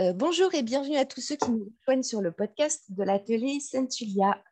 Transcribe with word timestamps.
Euh, 0.00 0.14
bonjour 0.14 0.54
et 0.54 0.62
bienvenue 0.62 0.96
à 0.96 1.04
tous 1.04 1.20
ceux 1.20 1.36
qui 1.36 1.50
nous 1.50 1.70
rejoignent 1.80 2.02
sur 2.02 2.22
le 2.22 2.32
podcast 2.32 2.84
de 2.88 3.02
l'atelier 3.02 3.60
Saint-Julia. 3.60 4.42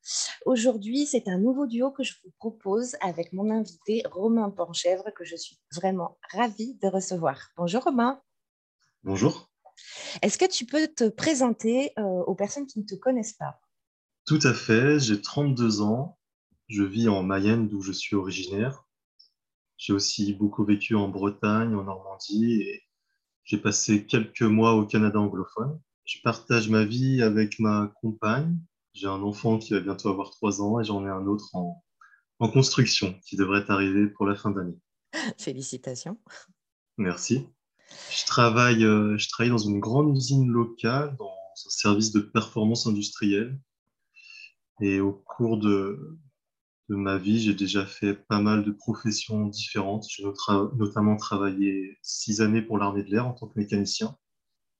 Aujourd'hui, 0.44 1.06
c'est 1.06 1.28
un 1.28 1.38
nouveau 1.38 1.66
duo 1.66 1.90
que 1.90 2.02
je 2.02 2.12
vous 2.22 2.30
propose 2.38 2.96
avec 3.00 3.32
mon 3.32 3.50
invité 3.50 4.02
Romain 4.10 4.50
Panchèvre 4.50 5.10
que 5.16 5.24
je 5.24 5.36
suis 5.36 5.58
vraiment 5.74 6.18
ravie 6.32 6.74
de 6.82 6.88
recevoir. 6.88 7.48
Bonjour 7.56 7.84
Romain. 7.84 8.20
Bonjour. 9.02 9.50
Est-ce 10.20 10.36
que 10.36 10.44
tu 10.44 10.66
peux 10.66 10.88
te 10.88 11.08
présenter 11.08 11.92
euh, 11.98 12.02
aux 12.02 12.34
personnes 12.34 12.66
qui 12.66 12.78
ne 12.78 12.84
te 12.84 12.94
connaissent 12.94 13.32
pas? 13.38 13.60
Tout 14.26 14.40
à 14.42 14.52
fait, 14.52 14.98
j'ai 14.98 15.22
32 15.22 15.80
ans, 15.80 16.18
je 16.68 16.82
vis 16.82 17.08
en 17.08 17.22
Mayenne 17.22 17.66
d'où 17.66 17.80
je 17.80 17.92
suis 17.92 18.14
originaire. 18.14 18.84
J'ai 19.78 19.94
aussi 19.94 20.34
beaucoup 20.34 20.66
vécu 20.66 20.94
en 20.94 21.08
Bretagne, 21.08 21.74
en 21.74 21.84
Normandie 21.84 22.60
et 22.60 22.82
j'ai 23.50 23.58
passé 23.58 24.06
quelques 24.06 24.42
mois 24.42 24.74
au 24.74 24.86
Canada 24.86 25.18
anglophone. 25.18 25.80
Je 26.04 26.20
partage 26.22 26.68
ma 26.68 26.84
vie 26.84 27.20
avec 27.20 27.58
ma 27.58 27.92
compagne. 28.00 28.56
J'ai 28.94 29.08
un 29.08 29.22
enfant 29.22 29.58
qui 29.58 29.72
va 29.72 29.80
bientôt 29.80 30.08
avoir 30.08 30.30
trois 30.30 30.62
ans 30.62 30.78
et 30.78 30.84
j'en 30.84 31.04
ai 31.04 31.08
un 31.08 31.26
autre 31.26 31.52
en, 31.56 31.82
en 32.38 32.48
construction 32.48 33.18
qui 33.26 33.34
devrait 33.34 33.68
arriver 33.68 34.06
pour 34.06 34.24
la 34.24 34.36
fin 34.36 34.52
d'année. 34.52 34.78
Félicitations. 35.36 36.16
Merci. 36.96 37.48
Je 38.12 38.24
travaille, 38.24 38.84
euh, 38.84 39.18
je 39.18 39.28
travaille 39.28 39.50
dans 39.50 39.58
une 39.58 39.80
grande 39.80 40.16
usine 40.16 40.48
locale, 40.48 41.16
dans 41.18 41.26
un 41.26 41.70
service 41.70 42.12
de 42.12 42.20
performance 42.20 42.86
industrielle. 42.86 43.58
Et 44.80 45.00
au 45.00 45.12
cours 45.12 45.58
de, 45.58 46.20
de 46.90 46.96
ma 46.96 47.18
vie, 47.18 47.40
j'ai 47.40 47.54
déjà 47.54 47.86
fait 47.86 48.14
pas 48.14 48.40
mal 48.40 48.64
de 48.64 48.72
professions 48.72 49.46
différentes. 49.46 50.06
J'ai 50.10 50.24
notamment 50.76 51.16
travaillé 51.16 51.96
six 52.02 52.40
années 52.40 52.62
pour 52.62 52.78
l'armée 52.78 53.04
de 53.04 53.10
l'air 53.10 53.28
en 53.28 53.32
tant 53.32 53.46
que 53.46 53.56
mécanicien. 53.56 54.16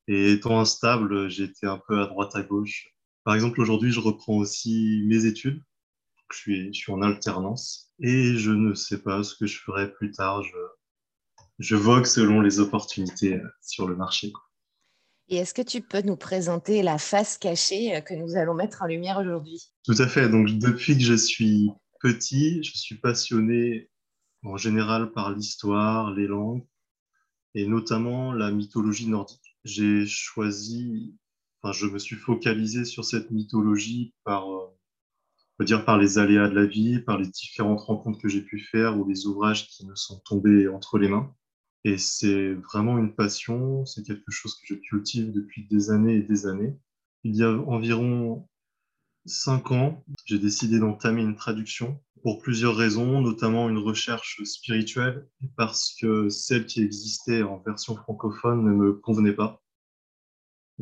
Et 0.09 0.33
étant 0.33 0.59
instable, 0.59 1.31
été 1.31 1.67
un 1.67 1.79
peu 1.87 2.01
à 2.01 2.07
droite 2.07 2.35
à 2.35 2.43
gauche. 2.43 2.89
Par 3.23 3.33
exemple, 3.33 3.61
aujourd'hui, 3.61 3.91
je 3.91 4.01
reprends 4.01 4.35
aussi 4.35 5.03
mes 5.05 5.25
études. 5.25 5.63
Je 6.33 6.37
suis, 6.37 6.73
je 6.73 6.79
suis 6.79 6.91
en 6.91 7.01
alternance 7.01 7.93
et 7.99 8.35
je 8.35 8.51
ne 8.51 8.73
sais 8.73 9.01
pas 9.01 9.23
ce 9.23 9.35
que 9.35 9.47
je 9.47 9.59
ferai 9.59 9.91
plus 9.93 10.11
tard. 10.11 10.43
Je, 10.43 10.57
je 11.59 11.75
vogue 11.77 12.05
selon 12.05 12.41
les 12.41 12.59
opportunités 12.59 13.39
sur 13.61 13.87
le 13.87 13.95
marché. 13.95 14.33
Et 15.29 15.37
est-ce 15.37 15.53
que 15.53 15.61
tu 15.61 15.79
peux 15.79 16.01
nous 16.01 16.17
présenter 16.17 16.83
la 16.83 16.97
face 16.97 17.37
cachée 17.37 18.01
que 18.05 18.13
nous 18.13 18.35
allons 18.35 18.53
mettre 18.53 18.81
en 18.81 18.87
lumière 18.87 19.17
aujourd'hui? 19.17 19.71
Tout 19.85 19.95
à 19.97 20.07
fait. 20.07 20.27
Donc, 20.27 20.49
depuis 20.59 20.97
que 20.97 21.03
je 21.03 21.13
suis 21.13 21.71
petit, 22.01 22.63
je 22.63 22.77
suis 22.77 22.95
passionné 22.95 23.89
en 24.43 24.57
général 24.57 25.11
par 25.11 25.31
l'histoire, 25.31 26.11
les 26.13 26.27
langues 26.27 26.65
et 27.53 27.67
notamment 27.67 28.33
la 28.33 28.51
mythologie 28.51 29.07
nordique. 29.07 29.57
J'ai 29.63 30.05
choisi, 30.05 31.15
enfin, 31.61 31.73
je 31.73 31.85
me 31.87 31.99
suis 31.99 32.15
focalisé 32.15 32.85
sur 32.85 33.05
cette 33.05 33.31
mythologie 33.31 34.13
par, 34.23 34.51
euh, 34.51 34.67
on 35.59 35.63
dire 35.63 35.85
par 35.85 35.97
les 35.97 36.17
aléas 36.17 36.49
de 36.49 36.55
la 36.55 36.65
vie, 36.65 36.99
par 36.99 37.17
les 37.19 37.27
différentes 37.27 37.81
rencontres 37.81 38.19
que 38.19 38.29
j'ai 38.29 38.41
pu 38.41 38.59
faire 38.59 38.97
ou 38.99 39.07
les 39.07 39.27
ouvrages 39.27 39.67
qui 39.67 39.85
me 39.85 39.95
sont 39.95 40.19
tombés 40.25 40.67
entre 40.67 40.97
les 40.97 41.09
mains. 41.09 41.33
Et 41.83 41.97
c'est 41.97 42.53
vraiment 42.53 42.97
une 42.97 43.13
passion, 43.15 43.85
c'est 43.85 44.03
quelque 44.05 44.31
chose 44.31 44.55
que 44.55 44.67
je 44.67 44.75
cultive 44.75 45.31
depuis 45.31 45.67
des 45.67 45.89
années 45.89 46.15
et 46.17 46.23
des 46.23 46.47
années. 46.47 46.77
Il 47.23 47.35
y 47.35 47.43
a 47.43 47.51
environ 47.51 48.47
cinq 49.25 49.71
ans, 49.71 50.03
j'ai 50.25 50.39
décidé 50.39 50.79
d'entamer 50.79 51.21
une 51.21 51.35
traduction 51.35 51.99
pour 52.23 52.39
plusieurs 52.39 52.75
raisons, 52.75 53.21
notamment 53.21 53.69
une 53.69 53.77
recherche 53.77 54.41
spirituelle, 54.43 55.27
parce 55.57 55.95
que 55.99 56.29
celle 56.29 56.65
qui 56.65 56.81
existait 56.81 57.43
en 57.43 57.57
version 57.65 57.95
francophone 57.95 58.63
ne 58.63 58.71
me 58.71 58.93
convenait 58.93 59.33
pas. 59.33 59.61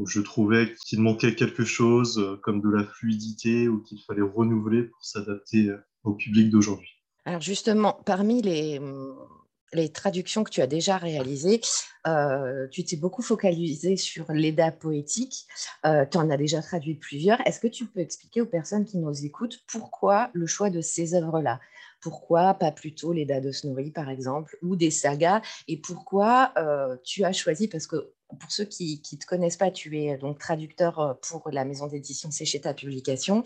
Je 0.06 0.22
trouvais 0.22 0.76
qu'il 0.86 1.02
manquait 1.02 1.36
quelque 1.36 1.66
chose 1.66 2.20
euh, 2.20 2.38
comme 2.38 2.62
de 2.62 2.70
la 2.70 2.86
fluidité 2.86 3.68
ou 3.68 3.82
qu'il 3.82 4.02
fallait 4.04 4.22
renouveler 4.22 4.84
pour 4.84 5.04
s'adapter 5.04 5.72
au 6.04 6.14
public 6.14 6.50
d'aujourd'hui. 6.50 6.90
Alors 7.26 7.42
justement, 7.42 8.02
parmi 8.06 8.42
les, 8.42 8.80
les 9.74 9.92
traductions 9.92 10.44
que 10.44 10.50
tu 10.50 10.62
as 10.62 10.68
déjà 10.68 10.98
réalisées, 10.98 11.62
euh, 12.08 12.68
tu 12.70 12.84
t'es 12.84 12.96
beaucoup 12.96 13.22
focalisé 13.22 13.98
sur 13.98 14.32
l'EDA 14.32 14.72
poétique. 14.72 15.48
Euh, 15.86 16.06
tu 16.06 16.18
en 16.18 16.30
as 16.30 16.38
déjà 16.38 16.62
traduit 16.62 16.96
plusieurs. 16.96 17.46
Est-ce 17.46 17.60
que 17.60 17.68
tu 17.68 17.86
peux 17.86 18.00
expliquer 18.00 18.42
aux 18.42 18.46
personnes 18.46 18.86
qui 18.86 18.98
nous 18.98 19.26
écoutent 19.26 19.60
pourquoi 19.68 20.30
le 20.34 20.48
choix 20.48 20.70
de 20.70 20.82
ces 20.82 21.14
œuvres-là? 21.14 21.60
Pourquoi 22.02 22.54
pas 22.54 22.72
plutôt 22.72 23.12
l'EDA 23.12 23.42
de 23.42 23.52
Snorri, 23.52 23.92
par 23.92 24.10
exemple, 24.10 24.58
ou 24.62 24.76
des 24.76 24.92
sagas? 24.92 25.42
Et 25.68 25.78
pourquoi 25.78 26.54
euh, 26.58 26.96
tu 27.04 27.26
as 27.26 27.34
choisi, 27.34 27.68
parce 27.68 27.88
que 27.88 28.14
pour 28.38 28.52
ceux 28.52 28.66
qui 28.66 29.02
ne 29.12 29.18
te 29.18 29.26
connaissent 29.26 29.58
pas, 29.58 29.72
tu 29.72 29.98
es 29.98 30.18
donc 30.18 30.38
traducteur 30.40 31.00
euh, 31.00 31.14
pour 31.28 31.50
la 31.52 31.66
maison 31.66 31.88
d'édition 31.88 32.30
C'est 32.32 32.60
ta 32.60 32.74
publication. 32.74 33.44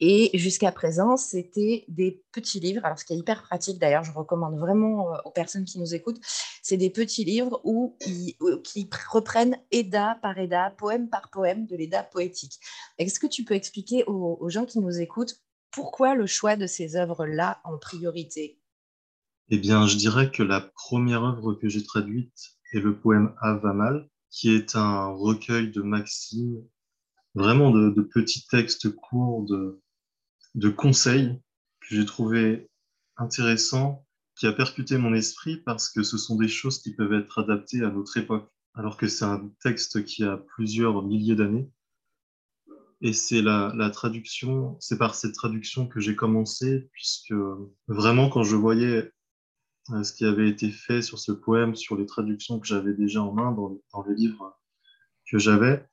Et 0.00 0.30
jusqu'à 0.34 0.70
présent, 0.70 1.16
c'était 1.16 1.84
des 1.88 2.22
petits 2.32 2.60
livres. 2.60 2.84
Alors, 2.84 2.98
ce 2.98 3.04
qui 3.04 3.14
est 3.14 3.16
hyper 3.16 3.42
pratique, 3.42 3.78
d'ailleurs, 3.78 4.04
je 4.04 4.12
recommande 4.12 4.58
vraiment 4.58 5.14
euh, 5.14 5.18
aux 5.24 5.30
personnes 5.30 5.64
qui 5.64 5.78
nous 5.78 5.94
écoutent, 5.94 6.20
c'est 6.62 6.76
des 6.76 6.90
petits 6.90 7.24
livres 7.24 7.60
où 7.64 7.96
qui 8.64 8.90
reprennent 9.10 9.56
EDA 9.70 10.18
par 10.20 10.38
EDA, 10.38 10.74
poème 10.76 11.08
par 11.08 11.30
poème 11.30 11.66
de 11.66 11.76
l'EDA 11.76 12.02
poétique. 12.02 12.60
Est-ce 12.98 13.18
que 13.18 13.26
tu 13.26 13.44
peux 13.44 13.54
expliquer 13.54 14.04
aux, 14.04 14.36
aux 14.40 14.50
gens 14.50 14.66
qui 14.66 14.78
nous 14.78 15.00
écoutent 15.00 15.40
pourquoi 15.70 16.14
le 16.14 16.26
choix 16.26 16.56
de 16.56 16.66
ces 16.66 16.96
œuvres-là 16.96 17.60
en 17.64 17.78
priorité? 17.78 18.58
Eh 19.50 19.58
bien, 19.58 19.86
je 19.86 19.96
dirais 19.96 20.30
que 20.30 20.42
la 20.42 20.60
première 20.60 21.24
œuvre 21.24 21.54
que 21.54 21.68
j'ai 21.68 21.82
traduite 21.82 22.58
est 22.74 22.80
le 22.80 22.98
poème 22.98 23.34
Avamal, 23.40 24.08
qui 24.30 24.50
est 24.50 24.76
un 24.76 25.08
recueil 25.08 25.70
de 25.70 25.82
maximes, 25.82 26.62
vraiment 27.34 27.70
de, 27.70 28.02
petits 28.02 28.46
textes 28.46 28.90
courts, 28.94 29.44
de, 29.44 29.80
de 30.54 30.68
conseils 30.68 31.40
que 31.80 31.94
j'ai 31.94 32.04
trouvé 32.04 32.68
intéressants, 33.16 34.04
qui 34.36 34.46
a 34.46 34.52
percuté 34.52 34.98
mon 34.98 35.14
esprit 35.14 35.56
parce 35.56 35.88
que 35.88 36.02
ce 36.02 36.16
sont 36.16 36.36
des 36.36 36.48
choses 36.48 36.80
qui 36.80 36.94
peuvent 36.94 37.12
être 37.12 37.40
adaptées 37.40 37.82
à 37.82 37.90
notre 37.90 38.16
époque, 38.16 38.48
alors 38.74 38.96
que 38.96 39.08
c'est 39.08 39.24
un 39.24 39.50
texte 39.62 40.04
qui 40.04 40.24
a 40.24 40.36
plusieurs 40.36 41.02
milliers 41.02 41.34
d'années. 41.34 41.68
Et 43.00 43.12
c'est 43.12 43.42
la, 43.42 43.72
la, 43.76 43.90
traduction, 43.90 44.76
c'est 44.80 44.98
par 44.98 45.14
cette 45.14 45.34
traduction 45.34 45.86
que 45.86 46.00
j'ai 46.00 46.16
commencé, 46.16 46.88
puisque 46.92 47.34
vraiment 47.86 48.28
quand 48.28 48.42
je 48.42 48.56
voyais 48.56 49.12
ce 50.02 50.12
qui 50.12 50.24
avait 50.24 50.48
été 50.48 50.70
fait 50.70 51.02
sur 51.02 51.18
ce 51.18 51.32
poème, 51.32 51.74
sur 51.74 51.96
les 51.96 52.06
traductions 52.06 52.58
que 52.58 52.66
j'avais 52.66 52.94
déjà 52.94 53.22
en 53.22 53.32
main 53.32 53.52
dans, 53.52 54.02
les 54.06 54.14
livres 54.14 54.56
que 55.30 55.38
j'avais, 55.38 55.86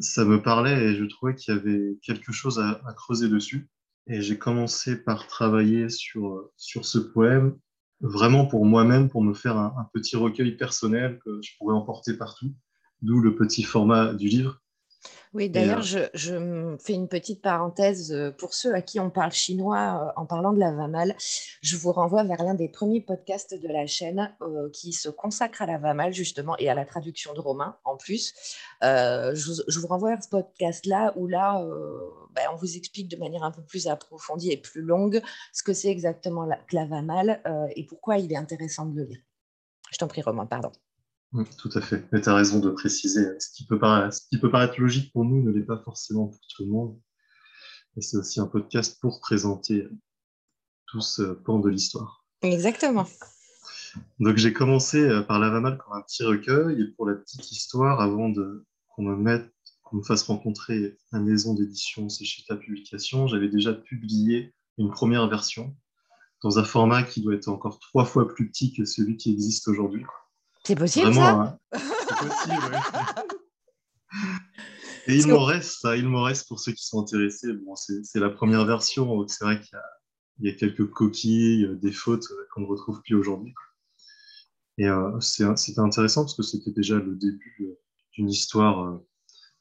ça 0.00 0.24
me 0.24 0.40
parlait 0.40 0.84
et 0.84 0.94
je 0.94 1.04
trouvais 1.04 1.34
qu'il 1.34 1.54
y 1.54 1.56
avait 1.56 1.98
quelque 2.02 2.32
chose 2.32 2.58
à, 2.58 2.80
creuser 2.96 3.28
dessus. 3.28 3.68
Et 4.06 4.22
j'ai 4.22 4.38
commencé 4.38 5.02
par 5.02 5.26
travailler 5.26 5.88
sur, 5.88 6.50
sur 6.56 6.84
ce 6.84 6.98
poème, 6.98 7.56
vraiment 8.00 8.46
pour 8.46 8.64
moi-même, 8.64 9.08
pour 9.08 9.22
me 9.22 9.34
faire 9.34 9.56
un, 9.56 9.88
petit 9.92 10.16
recueil 10.16 10.56
personnel 10.56 11.18
que 11.24 11.40
je 11.42 11.56
pourrais 11.58 11.74
emporter 11.74 12.14
partout, 12.16 12.52
d'où 13.02 13.20
le 13.20 13.34
petit 13.34 13.62
format 13.62 14.14
du 14.14 14.28
livre. 14.28 14.59
Oui, 15.32 15.48
d'ailleurs, 15.48 15.82
je, 15.82 16.76
fais 16.80 16.92
une 16.92 17.08
petite 17.08 17.40
parenthèse 17.40 18.12
euh, 18.12 18.32
pour 18.32 18.52
ceux 18.52 18.74
à 18.74 18.82
qui 18.82 18.98
on 18.98 19.10
parle 19.10 19.32
chinois 19.32 20.12
euh, 20.16 20.20
en 20.20 20.26
parlant 20.26 20.52
de 20.52 20.58
la 20.58 20.72
VAMAL. 20.72 21.14
Je 21.62 21.76
vous 21.76 21.92
renvoie 21.92 22.24
vers 22.24 22.42
l'un 22.42 22.54
des 22.54 22.68
premiers 22.68 23.00
podcasts 23.00 23.54
de 23.54 23.68
la 23.68 23.86
chaîne 23.86 24.34
euh, 24.42 24.68
qui 24.72 24.92
se 24.92 25.08
consacre 25.08 25.62
à 25.62 25.66
la 25.66 25.78
VAMAL 25.78 26.12
justement 26.12 26.56
et 26.58 26.68
à 26.68 26.74
la 26.74 26.84
traduction 26.84 27.32
de 27.32 27.40
romain 27.40 27.78
en 27.84 27.96
plus. 27.96 28.34
je, 28.82 29.80
vous 29.80 29.86
renvoie 29.86 30.10
vers 30.10 30.22
ce 30.22 30.28
podcast-là 30.28 31.12
où 31.16 31.28
là, 31.28 31.64
ben, 32.34 32.42
on 32.52 32.56
vous 32.56 32.76
explique 32.76 33.08
de 33.08 33.16
manière 33.16 33.44
un 33.44 33.52
peu 33.52 33.62
plus 33.62 33.86
approfondie 33.86 34.50
et 34.50 34.56
plus 34.56 34.82
longue 34.82 35.22
ce 35.52 35.62
que 35.62 35.72
c'est 35.72 35.88
exactement 35.88 36.44
la, 36.44 36.56
que 36.56 36.74
la 36.74 36.86
VAMAL 36.86 37.40
et 37.76 37.84
pourquoi 37.86 38.18
il 38.18 38.32
est 38.32 38.36
intéressant 38.36 38.86
de 38.86 38.96
le 38.96 39.04
lire. 39.04 39.20
Je 39.92 39.98
t'en 39.98 40.08
prie, 40.08 40.22
Romain, 40.22 40.46
pardon. 40.46 40.72
Tout 41.58 41.70
à 41.74 41.80
fait. 41.80 42.08
Mais 42.12 42.20
tu 42.20 42.28
as 42.28 42.34
raison 42.34 42.58
de 42.58 42.70
préciser. 42.70 43.24
Ce 43.38 43.52
qui, 43.52 43.64
peut 43.64 43.78
paraître, 43.78 44.14
ce 44.14 44.28
qui 44.28 44.38
peut 44.38 44.50
paraître 44.50 44.80
logique 44.80 45.12
pour 45.12 45.24
nous 45.24 45.42
ne 45.42 45.50
l'est 45.50 45.64
pas 45.64 45.80
forcément 45.84 46.26
pour 46.26 46.40
tout 46.54 46.64
le 46.64 46.70
monde. 46.70 47.00
Et 47.96 48.02
c'est 48.02 48.16
aussi 48.16 48.40
un 48.40 48.46
podcast 48.46 48.98
pour 49.00 49.20
présenter 49.20 49.86
tout 50.86 51.00
ce 51.00 51.22
pan 51.22 51.60
de 51.60 51.68
l'histoire. 51.68 52.24
Exactement. 52.42 53.06
Donc 54.18 54.36
j'ai 54.36 54.52
commencé 54.52 54.98
euh, 54.98 55.22
par 55.22 55.38
Lavamal 55.38 55.78
comme 55.78 55.96
un 55.96 56.02
petit 56.02 56.24
recueil. 56.24 56.80
Et 56.80 56.86
pour 56.96 57.06
la 57.06 57.14
petite 57.14 57.50
histoire, 57.50 58.00
avant 58.00 58.28
de, 58.28 58.66
qu'on 58.88 59.02
me 59.02 59.16
mette, 59.16 59.52
qu'on 59.84 59.96
me 59.96 60.02
fasse 60.02 60.24
rencontrer 60.24 60.98
la 61.12 61.20
maison 61.20 61.54
d'édition 61.54 62.08
C'est 62.08 62.24
chez 62.24 62.44
ta 62.46 62.56
publication, 62.56 63.26
j'avais 63.26 63.48
déjà 63.48 63.72
publié 63.72 64.54
une 64.78 64.90
première 64.90 65.28
version 65.28 65.76
dans 66.42 66.58
un 66.58 66.64
format 66.64 67.02
qui 67.02 67.20
doit 67.20 67.34
être 67.34 67.48
encore 67.48 67.78
trois 67.78 68.04
fois 68.04 68.26
plus 68.26 68.48
petit 68.48 68.72
que 68.72 68.84
celui 68.84 69.16
qui 69.16 69.30
existe 69.30 69.68
aujourd'hui. 69.68 70.04
C'est 70.64 70.76
possible 70.76 71.14
ça 71.14 71.30
hein. 71.30 71.58
C'est 71.72 72.28
possible, 72.28 72.78
Et 75.06 75.16
il 75.16 75.26
m'en 75.26 75.44
reste, 75.44 75.80
ça, 75.80 75.96
il 75.96 76.08
m'en 76.08 76.22
reste 76.22 76.46
pour 76.46 76.60
ceux 76.60 76.72
qui 76.72 76.84
sont 76.84 77.00
intéressés. 77.00 77.52
Bon, 77.52 77.74
c'est 77.74 78.20
la 78.20 78.30
première 78.30 78.64
version, 78.64 79.26
c'est 79.26 79.44
vrai 79.44 79.60
qu'il 79.60 79.78
y, 80.40 80.48
y, 80.48 80.50
a 80.50 80.54
quelques 80.54 80.88
coquilles, 80.90 81.64
euh, 81.64 81.74
des 81.76 81.92
fautes 81.92 82.26
euh, 82.30 82.46
qu'on 82.52 82.60
ne 82.60 82.66
retrouve 82.66 83.00
plus 83.02 83.14
aujourd'hui. 83.14 83.54
Et 84.78 84.86
euh, 84.86 85.18
c'était 85.20 85.80
intéressant 85.80 86.22
parce 86.22 86.36
que 86.36 86.42
c'était 86.42 86.70
déjà 86.70 86.96
le 86.96 87.16
début 87.16 87.76
d'une 88.12 88.28
histoire 88.28 89.00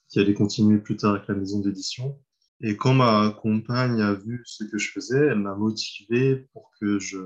qui 0.07 0.19
allait 0.19 0.33
continuer 0.33 0.77
plus 0.77 0.97
tard 0.97 1.15
avec 1.15 1.27
la 1.27 1.35
maison 1.35 1.59
d'édition. 1.59 2.19
Et 2.61 2.77
quand 2.77 2.93
ma 2.93 3.31
compagne 3.31 4.01
a 4.01 4.13
vu 4.13 4.41
ce 4.45 4.63
que 4.63 4.77
je 4.77 4.91
faisais, 4.91 5.27
elle 5.27 5.39
m'a 5.39 5.55
motivé 5.55 6.47
pour 6.53 6.71
que 6.79 6.99
je 6.99 7.17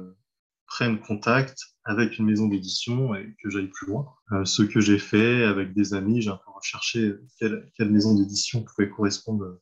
prenne 0.73 0.99
contact 0.99 1.75
avec 1.83 2.17
une 2.17 2.25
maison 2.25 2.47
d'édition 2.47 3.13
et 3.13 3.35
que 3.43 3.51
j'aille 3.51 3.67
plus 3.67 3.85
loin. 3.85 4.07
Euh, 4.31 4.43
ce 4.43 4.63
que 4.63 4.79
j'ai 4.79 4.97
fait 4.97 5.43
avec 5.43 5.71
des 5.75 5.93
amis, 5.93 6.23
j'ai 6.23 6.31
un 6.31 6.39
peu 6.43 6.51
recherché 6.51 7.13
quelle, 7.37 7.91
maison 7.91 8.15
d'édition 8.15 8.63
pouvait 8.63 8.89
correspondre 8.89 9.59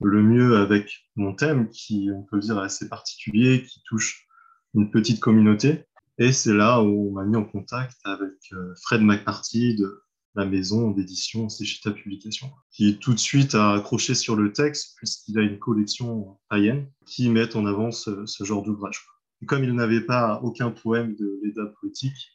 le 0.00 0.22
mieux 0.22 0.56
avec 0.58 1.08
mon 1.16 1.34
thème, 1.34 1.68
qui, 1.70 2.10
on 2.14 2.22
peut 2.22 2.38
dire, 2.38 2.56
est 2.58 2.66
assez 2.66 2.88
particulier, 2.88 3.64
qui 3.64 3.82
touche 3.84 4.28
une 4.74 4.92
petite 4.92 5.18
communauté. 5.18 5.86
Et 6.18 6.30
c'est 6.30 6.54
là 6.54 6.82
où 6.82 7.08
on 7.08 7.12
m'a 7.14 7.24
mis 7.24 7.36
en 7.36 7.44
contact 7.44 7.96
avec 8.04 8.38
euh, 8.52 8.74
Fred 8.84 9.02
McCarthy 9.02 9.74
de 9.74 10.04
la 10.36 10.44
maison 10.44 10.92
d'édition 10.92 11.48
C'est 11.48 11.64
chez 11.64 11.80
ta 11.82 11.90
publication, 11.90 12.48
qui 12.70 13.00
tout 13.00 13.12
de 13.12 13.18
suite 13.18 13.56
a 13.56 13.72
accroché 13.72 14.14
sur 14.14 14.36
le 14.36 14.52
texte, 14.52 14.94
puisqu'il 14.98 15.36
a 15.36 15.42
une 15.42 15.58
collection 15.58 16.38
païenne 16.48 16.88
qui 17.06 17.28
met 17.28 17.56
en 17.56 17.66
avant 17.66 17.90
ce 17.90 18.44
genre 18.44 18.62
d'ouvrage. 18.62 19.04
Comme 19.46 19.64
il 19.64 19.72
n'avait 19.72 20.04
pas 20.04 20.40
aucun 20.42 20.70
poème 20.70 21.14
de 21.14 21.40
l'État 21.44 21.66
poétique, 21.80 22.32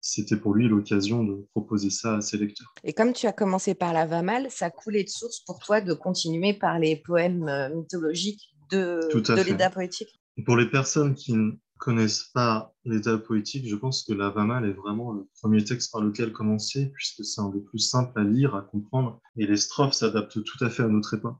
c'était 0.00 0.36
pour 0.36 0.54
lui 0.54 0.68
l'occasion 0.68 1.24
de 1.24 1.46
proposer 1.52 1.88
ça 1.88 2.16
à 2.16 2.20
ses 2.20 2.36
lecteurs. 2.36 2.74
Et 2.84 2.92
comme 2.92 3.12
tu 3.12 3.26
as 3.26 3.32
commencé 3.32 3.74
par 3.74 3.92
la 3.92 4.04
va 4.04 4.22
mal, 4.22 4.50
ça 4.50 4.68
coulait 4.68 5.04
de 5.04 5.08
source 5.08 5.40
pour 5.40 5.60
toi 5.60 5.80
de 5.80 5.94
continuer 5.94 6.52
par 6.52 6.78
les 6.78 6.96
poèmes 6.96 7.48
euh, 7.48 7.74
mythologiques 7.74 8.54
de, 8.70 9.00
de 9.12 9.42
l'État 9.42 9.70
poétique? 9.70 10.20
Pour 10.44 10.56
les 10.56 10.68
personnes 10.68 11.14
qui 11.14 11.34
ne 11.34 11.52
connaissent 11.78 12.30
pas 12.34 12.74
l'État 12.84 13.16
poétique, 13.16 13.68
je 13.68 13.76
pense 13.76 14.02
que 14.02 14.12
la 14.12 14.30
va 14.30 14.44
mal 14.44 14.64
est 14.66 14.72
vraiment 14.72 15.12
le 15.12 15.28
premier 15.40 15.64
texte 15.64 15.92
par 15.92 16.00
lequel 16.00 16.32
commencer, 16.32 16.90
puisque 16.94 17.24
c'est 17.24 17.40
un 17.40 17.50
des 17.50 17.60
plus 17.60 17.78
simples 17.78 18.18
à 18.20 18.24
lire, 18.24 18.54
à 18.54 18.62
comprendre, 18.62 19.20
et 19.36 19.46
les 19.46 19.56
strophes 19.56 19.94
s'adaptent 19.94 20.42
tout 20.42 20.64
à 20.64 20.68
fait 20.68 20.82
à 20.82 20.88
notre 20.88 21.14
époque. 21.14 21.38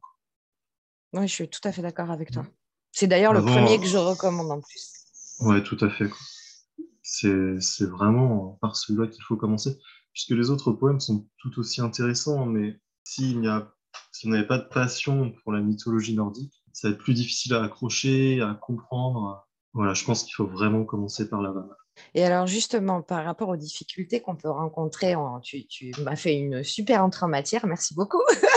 Oui, 1.13 1.29
je 1.29 1.33
suis 1.33 1.49
tout 1.49 1.61
à 1.65 1.73
fait 1.73 1.83
d'accord 1.83 2.11
avec 2.11 2.31
toi. 2.31 2.47
C'est 2.93 3.07
d'ailleurs 3.07 3.33
le 3.33 3.43
premier 3.43 3.79
que 3.79 3.87
je 3.87 3.99
recommande 3.99 4.51
en 4.51 4.61
plus. 4.61 5.02
Oui, 5.43 5.63
tout 5.63 5.79
à 5.81 5.91
fait 5.91 6.09
c'est 7.03 7.85
vraiment 7.85 8.59
par 8.61 8.77
celui-là 8.77 9.07
qu'il 9.09 9.23
faut 9.23 9.37
commencer, 9.37 9.79
puisque 10.13 10.31
les 10.31 10.51
autres 10.51 10.73
poèmes 10.73 11.01
sont 11.01 11.29
tout 11.39 11.59
aussi 11.59 11.81
intéressants, 11.81 12.47
mais 12.47 12.81
s'il 13.05 13.41
n'y 13.41 13.49
a 13.49 13.73
si 14.11 14.27
on 14.27 14.31
n'avait 14.31 14.47
pas 14.47 14.59
de 14.59 14.69
passion 14.69 15.33
pour 15.43 15.53
la 15.53 15.61
mythologie 15.61 16.15
nordique, 16.15 16.63
ça 16.73 16.89
va 16.89 16.95
être 16.95 17.01
plus 17.01 17.13
difficile 17.13 17.53
à 17.55 17.63
accrocher, 17.63 18.41
à 18.41 18.55
comprendre. 18.55 19.47
Voilà, 19.75 19.93
je 19.93 20.05
pense 20.05 20.25
qu'il 20.25 20.35
faut 20.35 20.47
vraiment 20.47 20.85
commencer 20.85 21.29
par 21.29 21.43
la 21.43 21.51
vanne. 21.51 21.69
Et 22.15 22.25
alors 22.25 22.47
justement, 22.47 23.03
par 23.03 23.25
rapport 23.25 23.51
aux 23.51 23.57
difficultés 23.57 24.21
qu'on 24.21 24.37
peut 24.37 24.51
rencontrer, 24.51 25.15
en, 25.15 25.41
tu, 25.41 25.67
tu 25.67 25.93
m'as 26.03 26.17
fait 26.17 26.35
une 26.35 26.63
super 26.63 27.05
entrée 27.05 27.27
en 27.27 27.29
matière, 27.29 27.67
merci 27.67 27.95
beaucoup. 27.95 28.23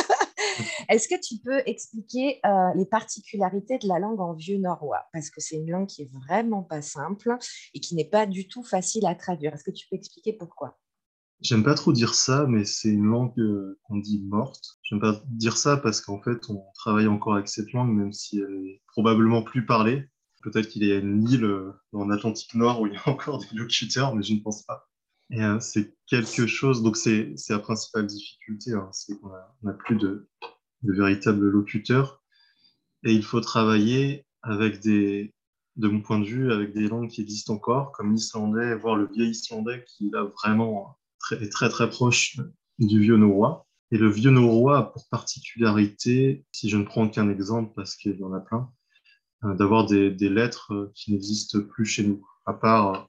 Est-ce 0.89 1.07
que 1.07 1.19
tu 1.19 1.41
peux 1.43 1.61
expliquer 1.65 2.39
euh, 2.45 2.73
les 2.75 2.85
particularités 2.85 3.77
de 3.77 3.87
la 3.87 3.99
langue 3.99 4.19
en 4.19 4.33
vieux 4.33 4.57
norrois? 4.57 5.05
Parce 5.13 5.29
que 5.29 5.41
c'est 5.41 5.57
une 5.57 5.69
langue 5.69 5.87
qui 5.87 6.03
est 6.03 6.11
vraiment 6.27 6.63
pas 6.63 6.81
simple 6.81 7.35
et 7.73 7.79
qui 7.79 7.95
n'est 7.95 8.09
pas 8.09 8.25
du 8.25 8.47
tout 8.47 8.63
facile 8.63 9.05
à 9.05 9.15
traduire. 9.15 9.53
Est-ce 9.53 9.63
que 9.63 9.71
tu 9.71 9.87
peux 9.89 9.95
expliquer 9.95 10.33
pourquoi? 10.33 10.77
J'aime 11.41 11.63
pas 11.63 11.75
trop 11.75 11.91
dire 11.91 12.15
ça, 12.15 12.45
mais 12.47 12.63
c'est 12.63 12.89
une 12.89 13.05
langue 13.05 13.37
euh, 13.39 13.79
qu'on 13.83 13.97
dit 13.97 14.23
morte. 14.23 14.79
J'aime 14.83 15.01
pas 15.01 15.21
dire 15.27 15.57
ça 15.57 15.77
parce 15.77 16.01
qu'en 16.01 16.21
fait, 16.21 16.49
on 16.49 16.63
travaille 16.73 17.07
encore 17.07 17.35
avec 17.35 17.49
cette 17.49 17.71
langue, 17.73 17.93
même 17.93 18.13
si 18.13 18.39
elle 18.39 18.55
est 18.65 18.81
probablement 18.87 19.43
plus 19.43 19.65
parlée. 19.65 20.07
Peut-être 20.43 20.69
qu'il 20.69 20.85
y 20.85 20.91
a 20.91 20.97
une 20.97 21.27
île 21.27 21.43
euh, 21.43 21.73
dans 21.91 22.05
l'Atlantique 22.05 22.55
Nord 22.55 22.81
où 22.81 22.87
il 22.87 22.93
y 22.93 22.97
a 22.97 23.01
encore 23.09 23.39
des 23.39 23.53
locuteurs, 23.53 24.15
mais 24.15 24.23
je 24.23 24.33
ne 24.33 24.39
pense 24.39 24.63
pas. 24.63 24.87
Et 25.31 25.41
c'est 25.59 25.95
quelque 26.05 26.45
chose, 26.45 26.83
donc 26.83 26.97
c'est 26.97 27.33
la 27.49 27.59
principale 27.59 28.05
difficulté, 28.05 28.73
hein, 28.73 28.89
c'est 28.91 29.19
qu'on 29.19 29.31
n'a 29.63 29.73
plus 29.73 29.95
de, 29.95 30.29
de 30.83 30.93
véritables 30.93 31.49
locuteurs. 31.49 32.23
Et 33.03 33.13
il 33.13 33.23
faut 33.23 33.41
travailler 33.41 34.25
avec 34.43 34.79
des, 34.81 35.33
de 35.75 35.87
mon 35.87 36.01
point 36.01 36.19
de 36.19 36.25
vue, 36.25 36.51
avec 36.51 36.73
des 36.73 36.87
langues 36.87 37.09
qui 37.09 37.21
existent 37.21 37.53
encore, 37.53 37.91
comme 37.91 38.13
l'islandais, 38.13 38.75
voire 38.75 38.95
le 38.95 39.07
vieil 39.07 39.31
islandais 39.31 39.83
qui 39.87 40.09
là 40.11 40.23
vraiment 40.23 40.97
très, 41.19 41.47
très 41.49 41.69
très 41.69 41.89
proche 41.89 42.39
du 42.79 42.99
vieux 42.99 43.17
norrois. 43.17 43.65
Et 43.91 43.97
le 43.97 44.09
vieux 44.09 44.31
norrois 44.31 44.77
a 44.77 44.83
pour 44.83 45.07
particularité, 45.09 46.45
si 46.51 46.69
je 46.69 46.77
ne 46.77 46.83
prends 46.83 47.09
qu'un 47.09 47.29
exemple 47.29 47.73
parce 47.75 47.95
qu'il 47.95 48.17
y 48.17 48.23
en 48.23 48.33
a 48.33 48.39
plein, 48.39 48.71
euh, 49.43 49.53
d'avoir 49.55 49.85
des, 49.85 50.11
lettres 50.29 50.91
qui 50.95 51.11
n'existent 51.11 51.61
plus 51.61 51.85
chez 51.85 52.03
nous, 52.03 52.25
à 52.45 52.53
part 52.53 53.07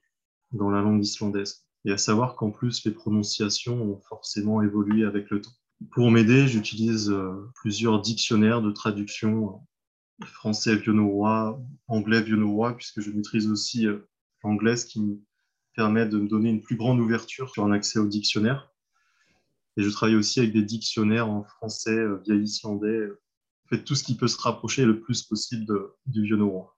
dans 0.51 0.69
la 0.69 0.81
langue 0.81 1.03
islandaise. 1.03 1.66
Et 1.87 1.91
à 1.91 1.97
savoir 1.97 2.35
qu'en 2.35 2.51
plus, 2.51 2.83
les 2.83 2.91
prononciations 2.91 3.81
ont 3.81 4.01
forcément 4.09 4.61
évolué 4.61 5.05
avec 5.05 5.29
le 5.29 5.39
temps. 5.39 5.53
Pour 5.91 6.11
m'aider, 6.11 6.45
j'utilise 6.45 7.09
euh, 7.09 7.49
plusieurs 7.55 8.01
dictionnaires 8.01 8.61
de 8.61 8.71
traduction 8.71 9.61
euh, 10.21 10.25
français 10.25 10.75
vieux-norrois, 10.75 11.61
anglais 11.87 12.21
vieux-norrois, 12.21 12.75
puisque 12.75 12.99
je 12.99 13.09
maîtrise 13.11 13.49
aussi 13.49 13.87
euh, 13.87 13.99
l'anglais, 14.43 14.75
ce 14.75 14.85
qui 14.85 15.01
me 15.01 15.21
permet 15.77 16.05
de 16.05 16.19
me 16.19 16.27
donner 16.27 16.49
une 16.49 16.61
plus 16.61 16.75
grande 16.75 16.99
ouverture 16.99 17.49
sur 17.49 17.63
un 17.63 17.71
accès 17.71 17.99
au 17.99 18.05
dictionnaire. 18.05 18.69
Et 19.77 19.83
je 19.83 19.89
travaille 19.89 20.17
aussi 20.17 20.41
avec 20.41 20.51
des 20.51 20.63
dictionnaires 20.63 21.29
en 21.29 21.45
français, 21.45 22.05
vieil 22.25 22.43
islandais, 22.43 23.07
en 23.63 23.69
fait, 23.69 23.85
tout 23.85 23.95
ce 23.95 24.03
qui 24.03 24.17
peut 24.17 24.27
se 24.27 24.41
rapprocher 24.41 24.83
le 24.83 24.99
plus 24.99 25.23
possible 25.23 25.73
du 26.05 26.23
vieux-norrois. 26.23 26.76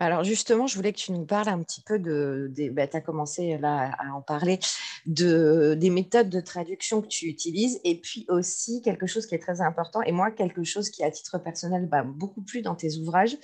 Alors 0.00 0.24
justement, 0.24 0.66
je 0.66 0.76
voulais 0.76 0.92
que 0.92 0.98
tu 0.98 1.12
nous 1.12 1.24
parles 1.24 1.48
un 1.48 1.62
petit 1.62 1.80
peu 1.80 1.98
de, 1.98 2.50
bah, 2.72 2.86
tu 2.86 2.96
as 2.96 3.00
commencé 3.00 3.58
là 3.58 3.94
à 3.98 4.12
en 4.12 4.22
parler, 4.22 4.58
de, 5.06 5.74
des 5.78 5.90
méthodes 5.90 6.28
de 6.28 6.40
traduction 6.40 7.02
que 7.02 7.08
tu 7.08 7.26
utilises 7.26 7.80
et 7.84 8.00
puis 8.00 8.26
aussi 8.28 8.82
quelque 8.82 9.06
chose 9.06 9.26
qui 9.26 9.34
est 9.34 9.38
très 9.38 9.60
important 9.60 10.02
et 10.02 10.12
moi 10.12 10.30
quelque 10.30 10.64
chose 10.64 10.90
qui 10.90 11.04
à 11.04 11.10
titre 11.10 11.38
personnel 11.38 11.88
m'a 11.90 12.02
beaucoup 12.02 12.42
plu 12.42 12.62
dans 12.62 12.74
tes 12.74 12.96
ouvrages, 12.96 13.36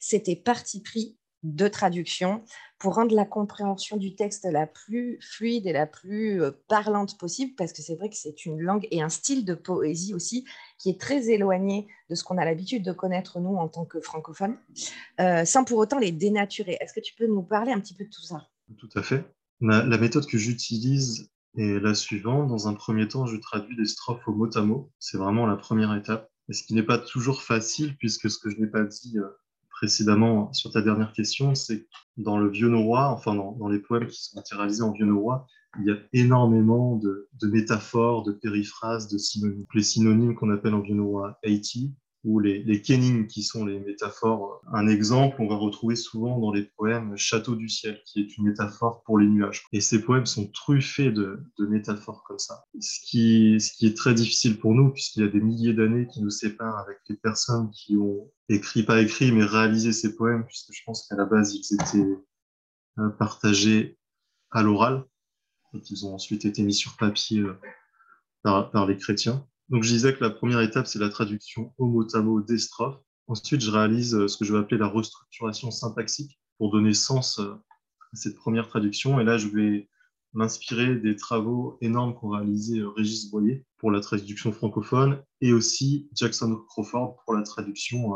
c'était 0.00 0.36
parti 0.36 0.82
pris 0.82 1.16
de 1.42 1.68
traduction 1.68 2.42
pour 2.78 2.94
rendre 2.94 3.14
la 3.14 3.24
compréhension 3.24 3.96
du 3.96 4.14
texte 4.14 4.44
la 4.44 4.66
plus 4.66 5.18
fluide 5.20 5.66
et 5.66 5.72
la 5.72 5.86
plus 5.86 6.42
euh, 6.42 6.50
parlante 6.68 7.18
possible, 7.18 7.52
parce 7.56 7.72
que 7.72 7.82
c'est 7.82 7.96
vrai 7.96 8.08
que 8.08 8.16
c'est 8.16 8.44
une 8.46 8.60
langue 8.60 8.86
et 8.90 9.02
un 9.02 9.08
style 9.08 9.44
de 9.44 9.54
poésie 9.54 10.14
aussi 10.14 10.44
qui 10.78 10.90
est 10.90 11.00
très 11.00 11.30
éloigné 11.30 11.88
de 12.10 12.14
ce 12.14 12.24
qu'on 12.24 12.38
a 12.38 12.44
l'habitude 12.44 12.84
de 12.84 12.92
connaître 12.92 13.40
nous 13.40 13.56
en 13.56 13.68
tant 13.68 13.84
que 13.84 14.00
francophones, 14.00 14.56
euh, 15.20 15.44
sans 15.44 15.64
pour 15.64 15.78
autant 15.78 15.98
les 15.98 16.12
dénaturer. 16.12 16.76
Est-ce 16.80 16.92
que 16.92 17.00
tu 17.00 17.14
peux 17.14 17.26
nous 17.26 17.42
parler 17.42 17.72
un 17.72 17.80
petit 17.80 17.94
peu 17.94 18.04
de 18.04 18.10
tout 18.10 18.22
ça? 18.22 18.48
Tout 18.76 18.90
à 18.94 19.02
fait. 19.02 19.24
La, 19.60 19.98
méthode 19.98 20.26
que 20.26 20.38
j'utilise 20.38 21.30
est 21.56 21.80
la 21.80 21.94
suivante. 21.94 22.48
Dans 22.48 22.68
un 22.68 22.74
premier 22.74 23.08
temps, 23.08 23.26
je 23.26 23.36
traduis 23.36 23.76
des 23.76 23.86
strophes 23.86 24.26
au 24.28 24.32
mot 24.32 24.48
à 24.56 24.62
mot. 24.62 24.92
C'est 25.00 25.18
vraiment 25.18 25.46
la 25.46 25.56
première 25.56 25.94
étape. 25.96 26.30
Et 26.48 26.52
ce 26.52 26.62
qui 26.62 26.74
n'est 26.74 26.84
pas 26.84 26.98
toujours 26.98 27.42
facile, 27.42 27.96
puisque 27.96 28.30
ce 28.30 28.38
que 28.38 28.50
je 28.50 28.56
n'ai 28.56 28.68
pas 28.68 28.84
dit 28.84 29.18
euh, 29.18 29.28
précédemment 29.78 30.52
sur 30.52 30.72
ta 30.72 30.82
dernière 30.82 31.12
question, 31.12 31.54
c'est 31.54 31.86
dans 32.16 32.36
le 32.36 32.50
vieux 32.50 32.68
norrois, 32.68 33.10
enfin 33.10 33.32
dans, 33.36 33.68
les 33.68 33.78
poèmes 33.78 34.08
qui 34.08 34.20
sont 34.20 34.36
matérialisés 34.36 34.82
en 34.82 34.90
vieux 34.90 35.06
norrois, 35.06 35.46
il 35.78 35.86
y 35.86 35.92
a 35.92 35.96
énormément 36.12 36.96
de, 36.96 37.28
métaphores, 37.42 38.24
de 38.24 38.32
périphrases, 38.32 39.06
de 39.06 39.18
synonymes. 39.18 39.66
Les 39.72 39.82
synonymes 39.84 40.34
qu'on 40.34 40.50
appelle 40.50 40.74
en 40.74 40.80
vieux 40.80 40.96
norrois 40.96 41.38
80, 41.44 41.90
ou 42.24 42.40
les, 42.40 42.62
les 42.64 42.82
kenning, 42.82 43.26
qui 43.26 43.42
sont 43.42 43.64
les 43.64 43.78
métaphores. 43.78 44.60
Un 44.72 44.88
exemple, 44.88 45.36
on 45.40 45.48
va 45.48 45.56
retrouver 45.56 45.96
souvent 45.96 46.38
dans 46.38 46.52
les 46.52 46.64
poèmes 46.64 47.16
Château 47.16 47.54
du 47.54 47.68
ciel, 47.68 48.00
qui 48.04 48.20
est 48.20 48.36
une 48.36 48.44
métaphore 48.44 49.02
pour 49.04 49.18
les 49.18 49.26
nuages. 49.26 49.64
Et 49.72 49.80
ces 49.80 50.02
poèmes 50.02 50.26
sont 50.26 50.48
truffés 50.48 51.12
de, 51.12 51.40
de 51.58 51.66
métaphores 51.66 52.24
comme 52.24 52.38
ça. 52.38 52.64
Ce 52.80 53.00
qui, 53.04 53.60
ce 53.60 53.72
qui 53.72 53.86
est 53.86 53.96
très 53.96 54.14
difficile 54.14 54.58
pour 54.58 54.74
nous, 54.74 54.90
puisqu'il 54.90 55.22
y 55.22 55.26
a 55.26 55.28
des 55.28 55.40
milliers 55.40 55.74
d'années 55.74 56.06
qui 56.08 56.22
nous 56.22 56.30
séparent 56.30 56.78
avec 56.78 56.98
les 57.08 57.16
personnes 57.16 57.70
qui 57.70 57.96
ont 57.96 58.30
écrit, 58.48 58.82
pas 58.82 59.00
écrit, 59.00 59.30
mais 59.30 59.44
réalisé 59.44 59.92
ces 59.92 60.16
poèmes, 60.16 60.44
puisque 60.44 60.72
je 60.72 60.82
pense 60.84 61.06
qu'à 61.06 61.16
la 61.16 61.24
base, 61.24 61.54
ils 61.54 61.74
étaient 61.74 62.18
euh, 62.98 63.10
partagés 63.10 63.96
à 64.50 64.62
l'oral, 64.62 65.04
et 65.74 65.80
qu'ils 65.80 66.06
ont 66.06 66.14
ensuite 66.14 66.44
été 66.44 66.62
mis 66.62 66.74
sur 66.74 66.96
papier 66.96 67.40
euh, 67.40 67.54
par, 68.42 68.70
par 68.70 68.86
les 68.86 68.96
chrétiens. 68.96 69.46
Donc, 69.68 69.82
je 69.82 69.92
disais 69.92 70.14
que 70.14 70.24
la 70.24 70.30
première 70.30 70.60
étape, 70.60 70.86
c'est 70.86 70.98
la 70.98 71.10
traduction 71.10 71.74
au 71.78 71.86
mot 71.86 72.40
des 72.40 72.58
strophes. 72.58 73.00
Ensuite, 73.26 73.60
je 73.60 73.70
réalise 73.70 74.14
euh, 74.14 74.26
ce 74.26 74.38
que 74.38 74.44
je 74.44 74.54
vais 74.54 74.58
appeler 74.58 74.78
la 74.78 74.88
restructuration 74.88 75.70
syntaxique 75.70 76.40
pour 76.56 76.72
donner 76.72 76.94
sens 76.94 77.38
euh, 77.38 77.52
à 77.52 78.16
cette 78.16 78.36
première 78.36 78.68
traduction. 78.68 79.20
Et 79.20 79.24
là, 79.24 79.36
je 79.36 79.48
vais 79.48 79.90
m'inspirer 80.32 80.96
des 80.96 81.16
travaux 81.16 81.76
énormes 81.82 82.14
qu'ont 82.14 82.30
réalisé 82.30 82.78
euh, 82.78 82.88
Régis 82.88 83.30
Boyer 83.30 83.66
pour 83.76 83.90
la 83.90 84.00
traduction 84.00 84.50
francophone 84.52 85.22
et 85.42 85.52
aussi 85.52 86.08
Jackson 86.14 86.58
Crawford 86.68 87.16
pour 87.24 87.34
la 87.34 87.42
traduction 87.42 88.12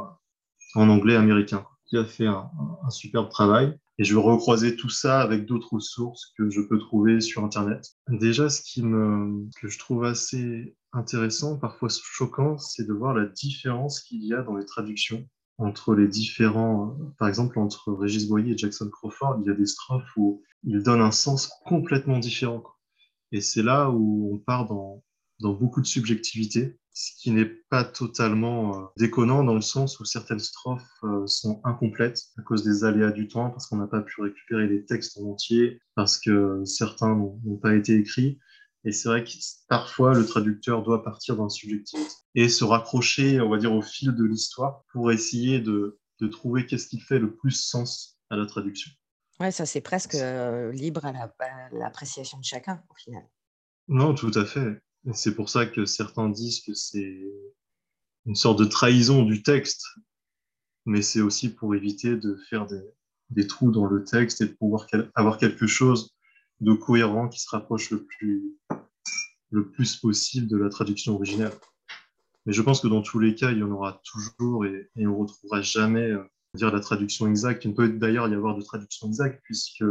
en 0.75 0.89
anglais 0.89 1.17
américain, 1.17 1.67
qui 1.87 1.99
a 1.99 2.05
fait 2.05 2.27
un, 2.27 2.51
un 2.83 2.91
superbe 2.91 3.29
travail. 3.29 3.77
Et 3.99 4.05
je 4.05 4.15
vais 4.15 4.21
recroiser 4.23 4.77
tout 4.77 4.89
ça 4.89 5.21
avec 5.21 5.45
d'autres 5.45 5.79
sources 5.79 6.33
que 6.39 6.49
je 6.49 6.63
peux 6.63 6.79
trouver 6.79 7.21
sur 7.21 7.45
Internet. 7.45 7.87
Déjà, 8.09 8.49
ce 8.49 8.63
qui 8.63 8.83
me, 8.83 9.47
que 9.61 9.69
je 9.69 9.79
trouve 9.79 10.05
assez 10.05 10.75
intéressant, 10.93 11.59
parfois 11.59 11.89
choquant, 11.89 12.59
c'est 12.59 12.87
de 12.87 12.93
voir 12.93 13.15
la 13.15 13.27
différence 13.27 14.01
qu'il 14.01 14.25
y 14.25 14.35
a 14.35 14.43
dans 14.43 14.57
les 14.57 14.65
traductions 14.65 15.27
entre 15.59 15.95
les 15.95 16.09
différents, 16.09 16.97
par 17.19 17.29
exemple 17.29 17.59
entre 17.59 17.93
Régis 17.93 18.27
Boyer 18.27 18.53
et 18.53 18.59
Jackson 18.59 18.89
Crawford, 18.91 19.39
il 19.41 19.47
y 19.47 19.51
a 19.51 19.55
des 19.55 19.67
strophes 19.67 20.17
où 20.17 20.43
ils 20.65 20.83
donnent 20.83 21.03
un 21.03 21.13
sens 21.13 21.51
complètement 21.67 22.19
différent. 22.19 22.65
Et 23.33 23.41
c'est 23.41 23.63
là 23.63 23.91
où 23.91 24.35
on 24.35 24.39
part 24.39 24.67
dans, 24.67 25.03
dans 25.41 25.53
beaucoup 25.53 25.81
de 25.81 25.87
subjectivité, 25.87 26.79
ce 26.95 27.13
qui 27.19 27.31
n'est 27.31 27.51
pas 27.71 27.85
totalement 27.85 28.77
euh, 28.77 28.85
déconnant 28.99 29.45
dans 29.45 29.55
le 29.55 29.63
sens 29.63 29.99
où 29.99 30.05
certaines 30.05 30.39
strophes 30.39 30.83
euh, 31.05 31.27
sont 31.27 31.61
incomplètes 31.65 32.21
à 32.39 32.43
cause 32.43 32.65
des 32.65 32.85
aléas 32.85 33.13
du 33.13 33.29
temps, 33.29 33.51
parce 33.51 33.67
qu'on 33.67 33.79
n'a 33.79 33.87
pas 33.87 34.03
pu 34.03 34.21
récupérer 34.21 34.69
les 34.69 34.85
textes 34.85 35.19
en 35.19 35.31
entier, 35.31 35.81
parce 35.95 36.19
que 36.19 36.63
certains 36.65 37.15
n'ont 37.15 37.57
pas 37.57 37.75
été 37.75 37.97
écrits. 37.97 38.39
Et 38.85 38.93
c'est 38.93 39.09
vrai 39.09 39.23
que 39.25 39.31
parfois, 39.69 40.13
le 40.15 40.27
traducteur 40.27 40.83
doit 40.83 41.05
partir 41.05 41.37
dans 41.37 41.45
la 41.45 41.51
subjectivité 41.51 41.99
et 42.35 42.49
se 42.49 42.65
raccrocher, 42.65 43.41
on 43.41 43.49
va 43.49 43.59
dire, 43.59 43.73
au 43.73 43.83
fil 43.83 44.15
de 44.15 44.25
l'histoire 44.25 44.85
pour 44.93 45.13
essayer 45.13 45.61
de, 45.61 46.01
de 46.21 46.27
trouver 46.27 46.67
qu'est-ce 46.67 46.89
qui 46.89 46.99
fait 46.99 47.19
le 47.19 47.35
plus 47.35 47.53
sens 47.53 48.19
à 48.31 48.37
la 48.37 48.47
traduction. 48.47 48.91
Ouais, 49.41 49.51
ça 49.51 49.67
c'est 49.67 49.81
presque 49.81 50.15
euh, 50.15 50.73
libre 50.73 51.05
à 51.05 51.13
l'appréciation 51.73 52.39
de 52.39 52.45
chacun 52.45 52.83
au 52.91 52.95
final. 52.95 53.23
Non, 53.89 54.15
tout 54.15 54.31
à 54.35 54.45
fait. 54.45 54.81
C'est 55.13 55.35
pour 55.35 55.49
ça 55.49 55.67
que 55.67 55.85
certains 55.85 56.29
disent 56.29 56.61
que 56.61 56.75
c'est 56.75 57.21
une 58.27 58.37
sorte 58.37 58.59
de 58.59 58.65
trahison 58.65 59.25
du 59.25 59.43
texte, 59.43 59.85
mais 60.87 61.03
c'est 61.03 61.21
aussi 61.21 61.53
pour 61.53 61.75
éviter 61.75 62.17
de 62.17 62.37
faire 62.49 62.67
des, 62.67 62.83
des, 63.31 63.47
trous 63.47 63.73
dans 63.73 63.87
le 63.87 64.05
texte 64.05 64.41
et 64.41 64.47
de 64.47 64.53
pouvoir 64.53 64.87
avoir 65.15 65.39
quelque 65.39 65.67
chose 65.67 66.15
de 66.63 66.73
cohérent 66.73 67.29
qui 67.29 67.41
se 67.41 67.51
rapproche 67.51 67.91
le 67.91 68.05
plus, 68.05 68.57
le 69.51 69.69
plus 69.69 69.97
possible 69.97 70.47
de 70.47 70.57
la 70.57 70.71
traduction 70.71 71.15
originale. 71.15 71.53
Mais 72.47 72.53
je 72.53 72.63
pense 72.63 72.81
que 72.81 72.89
dans 72.89 73.03
tous 73.03 73.19
les 73.19 73.35
cas, 73.35 73.51
il 73.51 73.59
y 73.59 73.63
en 73.63 73.71
aura 73.71 74.01
toujours 74.05 74.65
et, 74.65 74.91
on 74.97 75.01
ne 75.01 75.09
retrouvera 75.09 75.61
jamais 75.61 76.11
euh, 76.11 76.23
dire 76.55 76.73
la 76.73 76.81
traduction 76.81 77.27
exacte. 77.27 77.65
Il 77.65 77.73
ne 77.73 77.75
peut 77.75 77.89
d'ailleurs 77.89 78.29
y 78.29 78.35
avoir 78.35 78.57
de 78.57 78.63
traduction 78.63 79.09
exacte 79.09 79.41
puisque 79.43 79.85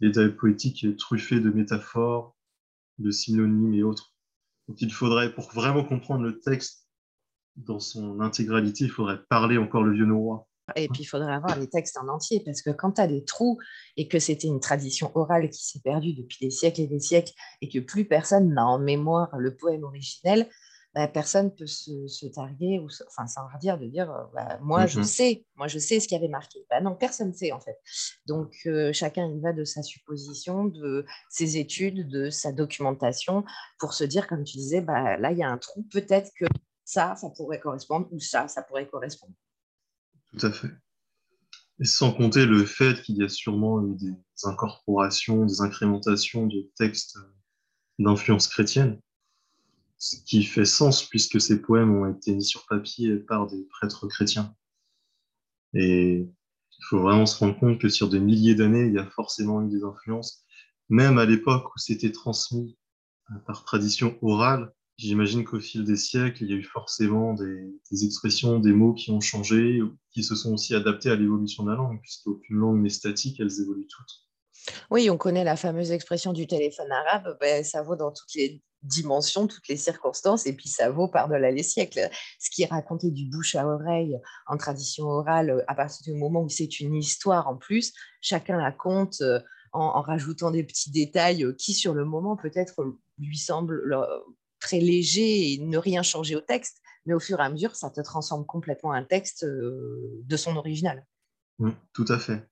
l'état 0.00 0.28
poétique 0.28 0.84
est 0.84 0.96
truffé 0.96 1.40
de 1.40 1.50
métaphores, 1.50 2.36
de 2.98 3.10
synonymes 3.10 3.74
et 3.74 3.82
autres. 3.82 4.14
Donc 4.68 4.80
il 4.80 4.92
faudrait, 4.92 5.34
pour 5.34 5.50
vraiment 5.52 5.84
comprendre 5.84 6.22
le 6.22 6.38
texte 6.38 6.88
dans 7.56 7.80
son 7.80 8.20
intégralité, 8.20 8.84
il 8.84 8.90
faudrait 8.90 9.22
parler 9.28 9.58
encore 9.58 9.82
le 9.82 9.92
vieux 9.92 10.06
norrois. 10.06 10.48
Et 10.76 10.88
puis, 10.88 11.02
il 11.02 11.06
faudrait 11.06 11.34
avoir 11.34 11.58
les 11.58 11.68
textes 11.68 11.98
en 11.98 12.08
entier, 12.08 12.42
parce 12.44 12.62
que 12.62 12.70
quand 12.70 12.92
tu 12.92 13.00
as 13.00 13.06
des 13.06 13.24
trous 13.24 13.58
et 13.96 14.08
que 14.08 14.18
c'était 14.18 14.48
une 14.48 14.60
tradition 14.60 15.10
orale 15.14 15.50
qui 15.50 15.64
s'est 15.64 15.80
perdue 15.80 16.14
depuis 16.14 16.38
des 16.40 16.50
siècles 16.50 16.80
et 16.82 16.86
des 16.86 17.00
siècles, 17.00 17.32
et 17.60 17.68
que 17.68 17.78
plus 17.78 18.06
personne 18.06 18.54
n'a 18.54 18.66
en 18.66 18.78
mémoire 18.78 19.36
le 19.36 19.54
poème 19.56 19.84
originel, 19.84 20.48
bah, 20.94 21.08
personne 21.08 21.52
peut 21.52 21.66
se, 21.66 22.26
targuer, 22.28 22.78
ou 22.78 22.88
enfin 23.08 23.26
sans 23.26 23.42
dire, 23.60 23.78
de 23.78 23.86
dire 23.86 24.10
euh, 24.12 24.24
bah, 24.32 24.58
moi 24.62 24.86
je 24.86 25.00
mhm. 25.00 25.04
sais, 25.04 25.44
moi 25.56 25.66
je 25.66 25.80
sais 25.80 25.98
ce 25.98 26.06
qui 26.06 26.14
avait 26.14 26.28
marqué. 26.28 26.64
Bah, 26.70 26.80
non, 26.80 26.94
personne 26.94 27.28
ne 27.28 27.32
sait 27.32 27.50
en 27.50 27.58
fait. 27.58 27.76
Donc 28.26 28.54
euh, 28.66 28.92
chacun 28.92 29.26
y 29.26 29.40
va 29.40 29.52
de 29.52 29.64
sa 29.64 29.82
supposition, 29.82 30.66
de 30.66 31.04
ses 31.28 31.56
études, 31.56 32.08
de 32.08 32.30
sa 32.30 32.52
documentation, 32.52 33.44
pour 33.80 33.92
se 33.92 34.04
dire, 34.04 34.28
comme 34.28 34.44
tu 34.44 34.56
disais, 34.56 34.80
bah, 34.80 35.16
là 35.16 35.32
il 35.32 35.38
y 35.38 35.42
a 35.42 35.48
un 35.48 35.58
trou, 35.58 35.82
peut-être 35.90 36.30
que 36.38 36.44
ça, 36.84 37.16
ça 37.16 37.28
pourrait 37.30 37.60
correspondre, 37.60 38.06
ou 38.12 38.20
ça, 38.20 38.46
ça 38.46 38.62
pourrait 38.62 38.86
correspondre. 38.86 39.34
Tout 40.36 40.46
à 40.46 40.52
fait. 40.52 40.70
Sans 41.82 42.12
compter 42.12 42.46
le 42.46 42.64
fait 42.64 43.02
qu'il 43.02 43.16
y 43.16 43.24
a 43.24 43.28
sûrement 43.28 43.84
eu 43.84 43.94
des 43.96 44.14
incorporations, 44.44 45.44
des 45.44 45.60
incrémentations 45.60 46.46
de 46.46 46.70
textes 46.76 47.18
d'influence 47.98 48.48
chrétienne 48.48 49.00
ce 50.04 50.16
qui 50.16 50.44
fait 50.44 50.66
sens 50.66 51.08
puisque 51.08 51.40
ces 51.40 51.62
poèmes 51.62 51.96
ont 51.96 52.06
été 52.06 52.34
mis 52.34 52.44
sur 52.44 52.66
papier 52.66 53.16
par 53.16 53.46
des 53.46 53.62
prêtres 53.64 54.06
chrétiens. 54.06 54.54
Et 55.72 56.28
il 56.78 56.84
faut 56.90 57.00
vraiment 57.00 57.24
se 57.24 57.38
rendre 57.38 57.58
compte 57.58 57.80
que 57.80 57.88
sur 57.88 58.10
des 58.10 58.20
milliers 58.20 58.54
d'années, 58.54 58.84
il 58.86 58.92
y 58.92 58.98
a 58.98 59.06
forcément 59.06 59.62
eu 59.62 59.70
des 59.70 59.82
influences, 59.82 60.44
même 60.90 61.16
à 61.16 61.24
l'époque 61.24 61.74
où 61.74 61.78
c'était 61.78 62.12
transmis 62.12 62.76
euh, 63.30 63.38
par 63.46 63.64
tradition 63.64 64.18
orale. 64.20 64.74
J'imagine 64.96 65.44
qu'au 65.44 65.58
fil 65.58 65.84
des 65.84 65.96
siècles, 65.96 66.44
il 66.44 66.50
y 66.50 66.52
a 66.54 66.56
eu 66.56 66.62
forcément 66.62 67.34
des, 67.34 68.04
expressions, 68.04 68.60
des 68.60 68.72
mots 68.72 68.94
qui 68.94 69.10
ont 69.10 69.20
changé, 69.20 69.80
qui 70.12 70.22
se 70.22 70.36
sont 70.36 70.54
aussi 70.54 70.74
adaptés 70.74 71.10
à 71.10 71.16
l'évolution 71.16 71.64
de 71.64 71.70
la 71.70 71.76
langue, 71.76 72.00
puisqu'aucune 72.00 72.56
langue 72.56 72.80
n'est 72.80 72.90
statique, 72.90 73.40
elles 73.40 73.60
évoluent 73.60 73.88
toutes. 73.88 74.72
Oui, 74.90 75.10
on 75.10 75.18
connaît 75.18 75.44
la 75.44 75.56
fameuse 75.56 75.90
expression 75.90 76.32
du 76.32 76.46
téléphone 76.46 76.90
arabe, 76.92 77.36
ben, 77.40 77.64
ça 77.64 77.82
vaut 77.82 77.96
dans 77.96 78.12
toutes 78.12 78.34
les 78.34 78.62
dimensions, 78.84 79.46
toutes 79.46 79.66
les 79.68 79.76
circonstances, 79.76 80.46
et 80.46 80.54
puis 80.54 80.68
ça 80.68 80.90
vaut 80.90 81.08
par-delà 81.08 81.50
les 81.50 81.62
siècles. 81.62 82.08
Ce 82.38 82.50
qui 82.50 82.62
est 82.62 82.70
raconté 82.70 83.10
du 83.10 83.28
bouche 83.28 83.56
à 83.56 83.66
oreille 83.66 84.16
en 84.46 84.56
tradition 84.56 85.06
orale, 85.06 85.50
euh, 85.50 85.64
à 85.66 85.74
partir 85.74 86.04
du 86.04 86.18
moment 86.18 86.42
où 86.42 86.48
c'est 86.48 86.80
une 86.80 86.94
histoire 86.94 87.48
en 87.48 87.56
plus, 87.56 87.92
chacun 88.20 88.58
la 88.58 88.72
compte 88.72 89.20
euh, 89.22 89.40
en, 89.72 90.02
rajoutant 90.02 90.50
des 90.50 90.62
petits 90.62 90.90
détails 90.90 91.44
euh, 91.44 91.52
qui, 91.52 91.74
sur 91.74 91.94
le 91.94 92.04
moment, 92.04 92.36
peut-être 92.36 92.74
lui 93.18 93.38
semblent 93.38 93.82
très 94.64 94.80
légers 94.80 95.52
et 95.52 95.58
ne 95.58 95.78
rien 95.78 96.02
changer 96.02 96.36
au 96.36 96.40
texte, 96.40 96.80
mais 97.06 97.14
au 97.14 97.20
fur 97.20 97.38
et 97.38 97.42
à 97.42 97.50
mesure, 97.50 97.76
ça 97.76 97.90
te 97.90 98.00
transforme 98.00 98.46
complètement 98.46 98.92
un 98.92 99.04
texte 99.04 99.44
de 99.44 100.36
son 100.36 100.56
original. 100.56 101.06
Tout 101.92 102.06
à 102.08 102.18
fait. 102.18 102.48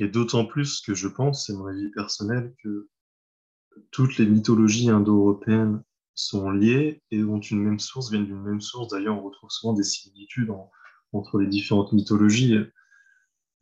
Et 0.00 0.08
d'autant 0.08 0.44
plus 0.44 0.80
que 0.80 0.94
je 0.94 1.08
pense, 1.08 1.46
c'est 1.46 1.54
mon 1.54 1.66
avis 1.66 1.90
personnel, 1.90 2.54
que 2.62 2.88
toutes 3.90 4.18
les 4.18 4.26
mythologies 4.26 4.90
indo-européennes 4.90 5.82
sont 6.14 6.50
liées 6.50 7.02
et 7.10 7.22
ont 7.24 7.40
une 7.40 7.62
même 7.62 7.78
source, 7.78 8.10
viennent 8.10 8.26
d'une 8.26 8.42
même 8.42 8.60
source. 8.60 8.88
D'ailleurs, 8.88 9.18
on 9.18 9.22
retrouve 9.22 9.50
souvent 9.50 9.74
des 9.74 9.82
similitudes 9.82 10.50
entre 11.12 11.38
les 11.38 11.46
différentes 11.46 11.92
mythologies. 11.92 12.56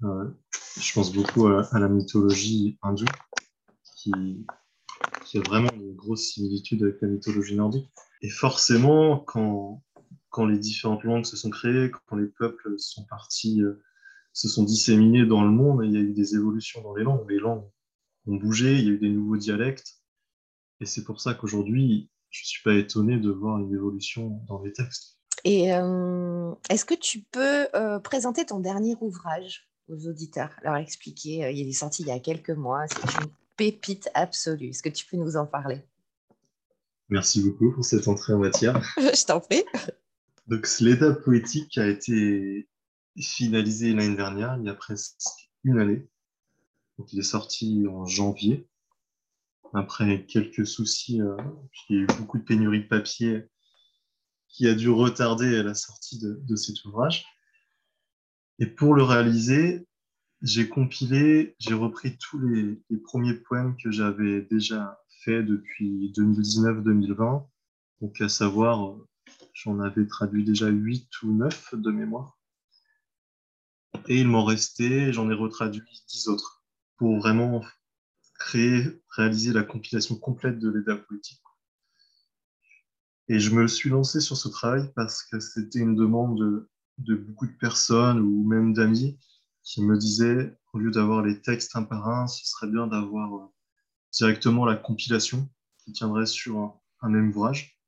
Euh, 0.02 0.24
je 0.80 0.92
pense 0.92 1.12
beaucoup 1.12 1.46
à, 1.46 1.78
la 1.78 1.88
mythologie 1.88 2.78
hindoue, 2.82 3.06
qui, 3.96 4.46
qui, 5.34 5.38
a 5.38 5.50
vraiment 5.50 5.70
une 5.74 5.94
grosse 5.94 6.32
similitude 6.32 6.82
avec 6.82 7.00
la 7.00 7.08
mythologie 7.08 7.56
nordique. 7.56 7.90
Et 8.22 8.28
forcément, 8.28 9.18
quand, 9.18 9.82
quand 10.30 10.46
les 10.46 10.58
différentes 10.58 11.04
langues 11.04 11.24
se 11.24 11.36
sont 11.36 11.50
créées, 11.50 11.90
quand 12.06 12.16
les 12.16 12.26
peuples 12.26 12.74
sont 12.78 13.04
partis, 13.04 13.60
euh, 13.62 13.82
se 14.32 14.48
sont 14.48 14.64
disséminés 14.64 15.26
dans 15.26 15.42
le 15.42 15.50
monde, 15.50 15.82
il 15.84 15.92
y 15.92 15.96
a 15.96 16.00
eu 16.00 16.12
des 16.12 16.34
évolutions 16.34 16.82
dans 16.82 16.94
les 16.94 17.04
langues. 17.04 17.28
Les 17.28 17.38
langues 17.38 17.64
ont 18.26 18.36
bougé, 18.36 18.78
il 18.78 18.84
y 18.84 18.88
a 18.88 18.92
eu 18.92 18.98
des 18.98 19.10
nouveaux 19.10 19.36
dialectes. 19.36 20.02
Et 20.80 20.86
c'est 20.86 21.04
pour 21.04 21.20
ça 21.20 21.34
qu'aujourd'hui, 21.34 22.10
je 22.30 22.42
ne 22.42 22.46
suis 22.46 22.62
pas 22.62 22.74
étonné 22.74 23.18
de 23.18 23.30
voir 23.30 23.58
une 23.58 23.72
évolution 23.72 24.40
dans 24.48 24.62
les 24.62 24.72
textes. 24.72 25.18
Et 25.44 25.74
euh, 25.74 26.52
est-ce 26.70 26.84
que 26.84 26.94
tu 26.94 27.20
peux 27.20 27.66
euh, 27.74 27.98
présenter 27.98 28.46
ton 28.46 28.60
dernier 28.60 28.96
ouvrage 29.00 29.68
aux 29.88 30.08
auditeurs, 30.08 30.50
leur 30.62 30.76
expliquer 30.76 31.52
Il 31.52 31.68
est 31.68 31.72
sorti 31.72 32.02
il 32.02 32.08
y 32.08 32.12
a 32.12 32.18
quelques 32.18 32.50
mois, 32.50 32.86
pépite 33.56 34.08
absolue. 34.14 34.68
Est-ce 34.68 34.82
que 34.82 34.88
tu 34.88 35.06
peux 35.06 35.16
nous 35.16 35.36
en 35.36 35.46
parler? 35.46 35.82
Merci 37.08 37.42
beaucoup 37.42 37.72
pour 37.72 37.84
cette 37.84 38.08
entrée 38.08 38.32
en 38.32 38.38
matière. 38.38 38.80
je 38.96 39.24
t'en 39.24 39.40
prie. 39.40 39.64
Donc, 40.46 40.68
l'état 40.80 41.12
poétique 41.12 41.78
a 41.78 41.86
été 41.86 42.68
finalisé 43.18 43.92
l'année 43.92 44.16
dernière, 44.16 44.56
il 44.58 44.66
y 44.66 44.68
a 44.68 44.74
presque 44.74 45.16
une 45.62 45.78
année. 45.78 46.06
Donc, 46.98 47.12
il 47.12 47.18
est 47.18 47.22
sorti 47.22 47.86
en 47.88 48.06
janvier 48.06 48.68
après 49.74 50.24
quelques 50.26 50.66
soucis, 50.66 51.20
euh, 51.20 51.36
il 51.88 51.96
y 51.96 51.98
a 51.98 52.02
eu 52.02 52.06
beaucoup 52.18 52.38
de 52.38 52.44
pénurie 52.44 52.84
de 52.84 52.88
papier 52.88 53.44
qui 54.48 54.68
a 54.68 54.74
dû 54.74 54.88
retarder 54.88 55.62
la 55.64 55.74
sortie 55.74 56.20
de, 56.20 56.56
cet 56.56 56.84
ouvrage. 56.84 57.26
Et 58.60 58.66
pour 58.66 58.94
le 58.94 59.02
réaliser, 59.02 59.84
j'ai 60.44 60.68
compilé, 60.68 61.56
j'ai 61.58 61.72
repris 61.72 62.18
tous 62.18 62.38
les, 62.38 62.78
premiers 63.02 63.32
poèmes 63.32 63.76
que 63.82 63.90
j'avais 63.90 64.42
déjà 64.42 65.02
faits 65.24 65.46
depuis 65.46 66.12
2019-2020. 66.14 67.46
Donc, 68.02 68.20
à 68.20 68.28
savoir, 68.28 68.94
j'en 69.54 69.80
avais 69.80 70.06
traduit 70.06 70.44
déjà 70.44 70.68
8 70.68 71.22
ou 71.22 71.32
9 71.32 71.76
de 71.76 71.90
mémoire. 71.90 72.38
Et 74.06 74.20
il 74.20 74.28
m'en 74.28 74.44
restait, 74.44 75.14
j'en 75.14 75.30
ai 75.30 75.34
retraduit 75.34 76.04
10 76.08 76.28
autres 76.28 76.62
pour 76.98 77.16
vraiment 77.18 77.64
créer, 78.34 78.84
réaliser 79.08 79.54
la 79.54 79.62
compilation 79.62 80.14
complète 80.14 80.58
de 80.58 80.68
l'EDA 80.68 80.96
politique. 80.96 81.40
Et 83.28 83.38
je 83.38 83.54
me 83.54 83.66
suis 83.66 83.88
lancé 83.88 84.20
sur 84.20 84.36
ce 84.36 84.48
travail 84.48 84.92
parce 84.94 85.22
que 85.22 85.40
c'était 85.40 85.78
une 85.78 85.96
demande 85.96 86.68
de, 86.98 87.14
beaucoup 87.14 87.46
de 87.46 87.56
personnes 87.56 88.20
ou 88.20 88.46
même 88.46 88.74
d'amis 88.74 89.18
qui 89.64 89.82
me 89.82 89.98
disaient, 89.98 90.56
au 90.72 90.78
lieu 90.78 90.90
d'avoir 90.90 91.22
les 91.22 91.40
textes 91.40 91.74
un 91.74 91.82
par 91.82 92.08
un, 92.08 92.26
ce 92.26 92.46
serait 92.46 92.68
bien 92.68 92.86
d'avoir 92.86 93.34
euh, 93.34 93.46
directement 94.12 94.64
la 94.64 94.76
compilation 94.76 95.48
qui 95.78 95.92
tiendrait 95.92 96.26
sur 96.26 96.78
un, 97.00 97.08
même 97.08 97.30
ouvrage. 97.30 97.78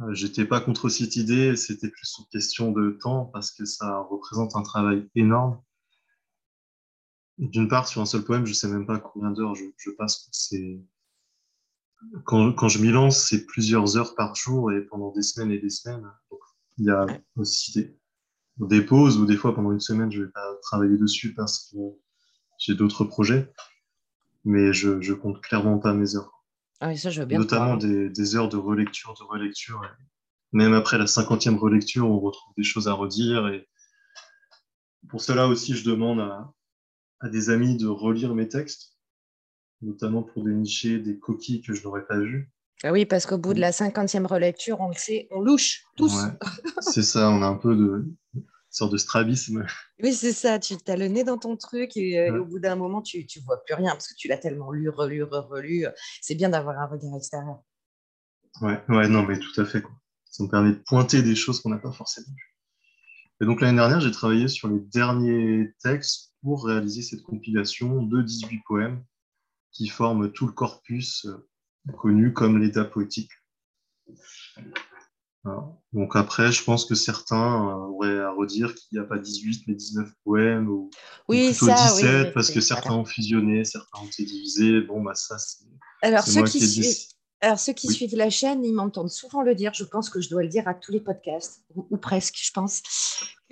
Euh, 0.00 0.14
j'étais 0.14 0.44
pas 0.44 0.60
contre 0.60 0.88
cette 0.88 1.16
idée, 1.16 1.56
c'était 1.56 1.88
plus 1.88 2.16
une 2.18 2.26
question 2.26 2.72
de 2.72 2.90
temps 2.90 3.24
parce 3.26 3.50
que 3.50 3.64
ça 3.64 3.98
représente 4.10 4.54
un 4.54 4.62
travail 4.62 5.08
énorme 5.14 5.60
d'une 7.40 7.68
part, 7.68 7.88
sur 7.88 8.02
un 8.02 8.06
seul 8.06 8.22
poème, 8.22 8.44
je 8.44 8.50
ne 8.50 8.54
sais 8.54 8.68
même 8.68 8.86
pas 8.86 8.98
combien 8.98 9.30
d'heures 9.30 9.54
je, 9.54 9.90
passe. 9.90 10.28
C'est 10.30 10.78
quand, 12.24 12.52
quand, 12.52 12.68
je 12.68 12.80
m'y 12.80 12.90
lance, 12.90 13.28
c'est 13.28 13.46
plusieurs 13.46 13.96
heures 13.96 14.14
par 14.14 14.34
jour 14.34 14.70
et 14.72 14.82
pendant 14.82 15.10
des 15.10 15.22
semaines 15.22 15.50
et 15.50 15.58
des 15.58 15.70
semaines. 15.70 16.06
il 16.76 16.84
y 16.84 16.90
a 16.90 17.06
aussi 17.36 17.72
des, 17.72 17.98
des, 18.66 18.82
pauses 18.82 19.18
où 19.18 19.26
des 19.26 19.36
fois 19.36 19.54
pendant 19.54 19.72
une 19.72 19.80
semaine, 19.80 20.10
je 20.10 20.20
ne 20.20 20.24
vais 20.26 20.30
pas 20.30 20.54
travailler 20.62 20.96
dessus 20.96 21.34
parce 21.34 21.70
que 21.70 21.76
j'ai 22.58 22.74
d'autres 22.74 23.04
projets. 23.04 23.52
Mais 24.44 24.72
je, 24.72 24.88
ne 24.88 25.14
compte 25.14 25.42
clairement 25.42 25.78
pas 25.78 25.92
mes 25.92 26.16
heures. 26.16 26.44
Ah 26.80 26.96
ça, 26.96 27.10
je 27.10 27.20
veux 27.20 27.26
bien 27.26 27.38
notamment 27.38 27.76
des, 27.76 28.36
heures 28.36 28.48
de 28.48 28.56
relecture, 28.56 29.14
de 29.18 29.24
relecture. 29.24 29.82
Même 30.52 30.72
après 30.72 30.96
la 30.96 31.06
cinquantième 31.06 31.58
relecture, 31.58 32.08
on 32.08 32.18
retrouve 32.18 32.54
des 32.56 32.62
choses 32.62 32.88
à 32.88 32.94
redire. 32.94 33.48
Et 33.48 33.68
pour 35.08 35.20
cela 35.20 35.46
aussi, 35.46 35.74
je 35.74 35.84
demande 35.84 36.20
à, 36.20 36.52
à 37.20 37.28
des 37.28 37.50
amis 37.50 37.76
de 37.76 37.86
relire 37.86 38.34
mes 38.34 38.48
textes, 38.48 38.96
notamment 39.82 40.22
pour 40.22 40.42
dénicher 40.42 40.98
des 40.98 41.18
coquilles 41.18 41.60
que 41.60 41.74
je 41.74 41.82
n'aurais 41.84 42.06
pas 42.06 42.18
vues. 42.18 42.50
Ah 42.82 42.92
oui, 42.92 43.04
parce 43.04 43.26
qu'au 43.26 43.36
bout 43.36 43.52
de 43.52 43.60
la 43.60 43.72
cinquantième 43.72 44.26
relecture, 44.26 44.80
on 44.80 44.88
le 44.88 44.94
sait, 44.94 45.28
on 45.30 45.40
louche 45.40 45.84
tous. 45.96 46.14
c'est 46.80 47.02
ça, 47.02 47.30
on 47.30 47.42
a 47.42 47.46
un 47.46 47.56
peu 47.56 47.76
de 47.76 48.06
une 48.34 48.42
sorte 48.70 48.92
de 48.92 48.98
strabisme. 48.98 49.66
Oui, 50.02 50.14
c'est 50.14 50.32
ça, 50.32 50.58
tu 50.58 50.76
as 50.86 50.96
le 50.96 51.08
nez 51.08 51.24
dans 51.24 51.36
ton 51.36 51.56
truc 51.56 51.96
et, 51.96 52.20
euh, 52.20 52.40
au 52.40 52.44
bout 52.44 52.60
d'un 52.60 52.76
moment, 52.76 53.02
tu 53.02 53.18
ne 53.18 53.44
vois 53.44 53.62
plus 53.64 53.74
rien 53.74 53.90
parce 53.90 54.06
que 54.08 54.14
tu 54.16 54.28
l'as 54.28 54.38
tellement 54.38 54.70
lu, 54.70 54.88
relu, 54.88 55.24
relu. 55.24 55.86
C'est 56.22 56.36
bien 56.36 56.48
d'avoir 56.48 56.78
un 56.78 56.86
regard 56.86 57.16
extérieur. 57.16 57.60
Ouais, 58.62 58.80
ouais, 58.88 59.08
non, 59.08 59.24
mais 59.24 59.38
tout 59.38 59.60
à 59.60 59.64
fait. 59.64 59.82
Quoi. 59.82 59.92
Ça 60.24 60.44
me 60.44 60.48
permet 60.48 60.70
de 60.70 60.82
pointer 60.86 61.22
des 61.22 61.34
choses 61.34 61.60
qu'on 61.60 61.70
n'a 61.70 61.78
pas 61.78 61.92
forcément 61.92 62.28
vues. 62.28 62.56
Et 63.42 63.46
donc 63.46 63.60
l'année 63.60 63.76
dernière, 63.76 64.00
j'ai 64.00 64.10
travaillé 64.10 64.48
sur 64.48 64.68
les 64.68 64.78
derniers 64.78 65.74
textes 65.82 66.34
pour 66.42 66.66
réaliser 66.66 67.02
cette 67.02 67.22
compilation 67.22 68.02
de 68.02 68.22
18 68.22 68.60
poèmes 68.66 69.04
qui 69.72 69.88
forment 69.88 70.30
tout 70.30 70.46
le 70.46 70.52
corpus 70.52 71.24
euh, 71.26 71.49
connu 71.96 72.32
comme 72.32 72.58
l'état 72.58 72.84
poétique. 72.84 73.30
Donc 75.92 76.16
après, 76.16 76.52
je 76.52 76.62
pense 76.62 76.84
que 76.84 76.94
certains 76.94 77.68
euh, 77.68 77.88
auraient 77.88 78.20
à 78.20 78.30
redire 78.30 78.74
qu'il 78.74 78.98
n'y 78.98 79.04
a 79.04 79.08
pas 79.08 79.18
18 79.18 79.64
mais 79.66 79.74
19 79.74 80.08
poèmes 80.22 80.68
ou, 80.68 80.90
oui, 81.28 81.48
plutôt 81.50 81.72
17 81.72 82.34
parce 82.34 82.50
que 82.50 82.60
certains 82.60 82.92
ont 82.92 83.06
fusionné, 83.06 83.64
certains 83.64 84.00
ont 84.00 84.06
été 84.06 84.24
divisés. 84.24 84.82
Bon, 84.82 85.02
bah 85.02 85.14
ça, 85.14 85.38
c'est. 85.38 85.64
Alors, 86.02 86.24
ceux 86.24 86.42
qui, 86.42 87.08
alors, 87.40 87.58
ceux 87.58 87.72
qui 87.72 87.88
suivent 87.88 88.16
la 88.16 88.28
chaîne, 88.28 88.64
ils 88.64 88.74
m'entendent 88.74 89.10
souvent 89.10 89.42
le 89.42 89.54
dire. 89.54 89.72
Je 89.72 89.84
pense 89.84 90.10
que 90.10 90.20
je 90.20 90.28
dois 90.28 90.42
le 90.42 90.48
dire 90.48 90.68
à 90.68 90.74
tous 90.74 90.92
les 90.92 91.00
podcasts, 91.00 91.64
ou, 91.74 91.96
presque, 91.96 92.38
je 92.38 92.50
pense, 92.52 92.82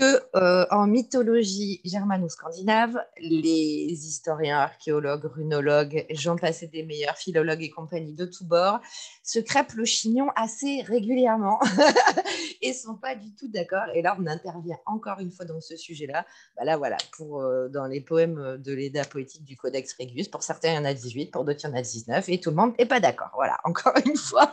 euh, 0.01 0.65
en 0.71 0.87
mythologie 0.87 1.81
germano-scandinave, 1.85 2.99
les 3.21 4.07
historiens, 4.07 4.59
archéologues, 4.59 5.25
runologues, 5.25 6.07
j'en 6.11 6.37
passais 6.37 6.69
des 6.69 6.85
meilleurs 6.85 7.17
philologues 7.17 7.63
et 7.63 7.71
compagnie 7.71 8.15
de 8.15 8.25
tous 8.25 8.45
bords, 8.45 8.79
se 9.25 9.41
crêpent 9.41 9.75
le 9.75 9.85
chignon 9.85 10.29
assez 10.37 10.83
régulièrement 10.83 11.59
et 12.63 12.73
sont 12.73 12.95
pas 12.95 13.17
du 13.17 13.35
tout 13.35 13.49
d'accord. 13.49 13.87
Et 13.95 14.03
là, 14.03 14.17
on 14.21 14.27
intervient 14.27 14.79
encore 14.87 15.19
une 15.19 15.33
fois 15.33 15.45
dans 15.45 15.61
ce 15.61 15.77
sujet-là. 15.77 16.25
Bah 16.57 16.65
là, 16.65 16.77
voilà, 16.77 16.97
pour 17.17 17.41
euh, 17.41 17.69
dans 17.69 17.87
les 17.87 18.01
poèmes 18.01 18.59
de 18.59 18.73
l'Eda 18.73 19.05
poétique 19.05 19.45
du 19.45 19.57
Codex 19.57 19.97
Regius, 19.99 20.29
pour 20.29 20.45
certains, 20.45 20.71
il 20.71 20.77
y 20.77 20.79
en 20.79 20.85
a 20.85 20.95
18, 20.95 21.33
pour 21.33 21.45
d'autres, 21.45 21.61
il 21.65 21.71
y 21.71 21.73
en 21.73 21.77
a 21.77 21.83
19, 21.83 22.29
et 22.29 22.41
tout 22.41 22.51
le 22.51 22.57
monde 22.57 22.73
n'est 22.79 22.87
pas 22.87 23.01
d'accord. 23.01 23.31
Voilà, 23.35 23.59
encore 23.65 23.95
une 24.07 24.17
fois. 24.17 24.53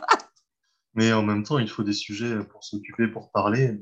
Mais 0.94 1.12
en 1.12 1.22
même 1.22 1.44
temps, 1.44 1.58
il 1.58 1.68
faut 1.68 1.84
des 1.84 1.92
sujets 1.92 2.42
pour 2.50 2.64
s'occuper, 2.64 3.06
pour 3.06 3.30
parler. 3.30 3.78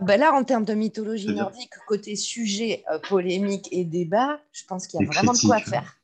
Ben 0.00 0.18
là, 0.18 0.32
en 0.32 0.44
termes 0.44 0.64
de 0.64 0.74
mythologie 0.74 1.32
nordique, 1.32 1.70
côté 1.86 2.16
sujet 2.16 2.84
euh, 2.90 2.98
polémique 2.98 3.68
et 3.72 3.84
débat, 3.84 4.40
je 4.52 4.64
pense 4.66 4.86
qu'il 4.86 5.00
y 5.00 5.04
a 5.04 5.06
vraiment 5.06 5.32
de 5.32 5.38
quoi 5.38 5.58
faire. 5.58 5.96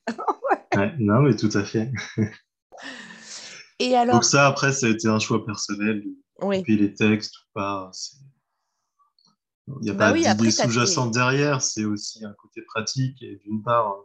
non, 0.99 1.23
mais 1.23 1.37
tout 1.37 1.51
à 1.55 1.65
fait. 1.65 1.91
et 3.79 3.95
alors... 3.97 4.17
Donc 4.17 4.25
ça, 4.25 4.47
après, 4.47 4.73
ça 4.73 4.87
a 4.87 4.91
été 4.91 5.09
un 5.09 5.19
choix 5.19 5.45
personnel 5.45 6.03
de 6.03 6.11
oui. 6.43 6.63
les 6.67 6.95
textes 6.95 7.37
ou 7.37 7.45
pas. 7.55 7.91
Il 9.69 9.83
n'y 9.83 9.91
a 9.91 9.95
bah 9.95 10.13
pas 10.13 10.19
d'idée 10.19 10.51
sous-jacente 10.51 11.13
derrière, 11.13 11.61
c'est 11.61 11.85
aussi 11.85 12.25
un 12.25 12.33
côté 12.35 12.63
pratique. 12.63 13.21
Et 13.23 13.41
d'une 13.45 13.63
part, 13.63 13.97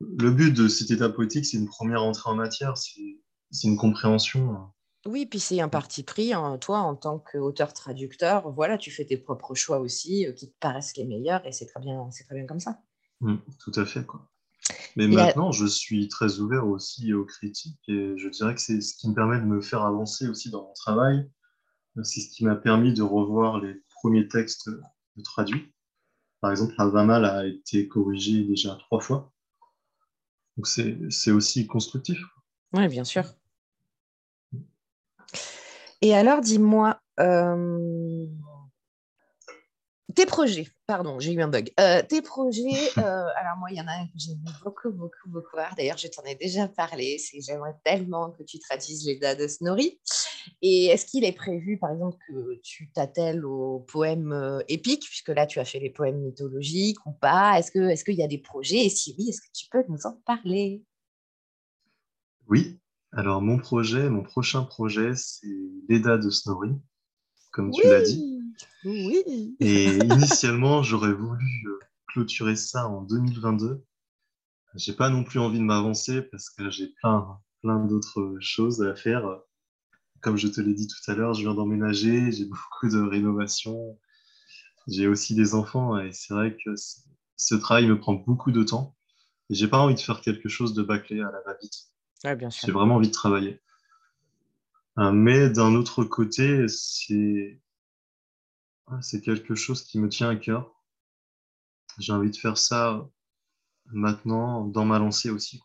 le 0.00 0.30
but 0.30 0.52
de 0.52 0.68
cet 0.68 0.90
état 0.90 1.10
poétique, 1.10 1.44
c'est 1.44 1.58
une 1.58 1.68
première 1.68 2.02
entrée 2.02 2.30
en 2.30 2.34
matière, 2.34 2.76
c'est 2.76 3.66
une 3.66 3.76
compréhension 3.76 4.70
oui, 5.06 5.26
puis 5.26 5.40
c'est 5.40 5.60
un 5.60 5.68
parti 5.68 6.02
pris. 6.02 6.34
Hein. 6.34 6.58
Toi, 6.58 6.78
en 6.78 6.94
tant 6.94 7.18
qu'auteur-traducteur, 7.18 8.50
voilà, 8.50 8.76
tu 8.76 8.90
fais 8.90 9.04
tes 9.04 9.16
propres 9.16 9.54
choix 9.54 9.78
aussi 9.78 10.26
euh, 10.26 10.32
qui 10.32 10.50
te 10.50 10.58
paraissent 10.60 10.96
les 10.96 11.04
meilleurs 11.04 11.46
et 11.46 11.52
c'est 11.52 11.66
très 11.66 11.80
bien, 11.80 12.10
c'est 12.10 12.24
très 12.24 12.34
bien 12.34 12.46
comme 12.46 12.60
ça. 12.60 12.80
Mmh, 13.20 13.36
tout 13.58 13.72
à 13.76 13.86
fait. 13.86 14.04
Quoi. 14.04 14.30
Mais 14.96 15.08
maintenant, 15.08 15.52
je 15.52 15.66
suis 15.66 16.08
très 16.08 16.38
ouvert 16.38 16.66
aussi 16.66 17.12
aux 17.14 17.24
critiques 17.24 17.80
et 17.88 18.16
je 18.16 18.28
dirais 18.28 18.54
que 18.54 18.60
c'est 18.60 18.80
ce 18.80 18.94
qui 18.94 19.08
me 19.08 19.14
permet 19.14 19.38
de 19.38 19.44
me 19.44 19.60
faire 19.60 19.82
avancer 19.82 20.28
aussi 20.28 20.50
dans 20.50 20.64
mon 20.64 20.72
travail. 20.74 21.30
C'est 22.02 22.20
ce 22.20 22.28
qui 22.30 22.44
m'a 22.44 22.56
permis 22.56 22.92
de 22.92 23.02
revoir 23.02 23.60
les 23.60 23.74
premiers 23.96 24.28
textes 24.28 24.70
traduits. 25.24 25.72
Par 26.40 26.50
exemple, 26.50 26.74
Havamal 26.78 27.24
a 27.24 27.46
été 27.46 27.88
corrigé 27.88 28.44
déjà 28.44 28.76
trois 28.76 29.00
fois. 29.00 29.32
Donc 30.56 30.66
c'est 30.66 31.30
aussi 31.30 31.66
constructif. 31.66 32.18
Oui, 32.72 32.86
bien 32.88 33.04
sûr. 33.04 33.24
Et 36.02 36.14
alors, 36.14 36.40
dis-moi, 36.40 36.98
euh, 37.20 38.26
tes 40.14 40.24
projets, 40.24 40.66
pardon, 40.86 41.20
j'ai 41.20 41.34
eu 41.34 41.42
un 41.42 41.48
bug. 41.48 41.70
Euh, 41.78 42.02
tes 42.02 42.22
projets, 42.22 42.62
euh, 42.98 43.26
alors 43.36 43.58
moi, 43.58 43.70
il 43.70 43.76
y 43.76 43.80
en 43.82 43.86
a 43.86 43.92
un 43.92 44.06
que 44.06 44.12
j'aime 44.16 44.42
beaucoup, 44.64 44.90
beaucoup, 44.90 45.28
beaucoup. 45.28 45.58
D'ailleurs, 45.76 45.98
je 45.98 46.08
t'en 46.08 46.22
ai 46.22 46.36
déjà 46.36 46.68
parlé. 46.68 47.18
C'est 47.18 47.42
j'aimerais 47.42 47.76
tellement 47.84 48.30
que 48.30 48.42
tu 48.42 48.58
traduises 48.58 49.06
les 49.06 49.18
dates 49.18 49.40
de 49.40 49.46
Snorri. 49.46 50.00
Et 50.62 50.86
est-ce 50.86 51.04
qu'il 51.04 51.24
est 51.24 51.32
prévu, 51.32 51.78
par 51.78 51.92
exemple, 51.92 52.16
que 52.26 52.58
tu 52.62 52.90
t'attelles 52.92 53.44
aux 53.44 53.80
poèmes 53.80 54.62
épiques, 54.68 55.04
puisque 55.04 55.28
là, 55.28 55.46
tu 55.46 55.58
as 55.60 55.66
fait 55.66 55.80
les 55.80 55.90
poèmes 55.90 56.20
mythologiques 56.22 57.04
ou 57.04 57.12
pas? 57.12 57.58
Est-ce 57.58 57.70
qu'il 57.70 57.82
est 57.82 58.02
qu'il 58.02 58.14
y 58.14 58.22
a 58.22 58.28
des 58.28 58.38
projets? 58.38 58.86
Et 58.86 58.88
si 58.88 59.14
oui, 59.18 59.28
est-ce 59.28 59.42
que 59.42 59.52
tu 59.52 59.66
peux 59.70 59.84
nous 59.88 60.06
en 60.06 60.14
parler? 60.24 60.82
Oui, 62.48 62.79
alors, 63.12 63.42
mon 63.42 63.58
projet, 63.58 64.08
mon 64.08 64.22
prochain 64.22 64.62
projet, 64.62 65.14
c'est 65.16 65.48
l'EDA 65.88 66.16
de 66.16 66.30
Snorri, 66.30 66.70
comme 67.50 67.72
tu 67.72 67.82
l'as 67.84 68.02
dit. 68.02 68.40
Oui. 68.84 69.56
Et 69.58 69.86
initialement, 69.96 70.82
j'aurais 70.82 71.12
voulu 71.12 71.64
euh, 71.66 71.78
clôturer 72.06 72.54
ça 72.54 72.88
en 72.88 73.02
2022. 73.02 73.84
J'ai 74.76 74.92
pas 74.92 75.10
non 75.10 75.24
plus 75.24 75.40
envie 75.40 75.58
de 75.58 75.64
m'avancer 75.64 76.22
parce 76.22 76.50
que 76.50 76.70
j'ai 76.70 76.88
plein, 77.00 77.40
plein 77.62 77.84
d'autres 77.84 78.36
choses 78.40 78.80
à 78.82 78.94
faire. 78.94 79.40
Comme 80.20 80.36
je 80.36 80.46
te 80.46 80.60
l'ai 80.60 80.74
dit 80.74 80.86
tout 80.86 81.10
à 81.10 81.14
l'heure, 81.14 81.34
je 81.34 81.40
viens 81.40 81.54
d'emménager, 81.54 82.30
j'ai 82.30 82.44
beaucoup 82.44 82.88
de 82.88 83.00
rénovations. 83.00 83.98
J'ai 84.86 85.08
aussi 85.08 85.34
des 85.34 85.54
enfants 85.54 85.98
et 85.98 86.12
c'est 86.12 86.32
vrai 86.32 86.56
que 86.56 86.74
ce 87.36 87.54
travail 87.56 87.86
me 87.86 87.98
prend 87.98 88.14
beaucoup 88.14 88.52
de 88.52 88.62
temps. 88.62 88.96
Et 89.48 89.54
j'ai 89.54 89.66
pas 89.66 89.78
envie 89.78 89.96
de 89.96 90.00
faire 90.00 90.20
quelque 90.20 90.48
chose 90.48 90.74
de 90.74 90.82
bâclé 90.84 91.20
à 91.20 91.32
la 91.32 91.40
va-vite. 91.44 91.90
J'ai 92.66 92.72
vraiment 92.72 92.96
envie 92.96 93.08
de 93.08 93.12
travailler. 93.12 93.60
Euh, 94.98 95.12
mais 95.12 95.48
d'un 95.48 95.74
autre 95.74 96.04
côté, 96.04 96.66
c'est 96.68 97.60
c'est 99.00 99.20
quelque 99.20 99.54
chose 99.54 99.84
qui 99.84 100.00
me 100.00 100.08
tient 100.08 100.28
à 100.28 100.36
cœur. 100.36 100.74
J'ai 101.98 102.12
envie 102.12 102.30
de 102.30 102.36
faire 102.36 102.58
ça 102.58 103.08
maintenant 103.86 104.64
dans 104.64 104.84
ma 104.84 104.98
lancée 104.98 105.30
aussi. 105.30 105.62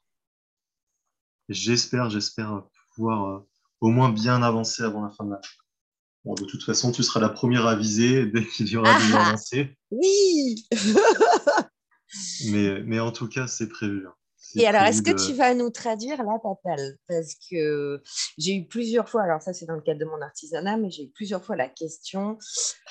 J'espère, 1.49 2.09
j'espère 2.09 2.63
pouvoir 2.93 3.27
euh, 3.27 3.39
au 3.81 3.89
moins 3.89 4.09
bien 4.09 4.41
avancer 4.43 4.83
avant 4.83 5.03
la 5.03 5.09
fin 5.09 5.25
de 5.25 5.31
l'année. 5.31 5.47
Bon, 6.23 6.33
de 6.33 6.45
toute 6.45 6.63
façon, 6.63 6.91
tu 6.91 7.03
seras 7.03 7.19
la 7.19 7.29
première 7.29 7.67
avisée 7.67 8.25
dès 8.25 8.45
qu'il 8.45 8.67
y 8.67 8.77
aura 8.77 8.97
des 8.99 9.13
avancées. 9.13 9.77
Oui 9.91 10.67
mais, 12.49 12.81
mais 12.83 12.99
en 12.99 13.11
tout 13.11 13.27
cas, 13.27 13.47
c'est 13.47 13.69
prévu. 13.69 14.07
Et 14.55 14.67
alors, 14.67 14.83
est-ce 14.83 15.01
que 15.01 15.11
tu 15.11 15.33
vas 15.33 15.53
nous 15.53 15.69
traduire 15.69 16.23
la 16.23 16.39
papale? 16.39 16.97
Parce 17.07 17.35
que 17.49 18.01
j'ai 18.37 18.55
eu 18.55 18.67
plusieurs 18.67 19.09
fois, 19.09 19.23
alors 19.23 19.41
ça 19.41 19.53
c'est 19.53 19.65
dans 19.65 19.75
le 19.75 19.81
cadre 19.81 19.99
de 19.99 20.05
mon 20.05 20.21
artisanat, 20.21 20.77
mais 20.77 20.89
j'ai 20.89 21.03
eu 21.03 21.09
plusieurs 21.09 21.43
fois 21.43 21.55
la 21.55 21.67
question 21.67 22.37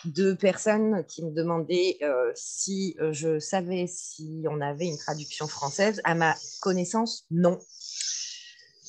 de 0.05 0.35
personnes 0.35 1.05
qui 1.07 1.25
me 1.25 1.31
demandaient 1.31 1.99
euh, 2.03 2.31
si 2.35 2.97
euh, 3.01 3.13
je 3.13 3.39
savais 3.39 3.87
si 3.87 4.45
on 4.51 4.61
avait 4.61 4.87
une 4.87 4.99
traduction 4.99 5.47
française. 5.47 6.01
À 6.05 6.15
ma 6.15 6.35
connaissance, 6.61 7.25
non. 7.31 7.59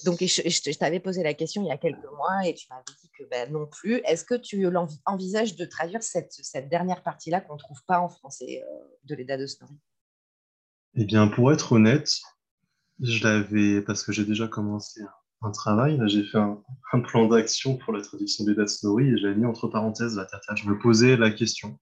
Donc, 0.03 0.19
je, 0.19 0.77
t'avais 0.77 0.99
posé 0.99 1.23
la 1.23 1.33
question 1.33 1.63
il 1.63 1.67
y 1.67 1.71
a 1.71 1.77
quelques 1.77 2.11
mois 2.17 2.45
et 2.45 2.53
tu 2.53 2.67
m'avais 2.69 2.83
dit 3.01 3.09
que 3.17 3.23
ben, 3.29 3.51
non 3.51 3.65
plus. 3.65 4.01
Est-ce 4.05 4.23
que 4.23 4.35
tu 4.35 4.67
envisages 5.05 5.55
de 5.55 5.65
traduire 5.65 6.03
cette, 6.03 6.33
cette 6.33 6.69
dernière 6.69 7.01
partie-là 7.01 7.41
qu'on 7.41 7.53
ne 7.53 7.59
trouve 7.59 7.83
pas 7.88 7.99
en 7.99 8.09
français 8.09 8.61
euh, 8.63 8.83
de 9.05 9.15
l'Eda 9.15 9.38
de 9.38 9.47
Snorri 9.47 9.73
Eh 10.95 11.05
bien, 11.05 11.27
pour 11.27 11.51
être 11.51 11.71
honnête, 11.71 12.09
je 12.99 13.23
l'avais, 13.23 13.81
parce 13.81 14.03
que 14.03 14.12
j'ai 14.12 14.25
déjà 14.25 14.47
commencé 14.47 15.01
un, 15.41 15.51
travail, 15.51 15.99
j'ai 16.08 16.23
fait 16.23 16.38
un, 16.38 16.63
plan 17.01 17.27
d'action 17.27 17.77
pour 17.77 17.93
la 17.93 18.01
traduction 18.01 18.45
des 18.45 18.55
dates 18.55 18.69
story 18.69 19.10
et 19.10 19.17
j'avais 19.17 19.36
mis 19.36 19.45
entre 19.45 19.67
parenthèses 19.67 20.15
la 20.15 20.25
tata. 20.25 20.55
Je 20.55 20.67
me 20.67 20.79
posais 20.79 21.17
la 21.17 21.31
question. 21.31 21.79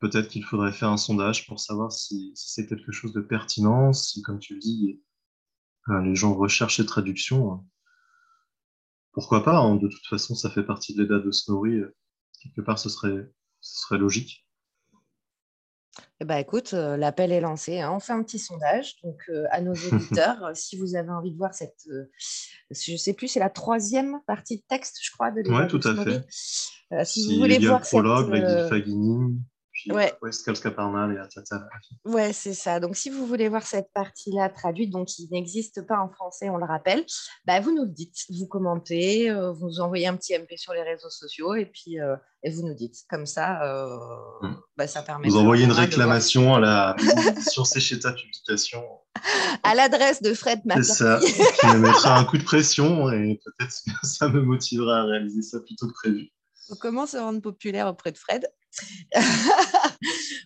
Peut-être 0.00 0.28
qu'il 0.28 0.44
faudrait 0.44 0.72
faire 0.72 0.90
un 0.90 0.96
sondage 0.96 1.46
pour 1.46 1.60
savoir 1.60 1.92
si, 1.92 2.32
c'est 2.34 2.66
quelque 2.66 2.92
chose 2.92 3.12
de 3.12 3.20
pertinent, 3.20 3.92
si, 3.92 4.22
comme 4.22 4.38
tu 4.38 4.54
le 4.54 4.60
dis, 4.60 5.02
euh, 5.88 6.00
les 6.02 6.14
gens 6.14 6.34
recherchent 6.34 6.76
ces 6.76 6.86
traductions. 6.86 7.64
Pourquoi 9.12 9.44
pas 9.44 9.58
hein. 9.58 9.76
De 9.76 9.88
toute 9.88 10.06
façon, 10.06 10.34
ça 10.34 10.50
fait 10.50 10.64
partie 10.64 10.94
de 10.94 11.02
l'EDA 11.02 11.20
de 11.20 11.30
Snorri. 11.30 11.80
Quelque 12.42 12.60
part, 12.60 12.78
ce 12.78 12.88
serait, 12.88 13.30
ce 13.60 13.80
serait 13.80 13.98
logique. 13.98 14.43
Eh 16.20 16.24
ben, 16.24 16.36
écoute, 16.36 16.74
euh, 16.74 16.96
l'appel 16.96 17.32
est 17.32 17.40
lancé. 17.40 17.80
hein. 17.80 17.92
On 17.92 17.98
fait 17.98 18.12
un 18.12 18.22
petit 18.22 18.38
sondage 18.38 18.96
donc, 19.02 19.16
euh, 19.28 19.44
à 19.50 19.60
nos 19.60 19.74
auditeurs. 19.92 20.44
Euh, 20.44 20.54
si 20.54 20.76
vous 20.78 20.94
avez 20.94 21.10
envie 21.10 21.32
de 21.32 21.36
voir 21.36 21.54
cette, 21.54 21.86
euh, 21.90 22.04
je 22.70 22.92
ne 22.92 22.96
sais 22.96 23.14
plus, 23.14 23.28
c'est 23.28 23.40
la 23.40 23.50
troisième 23.50 24.20
partie 24.26 24.58
de 24.58 24.62
texte, 24.68 24.98
je 25.02 25.10
crois, 25.10 25.30
de 25.32 25.40
l'éval 25.40 25.68
tout 25.68 25.80
à 25.84 26.04
fait. 26.04 26.24
Si 27.04 27.34
vous 27.34 27.40
voulez 27.40 27.58
voir 27.58 27.84
cette, 27.84 27.98
prologue, 28.00 28.32
euh, 28.34 28.68
Fagini, 28.68 29.36
puis 29.84 29.92
ouais, 29.92 30.08
et. 30.08 30.14
Ouais, 32.06 32.32
c'est 32.32 32.54
ça. 32.54 32.80
Donc, 32.80 32.96
si 32.96 33.10
vous 33.10 33.26
voulez 33.26 33.48
voir 33.50 33.62
cette 33.66 33.92
partie-là 33.92 34.48
traduite, 34.48 34.90
donc 34.90 35.08
qui 35.08 35.28
n'existe 35.30 35.86
pas 35.86 35.98
en 35.98 36.08
français, 36.08 36.48
on 36.48 36.56
le 36.56 36.64
rappelle, 36.64 37.04
bah, 37.46 37.60
vous 37.60 37.74
nous 37.74 37.84
le 37.84 37.90
dites, 37.90 38.16
vous 38.30 38.46
commentez, 38.46 39.30
euh, 39.30 39.52
vous 39.52 39.66
nous 39.66 39.80
envoyez 39.80 40.06
un 40.06 40.16
petit 40.16 40.32
MP 40.34 40.56
sur 40.56 40.72
les 40.72 40.82
réseaux 40.82 41.10
sociaux 41.10 41.54
et 41.54 41.66
puis 41.66 42.00
euh, 42.00 42.16
et 42.42 42.50
vous 42.50 42.66
nous 42.66 42.74
dites. 42.74 42.96
Comme 43.10 43.26
ça, 43.26 43.62
euh, 43.62 43.96
Mm. 44.42 44.56
bah, 44.76 44.86
ça 44.86 45.02
permet 45.02 45.28
Vous 45.28 45.36
envoyez 45.36 45.64
une 45.64 45.72
réclamation 45.72 46.54
à 46.54 46.60
la 46.60 46.96
Sécheta 47.64 48.12
Publication. 48.12 48.82
à 49.62 49.74
l'adresse 49.74 50.22
de 50.22 50.34
Fred 50.34 50.60
C'est 50.76 50.82
ça, 50.82 51.20
qui 51.60 51.66
me 51.66 51.78
mettra 51.78 52.18
un 52.18 52.24
coup 52.24 52.38
de 52.38 52.42
pression 52.44 53.10
et 53.10 53.40
peut-être 53.44 53.74
que 53.84 53.90
ça 54.06 54.28
me 54.28 54.40
motivera 54.42 55.00
à 55.00 55.04
réaliser 55.04 55.42
ça 55.42 55.60
plus 55.60 55.76
tôt 55.76 55.88
que 55.88 55.92
prévu. 55.92 56.30
Comment 56.80 57.06
se 57.06 57.16
rendre 57.16 57.40
populaire 57.40 57.86
auprès 57.88 58.12
de 58.12 58.18
Fred 58.18 58.46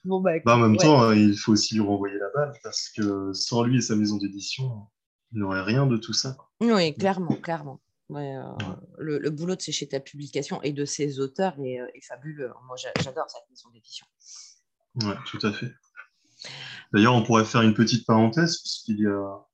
Bon, 0.05 0.21
bah, 0.21 0.33
Bah, 0.45 0.57
en 0.57 0.59
même 0.59 0.73
ouais. 0.73 0.79
temps, 0.79 1.03
hein, 1.03 1.15
il 1.15 1.37
faut 1.37 1.53
aussi 1.53 1.75
lui 1.75 1.81
renvoyer 1.83 2.17
la 2.19 2.29
balle 2.35 2.53
parce 2.63 2.89
que 2.91 3.33
sans 3.33 3.63
lui 3.63 3.79
et 3.79 3.81
sa 3.81 3.97
maison 3.97 4.17
d'édition, 4.17 4.87
il 5.33 5.41
n'aurait 5.41 5.63
rien 5.63 5.87
de 5.87 5.97
tout 5.97 6.13
ça. 6.13 6.37
Oui, 6.61 6.95
clairement, 6.95 7.37
clairement. 7.37 7.81
Ouais, 8.09 8.37
euh, 8.37 8.43
le, 8.99 9.19
le 9.19 9.31
boulot 9.31 9.55
de 9.55 9.61
chez 9.61 9.87
ta 9.87 10.01
publication 10.01 10.63
et 10.63 10.73
de 10.73 10.85
ses 10.87 11.21
auteurs 11.21 11.55
est, 11.61 11.81
euh, 11.81 11.87
est 11.95 12.05
fabuleux. 12.07 12.51
Moi, 12.67 12.77
j'a- 12.77 12.93
j'adore 13.03 13.27
cette 13.29 13.43
maison 13.51 13.69
d'édition. 13.71 14.07
Ouais, 15.03 15.17
tout 15.27 15.39
à 15.47 15.53
fait. 15.53 15.71
D'ailleurs, 16.93 17.15
on 17.15 17.23
pourrait 17.23 17.45
faire 17.45 17.61
une 17.63 17.75
petite 17.75 18.07
parenthèse 18.07 18.61
puisqu'il 18.61 19.01
y 19.01 19.07
a 19.07 19.47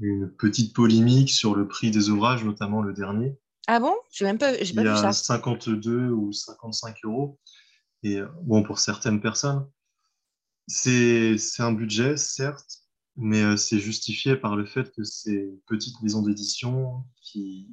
une 0.00 0.30
petite 0.30 0.74
polémique 0.74 1.30
sur 1.30 1.54
le 1.54 1.66
prix 1.66 1.90
des 1.90 2.10
ouvrages, 2.10 2.44
notamment 2.44 2.82
le 2.82 2.92
dernier. 2.92 3.38
Ah 3.68 3.78
bon? 3.80 3.94
J'ai 4.10 4.24
même 4.24 4.38
pas, 4.38 4.52
j'ai 4.62 4.74
pas 4.74 4.82
Il 4.82 4.86
y 4.86 4.88
vu 4.88 4.94
a 4.94 4.96
ça. 4.96 5.12
52 5.12 6.10
ou 6.10 6.32
55 6.32 6.96
euros. 7.04 7.38
Et 8.02 8.16
euh, 8.18 8.28
bon, 8.42 8.62
pour 8.62 8.78
certaines 8.78 9.20
personnes, 9.20 9.68
c'est 10.66 11.38
c'est 11.38 11.62
un 11.62 11.72
budget, 11.72 12.16
certes, 12.16 12.82
mais 13.16 13.42
euh, 13.42 13.56
c'est 13.56 13.78
justifié 13.78 14.36
par 14.36 14.56
le 14.56 14.66
fait 14.66 14.92
que 14.92 15.04
ces 15.04 15.52
petites 15.66 16.00
maisons 16.02 16.22
d'édition 16.22 17.04
qui, 17.20 17.68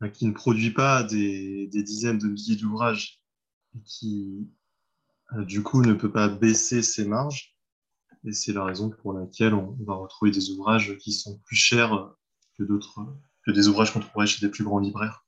enfin, 0.00 0.10
qui 0.10 0.26
ne 0.26 0.32
produisent 0.32 0.74
pas 0.74 1.02
des, 1.02 1.68
des 1.68 1.82
dizaines 1.82 2.18
de 2.18 2.28
milliers 2.28 2.56
d'ouvrages 2.56 3.22
et 3.74 3.82
qui, 3.84 4.50
euh, 5.34 5.44
du 5.44 5.62
coup, 5.62 5.80
ne 5.82 5.94
peut 5.94 6.12
pas 6.12 6.28
baisser 6.28 6.82
ses 6.82 7.06
marges. 7.06 7.56
Et 8.24 8.32
c'est 8.32 8.52
la 8.52 8.64
raison 8.64 8.90
pour 8.90 9.14
laquelle 9.14 9.54
on 9.54 9.76
va 9.84 9.94
retrouver 9.94 10.30
des 10.30 10.50
ouvrages 10.50 10.96
qui 10.98 11.12
sont 11.12 11.38
plus 11.40 11.56
chers 11.56 12.14
que 12.56 12.62
d'autres, 12.62 13.00
que 13.44 13.50
des 13.50 13.68
ouvrages 13.68 13.92
qu'on 13.92 14.00
trouverait 14.00 14.26
chez 14.26 14.44
des 14.44 14.50
plus 14.50 14.64
grands 14.64 14.78
libraires. 14.78 15.24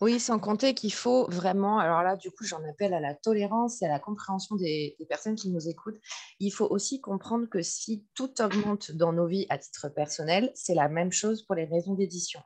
Oui, 0.00 0.20
sans 0.20 0.38
compter 0.38 0.74
qu'il 0.74 0.92
faut 0.92 1.26
vraiment, 1.28 1.78
alors 1.78 2.02
là, 2.02 2.16
du 2.16 2.30
coup, 2.30 2.44
j'en 2.44 2.62
appelle 2.68 2.94
à 2.94 3.00
la 3.00 3.14
tolérance 3.14 3.82
et 3.82 3.86
à 3.86 3.88
la 3.88 3.98
compréhension 3.98 4.56
des, 4.56 4.96
des 4.98 5.06
personnes 5.06 5.34
qui 5.34 5.50
nous 5.50 5.68
écoutent. 5.68 5.98
Il 6.40 6.50
faut 6.50 6.66
aussi 6.66 7.00
comprendre 7.00 7.46
que 7.46 7.62
si 7.62 8.06
tout 8.14 8.40
augmente 8.40 8.92
dans 8.92 9.12
nos 9.12 9.26
vies 9.26 9.46
à 9.48 9.58
titre 9.58 9.88
personnel, 9.88 10.52
c'est 10.54 10.74
la 10.74 10.88
même 10.88 11.12
chose 11.12 11.42
pour 11.42 11.54
les 11.54 11.64
raisons 11.64 11.94
d'édition. 11.94 12.40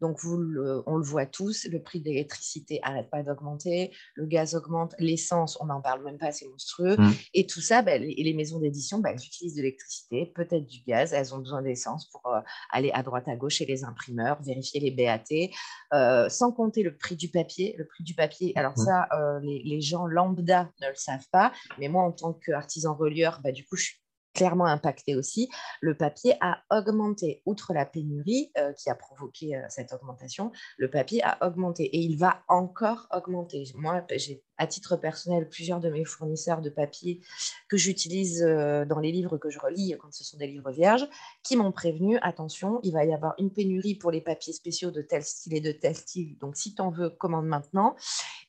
Donc, 0.00 0.18
vous 0.20 0.38
le- 0.38 0.82
on 0.86 0.96
le 0.96 1.04
voit 1.04 1.26
tous, 1.26 1.66
le 1.70 1.82
prix 1.82 2.00
de 2.00 2.06
l'électricité 2.06 2.80
n'arrête 2.84 3.10
pas 3.10 3.22
d'augmenter, 3.22 3.94
le 4.14 4.26
gaz 4.26 4.54
augmente, 4.54 4.94
l'essence, 4.98 5.58
on 5.60 5.66
n'en 5.66 5.80
parle 5.80 6.02
même 6.04 6.18
pas, 6.18 6.32
c'est 6.32 6.48
monstrueux. 6.48 6.96
Mm. 6.96 7.10
Et 7.34 7.46
tout 7.46 7.60
ça, 7.60 7.82
ben, 7.82 8.00
les, 8.02 8.14
les 8.14 8.34
maisons 8.34 8.58
d'édition, 8.60 8.98
ben, 8.98 9.10
elles 9.10 9.24
utilisent 9.24 9.54
de 9.56 9.62
l'électricité, 9.62 10.26
peut-être 10.34 10.66
du 10.66 10.80
gaz, 10.86 11.12
elles 11.12 11.34
ont 11.34 11.38
besoin 11.38 11.62
d'essence 11.62 12.08
pour 12.10 12.26
euh, 12.26 12.40
aller 12.70 12.90
à 12.92 13.02
droite 13.02 13.28
à 13.28 13.36
gauche 13.36 13.54
chez 13.56 13.66
les 13.66 13.84
imprimeurs, 13.84 14.40
vérifier 14.42 14.80
les 14.80 14.90
BAT, 14.90 15.50
euh, 15.92 16.28
sans 16.28 16.52
compter 16.52 16.82
le 16.82 16.96
prix 16.96 17.16
du 17.16 17.28
papier. 17.28 17.74
Le 17.78 17.86
prix 17.86 18.04
du 18.04 18.14
papier, 18.14 18.52
alors 18.56 18.74
Mhm. 18.78 18.84
ça, 18.84 19.08
euh, 19.12 19.40
les, 19.42 19.62
les 19.64 19.80
gens 19.80 20.06
lambda 20.06 20.70
ne 20.80 20.88
le 20.88 20.94
savent 20.94 21.26
pas, 21.30 21.52
mais 21.78 21.88
moi, 21.88 22.02
en 22.04 22.12
tant 22.12 22.32
qu'artisan 22.32 22.94
relieur, 22.94 23.40
bah, 23.44 23.52
du 23.52 23.64
coup, 23.66 23.76
je 23.76 23.84
suis 23.84 23.99
clairement 24.34 24.66
impactée 24.66 25.16
aussi. 25.16 25.48
Le 25.80 25.96
papier 25.96 26.34
a 26.40 26.62
augmenté. 26.70 27.42
Outre 27.46 27.72
la 27.72 27.86
pénurie 27.86 28.50
euh, 28.58 28.72
qui 28.72 28.90
a 28.90 28.94
provoqué 28.94 29.56
euh, 29.56 29.62
cette 29.68 29.92
augmentation, 29.92 30.52
le 30.76 30.90
papier 30.90 31.22
a 31.22 31.38
augmenté 31.46 31.84
et 31.84 31.98
il 31.98 32.16
va 32.16 32.42
encore 32.48 33.08
augmenter. 33.12 33.64
Moi, 33.74 34.04
j'ai 34.16 34.42
à 34.60 34.66
titre 34.66 34.96
personnel 34.96 35.48
plusieurs 35.48 35.80
de 35.80 35.88
mes 35.88 36.04
fournisseurs 36.04 36.60
de 36.60 36.68
papier 36.68 37.20
que 37.68 37.78
j'utilise 37.78 38.42
euh, 38.42 38.84
dans 38.84 38.98
les 38.98 39.10
livres 39.10 39.38
que 39.38 39.48
je 39.48 39.58
relis 39.58 39.94
quand 39.98 40.12
ce 40.12 40.22
sont 40.22 40.36
des 40.36 40.46
livres 40.46 40.70
vierges 40.70 41.08
qui 41.42 41.56
m'ont 41.56 41.72
prévenu, 41.72 42.18
attention, 42.20 42.78
il 42.82 42.92
va 42.92 43.04
y 43.04 43.14
avoir 43.14 43.34
une 43.38 43.50
pénurie 43.50 43.94
pour 43.94 44.10
les 44.10 44.20
papiers 44.20 44.52
spéciaux 44.52 44.90
de 44.90 45.00
tel 45.00 45.22
style 45.22 45.54
et 45.54 45.60
de 45.60 45.72
tel 45.72 45.96
style. 45.96 46.36
Donc, 46.38 46.56
si 46.56 46.74
tu 46.74 46.82
en 46.82 46.90
veux, 46.90 47.08
commande 47.10 47.46
maintenant. 47.46 47.96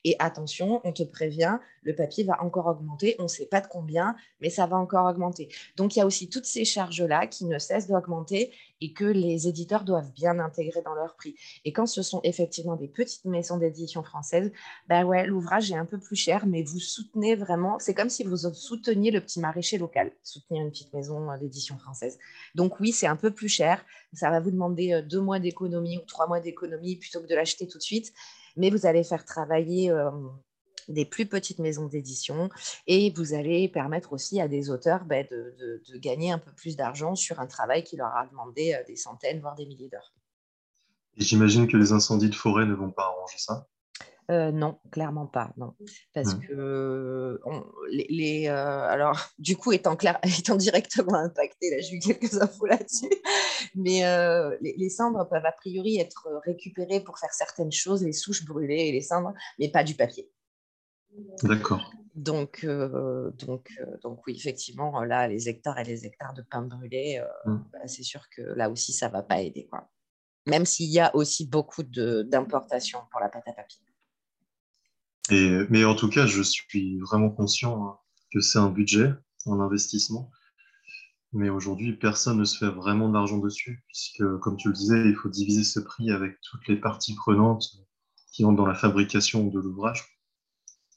Et 0.04 0.16
attention, 0.18 0.80
on 0.84 0.92
te 0.92 1.02
prévient, 1.02 1.58
le 1.82 1.94
papier 1.94 2.24
va 2.24 2.42
encore 2.42 2.66
augmenter. 2.66 3.16
On 3.18 3.24
ne 3.24 3.28
sait 3.28 3.46
pas 3.46 3.60
de 3.60 3.66
combien, 3.66 4.14
mais 4.40 4.50
ça 4.50 4.66
va 4.66 4.76
encore 4.76 5.06
augmenter. 5.06 5.48
Donc, 5.76 5.96
il 5.96 6.00
y 6.00 6.02
a 6.02 6.06
aussi 6.06 6.28
toutes 6.28 6.44
ces 6.44 6.64
charges-là 6.64 7.26
qui 7.26 7.46
ne 7.46 7.58
cessent 7.58 7.88
d'augmenter 7.88 8.52
et 8.82 8.92
que 8.92 9.04
les 9.04 9.46
éditeurs 9.46 9.84
doivent 9.84 10.12
bien 10.12 10.40
intégrer 10.40 10.82
dans 10.82 10.94
leur 10.94 11.14
prix. 11.14 11.36
Et 11.64 11.72
quand 11.72 11.86
ce 11.86 12.02
sont 12.02 12.20
effectivement 12.24 12.74
des 12.74 12.88
petites 12.88 13.24
maisons 13.24 13.56
d'édition 13.56 14.02
françaises, 14.02 14.50
bah 14.88 15.04
ouais, 15.04 15.24
l'ouvrage 15.24 15.70
est 15.70 15.76
un 15.76 15.86
peu 15.86 15.98
plus 15.98 16.16
cher, 16.16 16.46
mais 16.46 16.64
vous 16.64 16.80
soutenez 16.80 17.36
vraiment, 17.36 17.78
c'est 17.78 17.94
comme 17.94 18.10
si 18.10 18.24
vous 18.24 18.36
souteniez 18.36 19.12
le 19.12 19.20
petit 19.20 19.38
maraîcher 19.38 19.78
local, 19.78 20.10
soutenir 20.24 20.64
une 20.64 20.70
petite 20.70 20.92
maison 20.92 21.30
euh, 21.30 21.36
d'édition 21.38 21.78
française. 21.78 22.18
Donc 22.56 22.80
oui, 22.80 22.90
c'est 22.90 23.06
un 23.06 23.16
peu 23.16 23.30
plus 23.30 23.48
cher, 23.48 23.84
ça 24.12 24.30
va 24.30 24.40
vous 24.40 24.50
demander 24.50 24.94
euh, 24.94 25.02
deux 25.02 25.20
mois 25.20 25.38
d'économie 25.38 25.98
ou 25.98 26.04
trois 26.06 26.26
mois 26.26 26.40
d'économie 26.40 26.96
plutôt 26.96 27.20
que 27.20 27.28
de 27.28 27.34
l'acheter 27.36 27.68
tout 27.68 27.78
de 27.78 27.82
suite, 27.82 28.12
mais 28.56 28.70
vous 28.70 28.84
allez 28.84 29.04
faire 29.04 29.24
travailler 29.24 29.90
euh, 29.90 30.10
des 30.88 31.04
plus 31.04 31.26
petites 31.26 31.58
maisons 31.58 31.86
d'édition 31.86 32.48
et 32.86 33.10
vous 33.16 33.34
allez 33.34 33.68
permettre 33.68 34.12
aussi 34.12 34.40
à 34.40 34.48
des 34.48 34.70
auteurs 34.70 35.04
bah, 35.04 35.22
de, 35.22 35.54
de- 35.58 35.82
de 35.92 35.98
gagner 35.98 36.32
un 36.32 36.38
peu 36.38 36.52
plus 36.52 36.76
d'argent 36.76 37.14
sur 37.14 37.40
un 37.40 37.46
travail 37.46 37.84
qui 37.84 37.96
leur 37.96 38.14
a 38.16 38.26
demandé 38.26 38.74
euh, 38.74 38.82
des 38.86 38.96
centaines, 38.96 39.40
voire 39.40 39.54
des 39.54 39.66
milliers 39.66 39.88
d'heures. 39.88 40.12
Et 41.16 41.22
j'imagine 41.22 41.66
que 41.68 41.76
les 41.76 41.92
incendies 41.92 42.30
de 42.30 42.34
forêt 42.34 42.64
ne 42.64 42.74
vont 42.74 42.90
pas 42.90 43.04
arranger 43.04 43.36
ça? 43.38 43.66
Euh, 44.30 44.52
non, 44.52 44.78
clairement 44.92 45.26
pas, 45.26 45.52
non. 45.56 45.74
Parce 46.14 46.34
Mm. 46.36 46.46
que 46.46 47.40
on- 47.44 47.64
les, 47.90 48.06
les, 48.08 48.46
euh, 48.48 48.86
alors 48.88 49.18
du 49.38 49.56
coup 49.56 49.72
étant 49.72 49.96
clair, 49.96 50.18
étant 50.38 50.56
directement 50.56 51.16
impacté, 51.16 51.70
là 51.70 51.80
j'ai 51.80 51.96
eu 51.96 51.98
quelques 51.98 52.40
infos 52.40 52.66
là-dessus, 52.66 53.10
mais 53.74 54.06
euh, 54.06 54.56
les, 54.60 54.74
les 54.78 54.88
cendres 54.88 55.28
peuvent 55.28 55.44
a 55.44 55.52
priori 55.52 55.98
être 55.98 56.28
récupérées 56.46 57.00
pour 57.00 57.18
faire 57.18 57.34
certaines 57.34 57.72
choses, 57.72 58.04
les 58.04 58.12
souches 58.12 58.44
brûlées 58.44 58.86
et 58.88 58.92
les 58.92 59.02
cendres, 59.02 59.34
mais 59.58 59.68
pas 59.68 59.82
du 59.84 59.94
papier. 59.96 60.30
D'accord. 61.42 61.92
Donc, 62.14 62.60
euh, 62.64 63.30
donc, 63.38 63.70
euh, 63.80 63.86
donc 64.02 64.26
oui, 64.26 64.34
effectivement, 64.36 65.02
là, 65.02 65.28
les 65.28 65.48
hectares 65.48 65.78
et 65.78 65.84
les 65.84 66.04
hectares 66.04 66.34
de 66.34 66.42
pain 66.42 66.62
brûlé, 66.62 67.18
euh, 67.46 67.50
Mm. 67.50 67.64
bah, 67.72 67.78
c'est 67.86 68.02
sûr 68.02 68.28
que 68.30 68.42
là 68.42 68.68
aussi, 68.70 68.92
ça 68.92 69.08
va 69.08 69.22
pas 69.22 69.40
aider, 69.40 69.66
quoi. 69.70 69.90
Même 70.46 70.66
s'il 70.66 70.90
y 70.90 71.00
a 71.00 71.14
aussi 71.14 71.46
beaucoup 71.46 71.82
d'importations 71.84 73.00
pour 73.10 73.20
la 73.20 73.28
pâte 73.28 73.48
à 73.48 73.52
papier. 73.52 73.80
Et, 75.30 75.66
mais 75.70 75.84
en 75.84 75.94
tout 75.94 76.10
cas, 76.10 76.26
je 76.26 76.42
suis 76.42 76.98
vraiment 76.98 77.30
conscient 77.30 77.86
hein, 77.86 77.98
que 78.32 78.40
c'est 78.40 78.58
un 78.58 78.68
budget, 78.70 79.12
un 79.46 79.60
investissement. 79.60 80.30
Mais 81.32 81.48
aujourd'hui, 81.48 81.96
personne 81.96 82.38
ne 82.38 82.44
se 82.44 82.58
fait 82.58 82.70
vraiment 82.70 83.08
de 83.08 83.14
l'argent 83.14 83.38
dessus, 83.38 83.82
puisque, 83.88 84.22
comme 84.40 84.56
tu 84.56 84.68
le 84.68 84.74
disais, 84.74 85.08
il 85.08 85.14
faut 85.14 85.30
diviser 85.30 85.64
ce 85.64 85.80
prix 85.80 86.10
avec 86.10 86.36
toutes 86.42 86.68
les 86.68 86.76
parties 86.76 87.14
prenantes 87.14 87.64
qui 88.32 88.44
entrent 88.44 88.56
dans 88.56 88.66
la 88.66 88.74
fabrication 88.74 89.46
de 89.46 89.58
l'ouvrage, 89.60 90.11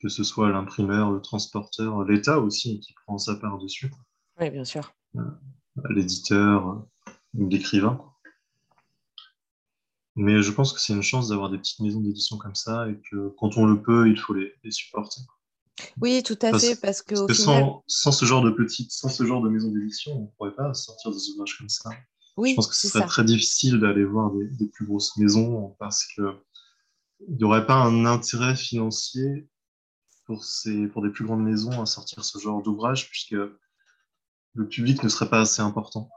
que 0.01 0.09
ce 0.09 0.23
soit 0.23 0.51
l'imprimeur, 0.51 1.11
le 1.11 1.21
transporteur, 1.21 2.03
l'État 2.03 2.39
aussi, 2.39 2.79
qui 2.79 2.93
prend 3.05 3.17
sa 3.17 3.35
part 3.35 3.57
dessus, 3.57 3.91
Oui, 4.39 4.49
bien 4.49 4.65
sûr. 4.65 4.93
l'éditeur, 5.89 6.85
l'écrivain. 7.33 7.99
Mais 10.15 10.41
je 10.41 10.51
pense 10.51 10.71
que 10.71 10.79
c'est 10.79 10.93
une 10.93 11.01
chance 11.01 11.27
d'avoir 11.29 11.49
des 11.49 11.57
petites 11.57 11.81
maisons 11.81 11.99
d'édition 11.99 12.37
comme 12.37 12.55
ça 12.55 12.89
et 12.89 12.97
que 13.11 13.29
quand 13.37 13.57
on 13.57 13.65
le 13.65 13.81
peut, 13.81 14.09
il 14.09 14.17
faut 14.17 14.33
les, 14.33 14.53
les 14.63 14.71
supporter. 14.71 15.21
Oui, 15.99 16.23
tout 16.23 16.37
à 16.41 16.51
Parce- 16.51 16.63
fait, 16.65 16.79
parce 16.79 17.01
que 17.01 17.15
final, 17.27 17.35
sans, 17.35 17.83
sans 17.87 18.11
ce 18.13 18.23
genre 18.23 18.41
de 18.41 18.51
petite, 18.51 18.91
sans 18.91 19.09
ce 19.09 19.25
genre 19.25 19.41
de 19.41 19.49
maison 19.49 19.71
d'édition, 19.71 20.13
on 20.17 20.21
ne 20.21 20.27
pourrait 20.37 20.55
pas 20.55 20.73
sortir 20.73 21.11
des 21.11 21.29
ouvrages 21.31 21.57
comme 21.57 21.67
ça. 21.67 21.89
oui, 22.37 22.51
Je 22.51 22.55
pense 22.55 22.67
que 22.67 22.75
ce 22.75 22.81
c'est 22.83 22.87
serait 22.93 23.01
ça. 23.01 23.07
très 23.07 23.25
difficile 23.25 23.79
d'aller 23.79 24.05
voir 24.05 24.31
des, 24.31 24.47
des 24.47 24.67
plus 24.67 24.85
grosses 24.85 25.17
maisons 25.17 25.75
parce 25.79 26.05
que 26.15 26.37
il 27.27 27.35
n'y 27.35 27.43
aurait 27.43 27.65
pas 27.65 27.75
un 27.75 28.05
intérêt 28.05 28.55
financier 28.55 29.49
pour, 30.25 30.43
ces, 30.43 30.87
pour 30.87 31.01
des 31.01 31.09
plus 31.09 31.25
grandes 31.25 31.43
maisons 31.43 31.81
à 31.81 31.85
sortir 31.85 32.23
ce 32.23 32.37
genre 32.39 32.61
d'ouvrage 32.61 33.09
puisque 33.09 33.35
le 34.55 34.67
public 34.67 35.03
ne 35.03 35.09
serait 35.09 35.29
pas 35.29 35.41
assez 35.41 35.61
important. 35.61 36.09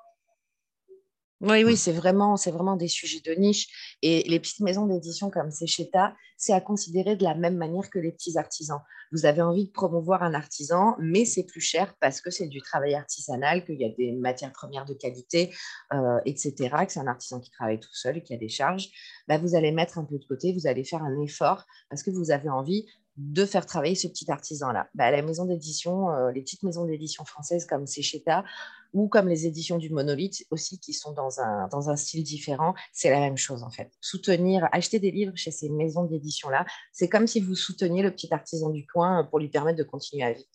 Oui, 1.41 1.63
oui, 1.63 1.77
c'est 1.77 1.93
vraiment, 1.93 2.37
c'est 2.37 2.51
vraiment 2.51 2.75
des 2.75 2.89
sujets 2.89 3.21
de 3.21 3.33
niche. 3.33 3.97
Et 4.03 4.25
les 4.29 4.41
petites 4.41 4.59
maisons 4.59 4.87
d'édition 4.87 5.31
comme 5.31 5.53
Secheta, 5.53 6.17
c'est 6.37 6.53
à 6.53 6.61
considérer 6.61 7.15
de 7.15 7.23
la 7.23 7.37
même 7.37 7.57
manière 7.57 7.89
que 7.91 8.01
les 8.01 8.11
petits 8.11 8.37
artisans. 8.37 8.81
Vous 9.13 9.25
avez 9.25 9.41
envie 9.41 9.67
de 9.67 9.71
promouvoir 9.71 10.25
un 10.25 10.35
artisan, 10.35 10.97
mais 10.99 11.25
c'est 11.25 11.45
plus 11.45 11.61
cher 11.61 11.95
parce 12.01 12.21
que 12.21 12.31
c'est 12.31 12.49
du 12.49 12.61
travail 12.61 12.95
artisanal, 12.95 13.65
qu'il 13.65 13.81
y 13.81 13.85
a 13.85 13.89
des 13.89 14.13
matières 14.13 14.53
premières 14.53 14.85
de 14.85 14.95
qualité, 14.95 15.55
euh, 15.93 16.19
etc., 16.27 16.55
que 16.85 16.93
c'est 16.93 17.01
un 17.01 17.07
artisan 17.07 17.39
qui 17.39 17.51
travaille 17.51 17.79
tout 17.79 17.95
seul 17.95 18.19
et 18.19 18.23
qui 18.23 18.35
a 18.35 18.37
des 18.37 18.49
charges. 18.49 18.89
Bah, 19.29 19.39
vous 19.39 19.55
allez 19.55 19.71
mettre 19.71 19.99
un 19.99 20.05
peu 20.05 20.19
de 20.19 20.25
côté, 20.25 20.53
vous 20.53 20.67
allez 20.67 20.83
faire 20.83 21.05
un 21.05 21.21
effort 21.21 21.65
parce 21.89 22.03
que 22.03 22.11
vous 22.11 22.33
avez 22.33 22.49
envie 22.49 22.87
de 23.19 23.45
faire 23.45 23.67
travailler 23.67 23.97
ce 23.97 24.07
petit 24.07 24.31
artisan-là. 24.31 24.89
Bah, 24.95 25.11
la 25.11 25.23
maison 25.23 25.45
d'édition, 25.45 26.11
euh, 26.11 26.31
les 26.31 26.41
petites 26.41 26.63
maisons 26.63 26.85
d'édition 26.85 27.25
françaises 27.25 27.67
comme 27.67 27.85
Secheta 27.85 28.45
ou 28.93 29.09
comme 29.09 29.29
les 29.29 29.45
éditions 29.45 29.77
du 29.77 29.91
Monolithe 29.91 30.47
aussi 30.51 30.79
qui 30.79 30.93
sont 30.93 31.13
dans 31.13 31.41
un, 31.41 31.67
dans 31.69 31.91
un 31.91 31.97
style 31.97 32.23
différent, 32.23 32.75
c'est 32.93 33.11
la 33.11 33.19
même 33.19 33.37
chose 33.37 33.65
en 33.65 33.71
fait. 33.71 33.91
Soutenir, 34.01 34.69
acheter 34.71 35.01
des 35.01 35.11
livres 35.11 35.33
chez 35.35 35.51
ces 35.51 35.69
maisons 35.69 36.05
d'édition-là, 36.05 36.65
c'est 36.93 37.09
comme 37.09 37.27
si 37.27 37.41
vous 37.41 37.57
souteniez 37.57 38.03
le 38.03 38.13
petit 38.13 38.33
artisan 38.33 38.71
du 38.71 38.87
coin 38.87 39.25
pour 39.25 39.41
lui 39.41 39.49
permettre 39.49 39.79
de 39.79 39.85
continuer 39.85 40.25
à 40.25 40.33
vivre. 40.33 40.49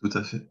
Tout 0.00 0.10
à 0.14 0.24
fait. 0.24 0.48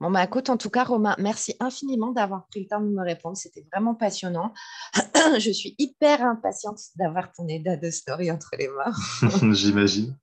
Bon, 0.00 0.10
bah, 0.10 0.24
écoute, 0.24 0.50
en 0.50 0.56
tout 0.56 0.70
cas, 0.70 0.84
Romain, 0.84 1.14
merci 1.18 1.54
infiniment 1.60 2.12
d'avoir 2.12 2.46
pris 2.46 2.60
le 2.60 2.66
temps 2.66 2.80
de 2.80 2.88
me 2.88 3.02
répondre. 3.02 3.36
C'était 3.36 3.64
vraiment 3.72 3.94
passionnant. 3.94 4.52
Je 5.38 5.50
suis 5.50 5.74
hyper 5.78 6.22
impatiente 6.24 6.78
d'avoir 6.96 7.32
ton 7.32 7.46
Eda 7.48 7.76
de 7.76 7.90
story 7.90 8.30
entre 8.30 8.50
les 8.58 8.68
mains. 8.68 9.52
J'imagine. 9.54 10.16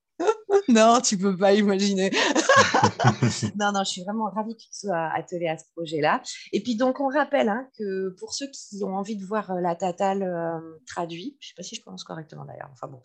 non, 0.73 1.01
tu 1.01 1.17
peux 1.17 1.35
pas 1.35 1.53
imaginer. 1.53 2.11
non, 3.59 3.71
non, 3.71 3.83
je 3.83 3.89
suis 3.89 4.03
vraiment 4.03 4.29
ravie 4.29 4.55
que 4.55 4.61
tu 4.61 4.69
sois 4.71 5.09
attelé 5.15 5.47
à 5.47 5.57
ce 5.57 5.63
projet-là. 5.75 6.21
Et 6.53 6.61
puis, 6.61 6.75
donc, 6.75 6.99
on 6.99 7.07
rappelle 7.07 7.49
hein, 7.49 7.67
que 7.77 8.09
pour 8.19 8.33
ceux 8.33 8.45
qui 8.47 8.83
ont 8.83 8.95
envie 8.95 9.17
de 9.17 9.25
voir 9.25 9.49
euh, 9.51 9.61
la 9.61 9.75
Tatale 9.75 10.21
euh, 10.21 10.77
traduit, 10.85 11.37
je 11.39 11.47
ne 11.47 11.49
sais 11.49 11.53
pas 11.57 11.63
si 11.63 11.75
je 11.75 11.81
prononce 11.81 12.03
correctement 12.03 12.45
d'ailleurs, 12.45 12.69
enfin 12.71 12.87
bon, 12.87 13.01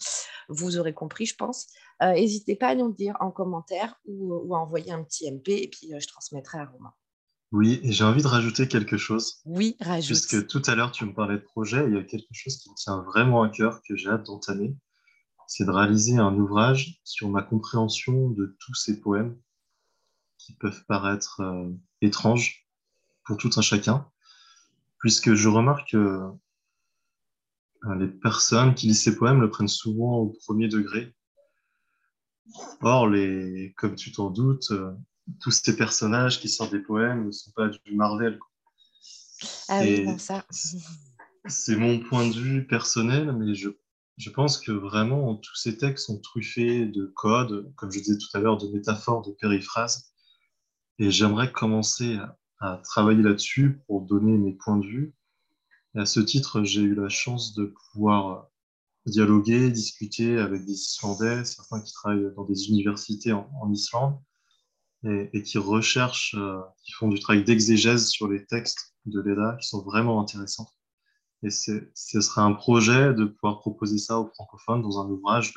vous 0.48 0.79
aurez 0.79 0.92
compris, 0.92 1.24
je 1.24 1.37
pense. 1.37 1.68
Euh, 2.03 2.12
n'hésitez 2.12 2.55
pas 2.55 2.68
à 2.68 2.74
nous 2.74 2.88
le 2.88 2.94
dire 2.94 3.16
en 3.20 3.31
commentaire 3.31 3.98
ou, 4.07 4.55
à 4.55 4.59
envoyer 4.59 4.92
un 4.92 5.03
petit 5.03 5.31
MP 5.31 5.48
et 5.48 5.70
puis 5.70 5.90
je 5.98 6.07
transmettrai 6.07 6.59
à 6.59 6.66
Romain. 6.66 6.92
Oui, 7.53 7.81
et 7.83 7.92
j'ai 7.92 8.05
envie 8.05 8.22
de 8.22 8.27
rajouter 8.27 8.66
quelque 8.68 8.96
chose. 8.96 9.37
Oui, 9.46 9.77
rajoute. 9.81 10.09
Puisque 10.09 10.46
tout 10.48 10.62
à 10.66 10.74
l'heure, 10.74 10.90
tu 10.90 11.05
me 11.05 11.14
parlais 11.14 11.37
de 11.37 11.42
projet, 11.42 11.85
il 11.87 11.94
y 11.94 11.98
a 11.98 12.03
quelque 12.03 12.27
chose 12.33 12.57
qui 12.59 12.68
me 12.68 12.74
tient 12.74 13.03
vraiment 13.03 13.42
à 13.42 13.48
cœur, 13.48 13.81
que 13.88 13.94
j'ai 13.94 14.11
hâte 14.11 14.27
d'entamer 14.27 14.74
c'est 15.47 15.65
de 15.65 15.71
réaliser 15.71 16.17
un 16.17 16.35
ouvrage 16.35 17.01
sur 17.05 17.29
ma 17.29 17.43
compréhension 17.43 18.31
de 18.31 18.57
tous 18.61 18.75
ces 18.75 19.01
poèmes 19.01 19.37
qui 20.39 20.55
peuvent 20.55 20.85
paraître 20.87 21.41
euh, 21.41 21.71
étranges 22.01 22.69
pour 23.25 23.37
tout 23.37 23.51
un 23.57 23.63
chacun, 23.63 24.07
puisque 24.99 25.35
je 25.35 25.49
remarque 25.49 25.93
que 25.93 25.97
euh, 25.97 27.95
les 27.99 28.09
personnes 28.09 28.75
qui 28.75 28.89
lisent 28.89 29.03
ces 29.03 29.17
poèmes 29.17 29.41
le 29.41 29.51
prennent 29.51 29.69
souvent 29.69 30.19
au 30.19 30.37
premier 30.47 30.69
degré. 30.69 31.15
Or, 32.81 33.09
les, 33.09 33.73
comme 33.79 33.95
tu 33.95 34.13
t'en 34.13 34.31
doutes, 34.31 34.71
euh, 34.71 34.93
tous 35.41 35.51
ces 35.51 35.77
personnages 35.77 36.41
qui 36.41 36.49
sortent 36.49 36.73
des 36.73 36.83
poèmes 36.83 37.27
ne 37.27 37.33
sont 37.33 37.51
pas 37.53 37.69
du 37.69 37.95
Marvel. 37.95 38.39
Ah 39.69 39.81
oui, 39.81 40.19
ça. 40.19 40.45
C'est 41.47 41.77
mon 41.77 42.01
point 42.01 42.27
de 42.29 42.35
vue 42.35 42.67
personnel, 42.67 43.33
mais 43.33 43.55
je 43.55 43.71
je 44.16 44.31
pense 44.31 44.59
que 44.59 44.70
vraiment 44.70 45.35
tous 45.37 45.57
ces 45.57 45.77
textes 45.77 46.07
sont 46.07 46.20
truffés 46.20 46.87
de 46.87 47.07
codes, 47.16 47.72
comme 47.77 47.90
je 47.90 47.98
disais 47.98 48.18
tout 48.18 48.37
à 48.37 48.40
l'heure, 48.40 48.59
de 48.59 48.68
métaphores, 48.68 49.22
de 49.22 49.33
périphrases. 49.33 50.12
Et 50.98 51.11
j'aimerais 51.11 51.50
commencer 51.50 52.18
à, 52.61 52.81
travailler 52.85 53.22
là-dessus 53.22 53.83
pour 53.87 54.00
donner 54.03 54.38
mes 54.38 54.53
points 54.53 54.79
de 54.79 54.87
vue. 54.87 55.14
Et 55.94 56.00
à 56.00 56.07
ce 56.07 56.20
titre, 56.20 56.62
j'ai 56.62 56.81
eu 56.81 56.94
la 56.94 57.11
chance 57.11 57.55
de 57.55 57.74
pouvoir 57.92 58.48
dialoguer, 59.05 59.70
discuter 59.70 60.38
avec 60.38 60.64
des 60.64 60.72
Islandais, 60.72 61.44
certains 61.44 61.83
qui 61.83 61.92
travaillent 61.92 62.33
dans 62.37 62.44
des 62.44 62.68
universités 62.68 63.33
en, 63.33 63.70
Islande 63.70 64.18
et, 65.05 65.42
qui 65.42 65.59
recherchent, 65.59 66.35
euh, 66.38 66.61
qui 66.85 66.92
font 66.92 67.09
du 67.09 67.20
travail 67.20 67.44
d'exégèse 67.44 68.09
sur 68.09 68.29
les 68.29 68.46
textes 68.46 68.94
de 69.05 69.20
l'EDA 69.20 69.59
qui 69.61 69.68
sont 69.68 69.83
vraiment 69.83 70.22
intéressants. 70.22 70.70
Et 71.45 71.51
ce 71.51 72.21
serait 72.21 72.41
un 72.41 72.55
projet 72.55 73.13
de 73.13 73.27
pouvoir 73.27 73.61
proposer 73.61 73.99
ça 73.99 74.19
aux 74.19 74.29
francophones 74.29 74.81
dans 74.81 74.99
un 74.99 75.11
ouvrage, 75.11 75.53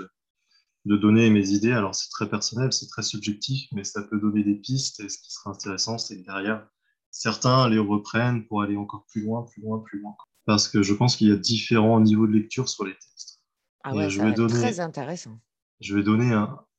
de, 0.85 0.97
donner 0.97 1.29
mes 1.29 1.49
idées. 1.49 1.71
Alors 1.71 1.95
c'est 1.95 2.09
très 2.09 2.29
personnel, 2.29 2.73
c'est 2.73 2.87
très 2.87 3.03
subjectif, 3.03 3.69
mais 3.71 3.85
ça 3.85 4.03
peut 4.03 4.19
donner 4.19 4.43
des 4.43 4.55
pistes. 4.55 4.99
Et 4.99 5.07
ce 5.07 5.17
qui 5.17 5.31
serait 5.31 5.49
intéressant, 5.49 5.97
c'est 5.97 6.19
que 6.19 6.25
derrière, 6.25 6.67
certains 7.09 7.69
les 7.69 7.79
reprennent 7.79 8.45
pour 8.47 8.61
aller 8.61 8.75
encore 8.75 9.05
plus 9.09 9.21
loin, 9.23 9.43
plus 9.43 9.61
loin, 9.61 9.79
plus 9.79 9.99
loin. 9.99 10.15
Parce 10.45 10.67
que 10.67 10.83
je 10.83 10.93
pense 10.93 11.15
qu'il 11.15 11.29
y 11.29 11.31
a 11.31 11.37
différents 11.37 12.01
niveaux 12.01 12.27
de 12.27 12.33
lecture 12.33 12.67
sur 12.67 12.85
les 12.85 12.93
textes. 12.93 13.41
Ah 13.83 13.95
ouais, 13.95 14.09
je 14.09 14.21
vais 14.21 14.33
donner, 14.33 14.53
très 14.53 14.81
intéressant. 14.81 15.39
Je 15.79 15.95
vais 15.95 16.03
donner 16.03 16.33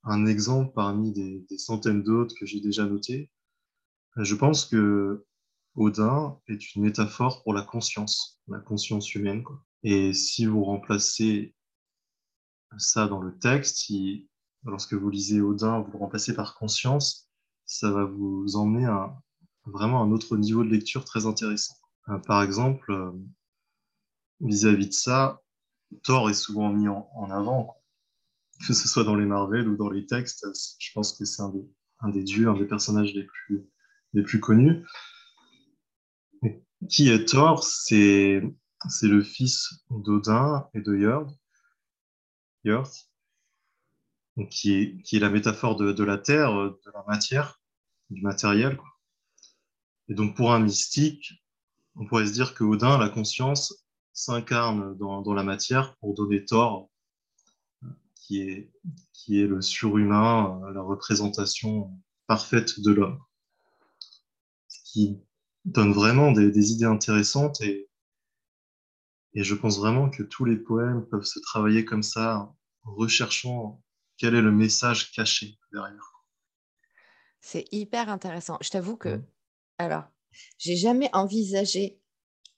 un, 0.05 0.27
exemple 0.27 0.73
parmi 0.75 1.13
des, 1.13 1.47
des 1.49 1.59
centaines 1.59 2.03
d'autres 2.03 2.35
que 2.39 2.45
j'ai 2.45 2.61
déjà 2.61 2.85
notés. 2.85 3.31
Je 4.17 4.35
pense 4.35 4.67
que 4.67 5.27
Odin 5.79 6.39
est 6.49 6.75
une 6.75 6.83
métaphore 6.83 7.43
pour 7.45 7.55
la 7.55 7.63
conscience, 7.63 8.41
la 8.49 8.59
conscience 8.59 9.15
humaine. 9.15 9.45
Et 9.85 10.13
si 10.13 10.45
vous 10.45 10.65
remplacez 10.65 11.55
ça 12.79 13.07
dans 13.07 13.21
le 13.21 13.39
texte, 13.39 13.91
lorsque 14.65 14.95
vous 14.95 15.09
lisez 15.09 15.41
Odin, 15.41 15.81
vous 15.81 15.93
le 15.93 15.99
remplacez 15.99 16.35
par 16.35 16.57
conscience, 16.57 17.31
ça 17.65 17.91
va 17.93 18.05
vous 18.05 18.57
emmener 18.57 18.87
à 18.87 19.17
vraiment 19.67 20.03
un 20.03 20.11
autre 20.11 20.37
niveau 20.37 20.65
de 20.65 20.71
lecture 20.71 21.05
très 21.05 21.27
intéressant. 21.27 21.77
Euh, 22.09 22.19
par 22.19 22.43
exemple, 22.43 22.91
euh, 22.91 23.13
vis-à-vis 24.41 24.89
de 24.89 24.93
ça, 24.93 25.43
Thor 26.03 26.29
est 26.29 26.35
souvent 26.35 26.73
mis 26.73 26.89
en, 26.89 27.31
avant, 27.31 27.77
que 28.67 28.75
ce 28.75 28.89
soit 28.89 29.05
dans 29.05 29.15
les 29.15 29.27
Marvel 29.27 29.69
ou 29.69 29.77
dans 29.77 29.91
les 29.91 30.07
textes. 30.07 30.45
Je 30.79 30.93
pense 30.93 31.13
que 31.17 31.25
c'est 31.25 31.43
un 31.43 31.51
des, 31.51 31.71
un 32.01 32.09
des 32.09 32.25
dieux, 32.25 32.49
un 32.49 32.59
des 32.59 32.67
personnages 32.67 33.15
les 33.15 33.25
plus, 33.25 33.65
les 34.13 34.23
plus 34.23 34.41
connus. 34.41 34.85
Qui 36.89 37.11
est 37.11 37.25
Thor 37.25 37.65
C'est 37.65 38.43
le 39.03 39.23
fils 39.23 39.85
d'Odin 39.91 40.69
et 40.75 40.81
de 40.81 40.97
Jörg, 40.97 41.31
Jörg 42.65 42.89
qui, 44.47 44.73
est, 44.75 45.03
qui 45.03 45.17
est 45.17 45.21
la 45.21 45.31
métaphore 45.31 45.77
de, 45.77 46.05
la 46.05 46.19
terre, 46.19 46.53
de 46.53 46.91
la 46.95 47.05
matière, 47.07 47.61
du 48.11 48.23
matériel. 48.23 48.79
Et 50.09 50.15
donc 50.15 50.37
pour 50.37 50.53
un 50.53 50.61
mystique, 50.61 51.43
on 51.97 52.07
pourrait 52.07 52.27
se 52.27 52.33
dire 52.33 52.55
que 52.55 52.65
Odin, 52.65 52.99
la 52.99 53.09
conscience, 53.09 53.85
s'incarne 54.13 54.97
dans, 54.97 55.35
la 55.35 55.43
matière 55.43 55.97
pour 55.97 56.15
donner 56.15 56.45
Thor, 56.45 56.91
qui 58.15 58.41
est, 58.41 58.73
qui 59.13 59.41
est 59.41 59.47
le 59.47 59.61
surhumain, 59.61 60.61
la 60.73 60.83
représentation 60.83 61.93
parfaite 62.27 62.81
de 62.81 62.93
l'homme. 62.93 63.21
Ce 64.69 64.81
qui 64.85 65.21
donne 65.73 65.93
vraiment 65.93 66.33
des, 66.33 66.73
idées 66.73 66.85
intéressantes 66.85 67.61
et, 67.61 67.89
et 69.35 69.45
je 69.45 69.55
pense 69.55 69.79
vraiment 69.79 70.11
que 70.11 70.23
tous 70.23 70.45
les 70.45 70.57
poèmes 70.57 71.07
peuvent 71.07 71.25
se 71.25 71.39
travailler 71.41 71.85
comme 71.85 72.03
ça, 72.03 72.53
en 72.85 72.95
recherchant 72.95 73.83
quel 74.17 74.35
est 74.35 74.43
le 74.43 74.53
message 74.53 75.13
caché 75.13 75.59
derrière. 75.73 76.25
C'est 77.41 77.67
hyper 77.71 78.09
intéressant. 78.09 78.59
Je 78.61 78.71
t'avoue 78.71 78.97
que, 78.97 79.21
alors, 79.79 80.05
j'ai 80.59 80.77
jamais 80.77 81.11
envisagé 81.13 82.01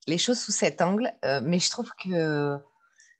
les 0.06 0.18
choses 0.18 0.38
sous 0.38 0.52
cet 0.52 0.80
angle, 0.80 1.12
euh, 1.24 1.40
mais 1.44 1.58
je 1.58 1.70
trouve 1.70 1.90
que 2.02 2.56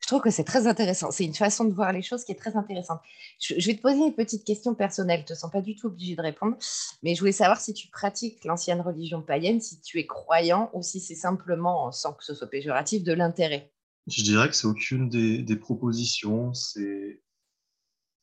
je 0.01 0.07
trouve 0.07 0.23
que 0.23 0.31
c'est 0.31 0.45
très 0.45 0.67
intéressant. 0.67 1.11
C'est 1.11 1.25
une 1.25 1.35
façon 1.35 1.65
de 1.65 1.73
voir 1.73 1.93
les 1.93 2.03
choses 2.03 2.25
qui 2.25 2.33
est 2.33 2.37
très 2.37 2.57
intéressante. 2.57 3.01
Je, 3.39 3.55
vais 3.55 3.77
te 3.77 3.83
poser 3.83 3.99
une 3.99 4.15
petite 4.15 4.45
question 4.45 4.75
personnelle. 4.75 5.21
Je 5.21 5.25
ne 5.25 5.29
te 5.29 5.35
sens 5.35 5.51
pas 5.51 5.61
du 5.61 5.77
tout 5.77 5.87
obligé 5.87 6.17
de 6.17 6.23
répondre, 6.23 6.57
mais 7.03 7.15
je 7.15 7.21
voulais 7.21 7.33
savoir 7.33 7.61
si 7.61 7.75
tu 7.75 7.89
pratiques 7.89 8.45
l'ancienne 8.45 8.81
religion 8.81 9.23
païenne, 9.23 9.61
si 9.61 9.81
tu 9.81 9.99
es 9.99 10.07
croyant 10.07 10.71
ou 10.73 10.83
si 10.83 11.01
c'est 11.01 11.15
simplement, 11.15 11.93
sans 11.93 12.15
que 12.15 12.25
ce 12.25 12.35
soit 12.35 12.49
péjoratif, 12.49 13.05
de 13.05 13.13
l'intérêt. 13.13 13.73
Je 14.07 14.23
dirais 14.23 14.49
que 14.49 14.57
c'est 14.57 14.67
aucune 14.67 15.09
des, 15.09 15.57
propositions. 15.57 16.55
C'est 16.55 17.23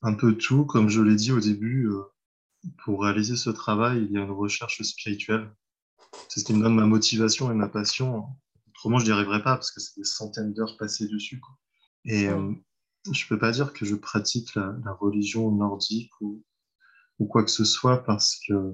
un 0.02 0.14
peu 0.14 0.36
tout. 0.36 0.66
Comme 0.66 0.90
je 0.90 1.02
l'ai 1.02 1.16
dit 1.16 1.32
au 1.32 1.40
début, 1.40 1.88
euh, 1.88 2.02
pour 2.84 3.04
réaliser 3.04 3.36
ce 3.36 3.50
travail, 3.50 4.04
il 4.04 4.12
y 4.12 4.18
a 4.18 4.24
une 4.24 4.32
recherche 4.32 4.82
spirituelle. 4.82 5.50
C'est 6.28 6.42
ce 6.42 6.46
qui 6.46 6.54
me 6.54 6.64
donne 6.64 6.76
ma 6.76 6.86
motivation 6.86 7.52
et 7.52 7.56
ma 7.56 7.70
passion. 7.70 8.26
Autrement, 8.70 9.00
je 9.00 9.06
n'y 9.06 9.12
arriverais 9.12 9.44
pas 9.44 9.56
parce 9.56 9.72
que 9.72 9.80
c'est 9.80 9.96
des 9.98 10.04
centaines 10.04 10.54
d'heures 10.54 10.76
passées 10.78 11.08
dessus. 11.08 11.40
Et 12.08 12.28
euh, 12.28 12.54
je 13.12 13.24
ne 13.24 13.30
peux 13.30 13.38
pas 13.38 13.52
dire 13.52 13.74
que 13.74 13.86
je 13.86 13.96
pratique 13.96 14.56
la, 14.56 14.74
religion 15.00 15.52
nordique 15.52 16.12
ou, 16.22 16.44
ou, 17.20 17.26
quoi 17.26 17.44
que 17.44 17.52
ce 17.52 17.66
soit 17.66 18.04
parce 18.04 18.40
que 18.48 18.74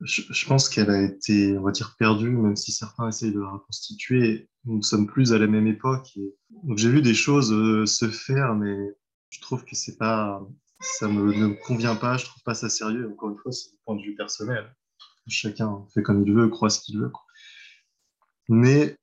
je, 0.00 0.46
pense 0.46 0.68
qu'elle 0.68 0.90
a 0.90 1.02
été, 1.02 1.56
on 1.58 1.62
va 1.62 1.72
dire, 1.72 1.96
perdue, 1.98 2.30
même 2.30 2.56
si 2.56 2.72
certains 2.72 3.08
essayent 3.08 3.32
de 3.32 3.40
la 3.40 3.50
reconstituer. 3.50 4.48
Nous 4.64 4.78
ne 4.78 4.82
sommes 4.82 5.06
plus 5.06 5.32
à 5.32 5.38
la 5.38 5.46
même 5.46 5.66
époque. 5.66 6.18
Donc 6.62 6.78
j'ai 6.78 6.90
vu 6.90 7.02
des 7.02 7.14
choses 7.14 7.52
euh, 7.52 7.86
se 7.86 8.08
faire, 8.08 8.54
mais 8.54 8.76
je 9.30 9.40
trouve 9.40 9.64
que 9.64 9.74
c'est 9.74 9.96
pas, 9.96 10.46
ça 10.80 11.08
me, 11.08 11.32
ne 11.32 11.48
me 11.48 11.54
convient 11.54 11.96
pas. 11.96 12.16
Je 12.16 12.24
trouve 12.24 12.42
pas 12.42 12.54
ça 12.54 12.68
sérieux. 12.68 13.10
Encore 13.12 13.30
une 13.30 13.38
fois, 13.38 13.52
c'est 13.52 13.70
un 13.70 13.78
point 13.84 13.96
de 13.96 14.02
vue 14.02 14.14
personnel. 14.14 14.74
Chacun 15.26 15.84
fait 15.92 16.02
comme 16.02 16.22
il 16.26 16.32
veut, 16.32 16.48
croit 16.48 16.70
ce 16.70 16.80
qu'il 16.80 16.98
veut. 16.98 17.10
Mais 18.48 18.96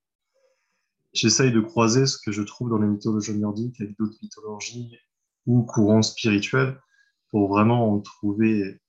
j'essaye 1.13 1.51
de 1.51 1.61
croiser 1.61 2.05
ce 2.05 2.17
que 2.17 2.31
je 2.31 2.41
trouve 2.41 2.69
dans 2.69 2.77
les 2.77 2.87
mythologies 2.87 3.37
nordiques 3.37 3.79
avec 3.81 3.97
d'autres 3.97 4.17
mythologies 4.21 4.97
ou 5.45 5.63
courants 5.63 6.01
spirituels 6.01 6.79
pour 7.29 7.49
vraiment 7.49 7.93
en 7.93 7.99
trouver 7.99 8.79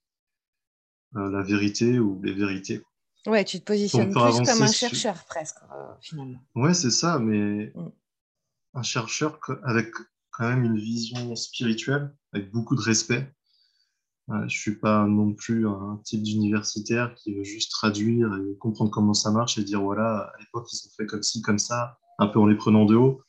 euh, 1.17 1.31
la 1.31 1.43
vérité 1.43 1.99
ou 1.99 2.21
les 2.23 2.35
vérités. 2.35 2.83
Ouais, 3.27 3.45
tu 3.45 3.61
te 3.61 3.65
positionnes 3.65 4.11
plus 4.11 4.43
comme 4.45 4.63
un 4.63 4.73
chercheur 4.73 5.25
presque, 5.25 5.59
euh, 5.71 5.95
finalement. 6.01 6.41
Ouais, 6.55 6.75
c'est 6.75 6.91
ça, 6.91 7.19
mais 7.19 7.73
mm. 7.75 7.93
un 8.75 8.83
chercheur 8.83 9.39
avec 9.65 9.93
quand 10.31 10.49
même 10.49 10.65
une 10.65 10.79
vision 10.79 11.37
spirituelle, 11.37 12.15
avec 12.33 12.51
beaucoup 12.51 12.75
de 12.75 12.81
respect. 12.81 13.33
je 14.29 14.45
ne 14.45 14.49
suis 14.49 14.77
pas 14.77 15.07
non 15.07 15.35
plus 15.35 15.69
un 15.69 16.01
type 16.05 16.23
d'universitaire 16.23 17.15
qui 17.15 17.35
veut 17.35 17.45
juste 17.45 17.71
traduire 17.71 18.35
et 18.35 18.57
comprendre 18.57 18.91
comment 18.91 19.15
ça 19.15 19.31
marche 19.31 19.59
et 19.59 19.65
dire 19.65 19.83
voilà, 19.83 20.33
à 20.35 20.41
l'époque, 20.41 20.69
ils 20.73 20.87
ont 20.87 20.91
fait 20.97 21.07
comme 21.07 21.23
ci, 21.23 21.43
comme 21.43 21.59
ça, 21.59 22.01
un 22.23 22.29
peu 22.29 22.39
en 22.39 22.47
les 22.47 22.57
prenant 22.57 22.85
de 22.85 22.95
haut. 22.95 23.23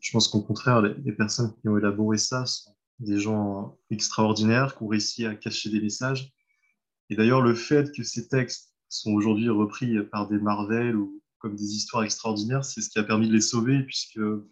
Je 0.00 0.10
pense 0.12 0.28
qu'au 0.28 0.42
contraire, 0.42 0.82
les, 0.82 1.12
personnes 1.12 1.52
qui 1.60 1.68
ont 1.68 1.76
élaboré 1.76 2.18
ça 2.18 2.46
sont 2.46 2.74
des 3.00 3.18
gens 3.18 3.76
extraordinaires 3.90 4.76
qui 4.76 4.82
ont 4.82 4.88
réussi 4.88 5.26
à 5.26 5.34
cacher 5.34 5.70
des 5.70 5.80
messages. 5.80 6.32
Et 7.10 7.16
d'ailleurs, 7.16 7.40
le 7.40 7.54
fait 7.54 7.94
que 7.94 8.02
ces 8.02 8.28
textes 8.28 8.74
sont 8.88 9.12
aujourd'hui 9.12 9.48
repris 9.48 10.02
par 10.04 10.28
des 10.28 10.38
Marvel 10.38 10.96
ou 10.96 11.22
comme 11.38 11.56
des 11.56 11.74
histoires 11.74 12.04
extraordinaires, 12.04 12.64
c'est 12.64 12.80
ce 12.80 12.90
qui 12.90 12.98
a 12.98 13.04
permis 13.04 13.28
de 13.28 13.32
les 13.32 13.40
sauver, 13.40 13.82
puisque 13.82 14.18
euh, 14.18 14.48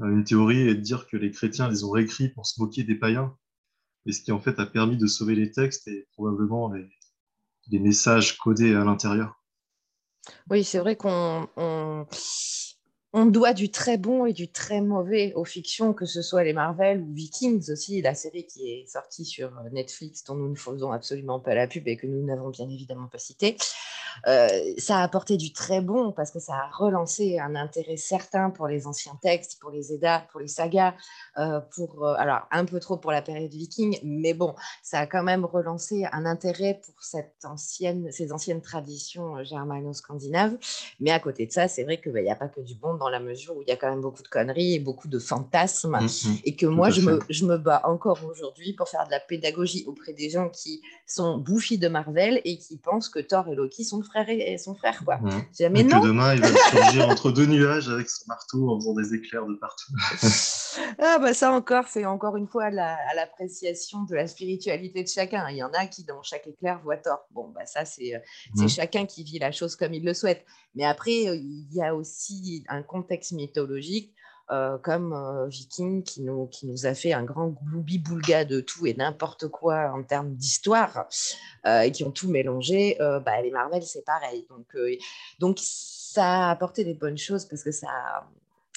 une 0.00 0.24
théorie 0.24 0.68
est 0.68 0.74
de 0.74 0.80
dire 0.80 1.06
que 1.08 1.16
les 1.16 1.30
chrétiens 1.30 1.68
les 1.68 1.82
ont 1.82 1.90
réécrits 1.90 2.28
pour 2.28 2.46
se 2.46 2.60
moquer 2.60 2.84
des 2.84 2.94
païens, 2.94 3.36
et 4.06 4.12
ce 4.12 4.22
qui 4.22 4.30
en 4.30 4.38
fait 4.38 4.58
a 4.60 4.66
permis 4.66 4.96
de 4.96 5.06
sauver 5.06 5.34
les 5.34 5.50
textes 5.50 5.88
et 5.88 6.06
probablement 6.12 6.72
les, 6.72 6.88
les 7.70 7.80
messages 7.80 8.38
codés 8.38 8.74
à 8.74 8.84
l'intérieur. 8.84 9.42
Oui, 10.50 10.64
c'est 10.64 10.78
vrai 10.78 10.96
qu'on 10.96 11.48
on 11.56 12.06
doit 13.14 13.54
du 13.54 13.70
très 13.70 13.98
bon 13.98 14.26
et 14.26 14.32
du 14.32 14.48
très 14.48 14.80
mauvais 14.80 15.32
aux 15.34 15.44
fictions, 15.44 15.92
que 15.92 16.06
ce 16.06 16.22
soit 16.22 16.44
les 16.44 16.52
Marvel 16.52 17.00
ou 17.00 17.12
Vikings 17.12 17.70
aussi, 17.70 18.02
la 18.02 18.14
série 18.14 18.46
qui 18.46 18.70
est 18.70 18.86
sortie 18.86 19.24
sur 19.24 19.48
euh, 19.48 19.70
Netflix, 19.72 20.24
dont 20.24 20.34
nous 20.34 20.48
ne 20.48 20.56
faisons 20.56 20.92
absolument 20.92 21.40
pas 21.40 21.54
la 21.54 21.66
pub 21.66 21.88
et 21.88 21.96
que 21.96 22.06
nous 22.06 22.24
n'avons 22.24 22.50
bien 22.50 22.68
évidemment 22.68 23.08
pas 23.08 23.18
cité. 23.18 23.56
Ça 24.24 24.98
a 24.98 25.02
apporté 25.02 25.36
du 25.36 25.52
très 25.52 25.80
bon 25.80 26.12
parce 26.12 26.30
que 26.30 26.38
ça 26.38 26.54
a 26.54 26.70
relancé 26.72 27.38
un 27.38 27.54
intérêt 27.54 27.96
certain 27.96 28.50
pour 28.50 28.68
les 28.68 28.86
anciens 28.86 29.18
textes, 29.22 29.58
pour 29.60 29.70
les 29.70 29.92
Eddas, 29.92 30.24
pour 30.30 30.40
les 30.40 30.48
sagas, 30.48 30.94
pour, 31.74 32.06
alors 32.06 32.46
un 32.50 32.64
peu 32.64 32.80
trop 32.80 32.96
pour 32.96 33.12
la 33.12 33.22
période 33.22 33.50
viking, 33.50 33.98
mais 34.02 34.34
bon, 34.34 34.54
ça 34.82 35.00
a 35.00 35.06
quand 35.06 35.22
même 35.22 35.44
relancé 35.44 36.06
un 36.12 36.26
intérêt 36.26 36.80
pour 36.84 37.02
cette 37.02 37.44
ancienne, 37.44 38.10
ces 38.10 38.32
anciennes 38.32 38.62
traditions 38.62 39.42
germano-scandinaves. 39.44 40.56
Mais 41.00 41.10
à 41.10 41.20
côté 41.20 41.46
de 41.46 41.52
ça, 41.52 41.68
c'est 41.68 41.84
vrai 41.84 42.00
qu'il 42.00 42.12
n'y 42.12 42.30
a 42.30 42.36
pas 42.36 42.48
que 42.48 42.60
du 42.60 42.74
bon 42.74 42.94
dans 42.94 43.08
la 43.08 43.20
mesure 43.20 43.56
où 43.56 43.62
il 43.62 43.68
y 43.68 43.72
a 43.72 43.76
quand 43.76 43.90
même 43.90 44.00
beaucoup 44.00 44.22
de 44.22 44.28
conneries 44.28 44.74
et 44.74 44.78
beaucoup 44.78 45.08
de 45.08 45.18
fantasmes. 45.18 45.98
Mmh, 46.00 46.04
mmh. 46.04 46.36
et 46.44 46.56
que 46.56 46.66
moi, 46.66 46.90
je 46.90 47.00
me, 47.00 47.18
je 47.28 47.44
me, 47.44 47.58
bats 47.58 47.82
encore 47.84 48.24
aujourd'hui 48.24 48.72
pour 48.72 48.88
faire 48.88 49.04
de 49.06 49.10
la 49.10 49.20
pédagogie 49.20 49.84
auprès 49.86 50.12
des 50.12 50.30
gens 50.30 50.48
qui 50.48 50.80
sont 51.06 51.38
bouffis 51.38 51.78
de 51.78 51.88
Marvel 51.88 52.40
et 52.44 52.58
qui 52.58 52.76
pensent 52.76 53.08
que 53.08 53.18
Thor 53.18 53.48
et 53.48 53.54
Loki 53.54 53.84
sont 53.84 53.97
frères 54.02 54.28
et 54.28 54.58
son 54.58 54.74
frère. 54.74 55.02
Quoi. 55.04 55.16
Mmh. 55.16 55.44
Jamais 55.58 55.82
non. 55.84 56.00
Que 56.00 56.06
demain, 56.06 56.34
il 56.34 56.40
va 56.40 56.48
surgir 56.70 57.08
entre 57.08 57.30
deux 57.30 57.46
nuages 57.46 57.88
avec 57.88 58.08
son 58.08 58.24
marteau 58.28 58.70
en 58.70 58.80
faisant 58.80 58.94
des 58.94 59.14
éclairs 59.14 59.46
de 59.46 59.54
partout. 59.54 59.92
ah, 60.98 61.18
bah 61.18 61.34
ça 61.34 61.52
encore, 61.52 61.84
c'est 61.88 62.04
encore 62.04 62.36
une 62.36 62.46
fois 62.46 62.66
à 62.66 63.14
l'appréciation 63.14 64.02
de 64.04 64.14
la 64.14 64.26
spiritualité 64.26 65.02
de 65.02 65.08
chacun. 65.08 65.48
Il 65.50 65.56
y 65.56 65.62
en 65.62 65.72
a 65.72 65.86
qui, 65.86 66.04
dans 66.04 66.22
chaque 66.22 66.46
éclair, 66.46 66.80
voient 66.82 66.96
Thor. 66.96 67.26
Bon, 67.32 67.48
bah 67.54 67.66
ça, 67.66 67.84
c'est 67.84 68.12
c'est 68.54 68.68
chacun 68.68 69.06
qui 69.06 69.24
vit 69.24 69.38
la 69.38 69.52
chose 69.52 69.76
comme 69.76 69.94
il 69.94 70.04
le 70.04 70.14
souhaite. 70.14 70.44
Mais 70.74 70.84
après, 70.84 71.12
il 71.12 71.68
y 71.72 71.82
a 71.82 71.94
aussi 71.94 72.64
un 72.68 72.82
contexte 72.82 73.32
mythologique 73.32 74.14
euh, 74.50 74.78
comme 74.78 75.12
euh, 75.12 75.46
Viking 75.46 76.02
qui 76.02 76.22
nous, 76.22 76.46
qui 76.46 76.66
nous 76.66 76.86
a 76.86 76.94
fait 76.94 77.12
un 77.12 77.22
grand 77.22 77.48
gloubi-boulga 77.48 78.46
de 78.46 78.60
tout 78.60 78.86
et 78.86 78.94
n'importe 78.94 79.46
quoi 79.48 79.92
en 79.92 80.02
termes 80.02 80.34
d'histoire 80.34 81.06
euh, 81.66 81.82
et 81.82 81.92
qui 81.92 82.02
ont 82.02 82.10
tout 82.10 82.30
mélangé, 82.30 82.96
bah, 82.98 83.42
les 83.42 83.50
Marvel, 83.50 83.82
c'est 83.82 84.04
pareil. 84.04 84.46
Donc, 84.48 84.74
donc, 85.38 85.58
ça 85.60 86.46
a 86.46 86.50
apporté 86.50 86.84
des 86.84 86.94
bonnes 86.94 87.18
choses 87.18 87.44
parce 87.44 87.62
que 87.62 87.72
ça 87.72 87.88
a 87.88 88.26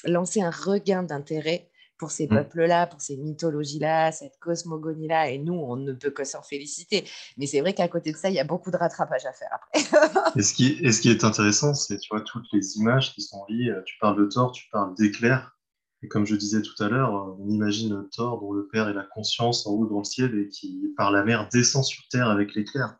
lancé 0.04 0.42
un 0.42 0.50
regain 0.50 1.02
d'intérêt 1.02 1.70
pour 1.96 2.10
ces 2.10 2.26
mmh. 2.26 2.30
peuples-là, 2.30 2.86
pour 2.88 3.00
ces 3.00 3.16
mythologies-là, 3.16 4.12
cette 4.12 4.38
cosmogonie-là, 4.40 5.30
et 5.30 5.38
nous, 5.38 5.54
on 5.54 5.76
ne 5.76 5.92
peut 5.92 6.10
que 6.10 6.24
s'en 6.24 6.42
féliciter. 6.42 7.04
Mais 7.38 7.46
c'est 7.46 7.60
vrai 7.60 7.72
qu'à 7.72 7.88
côté 7.88 8.12
de 8.12 8.16
ça, 8.16 8.28
il 8.28 8.34
y 8.34 8.40
a 8.40 8.44
beaucoup 8.44 8.72
de 8.72 8.76
rattrapage 8.76 9.24
à 9.24 9.32
faire 9.32 9.50
après. 9.52 10.32
et, 10.36 10.42
ce 10.42 10.52
qui, 10.52 10.78
et 10.82 10.92
ce 10.92 11.00
qui 11.00 11.10
est 11.10 11.24
intéressant, 11.24 11.74
c'est 11.74 11.98
tu 11.98 12.08
vois, 12.10 12.20
toutes 12.20 12.46
les 12.52 12.76
images 12.76 13.14
qui 13.14 13.22
sont 13.22 13.44
liées. 13.48 13.72
Tu 13.86 13.96
parles 14.00 14.18
de 14.18 14.26
Thor, 14.26 14.52
tu 14.52 14.68
parles 14.70 14.94
d'éclair. 14.96 15.56
Et 16.02 16.08
comme 16.08 16.26
je 16.26 16.34
disais 16.34 16.62
tout 16.62 16.82
à 16.82 16.88
l'heure, 16.88 17.36
on 17.38 17.48
imagine 17.48 18.08
Thor 18.10 18.40
dont 18.40 18.52
le 18.52 18.66
père 18.66 18.88
est 18.88 18.94
la 18.94 19.04
conscience 19.04 19.66
en 19.66 19.70
haut 19.70 19.86
dans 19.86 19.98
le 19.98 20.04
ciel 20.04 20.36
et 20.36 20.48
qui, 20.48 20.92
par 20.96 21.12
la 21.12 21.22
mer, 21.22 21.48
descend 21.52 21.84
sur 21.84 22.02
terre 22.08 22.28
avec 22.28 22.54
l'éclair. 22.54 22.96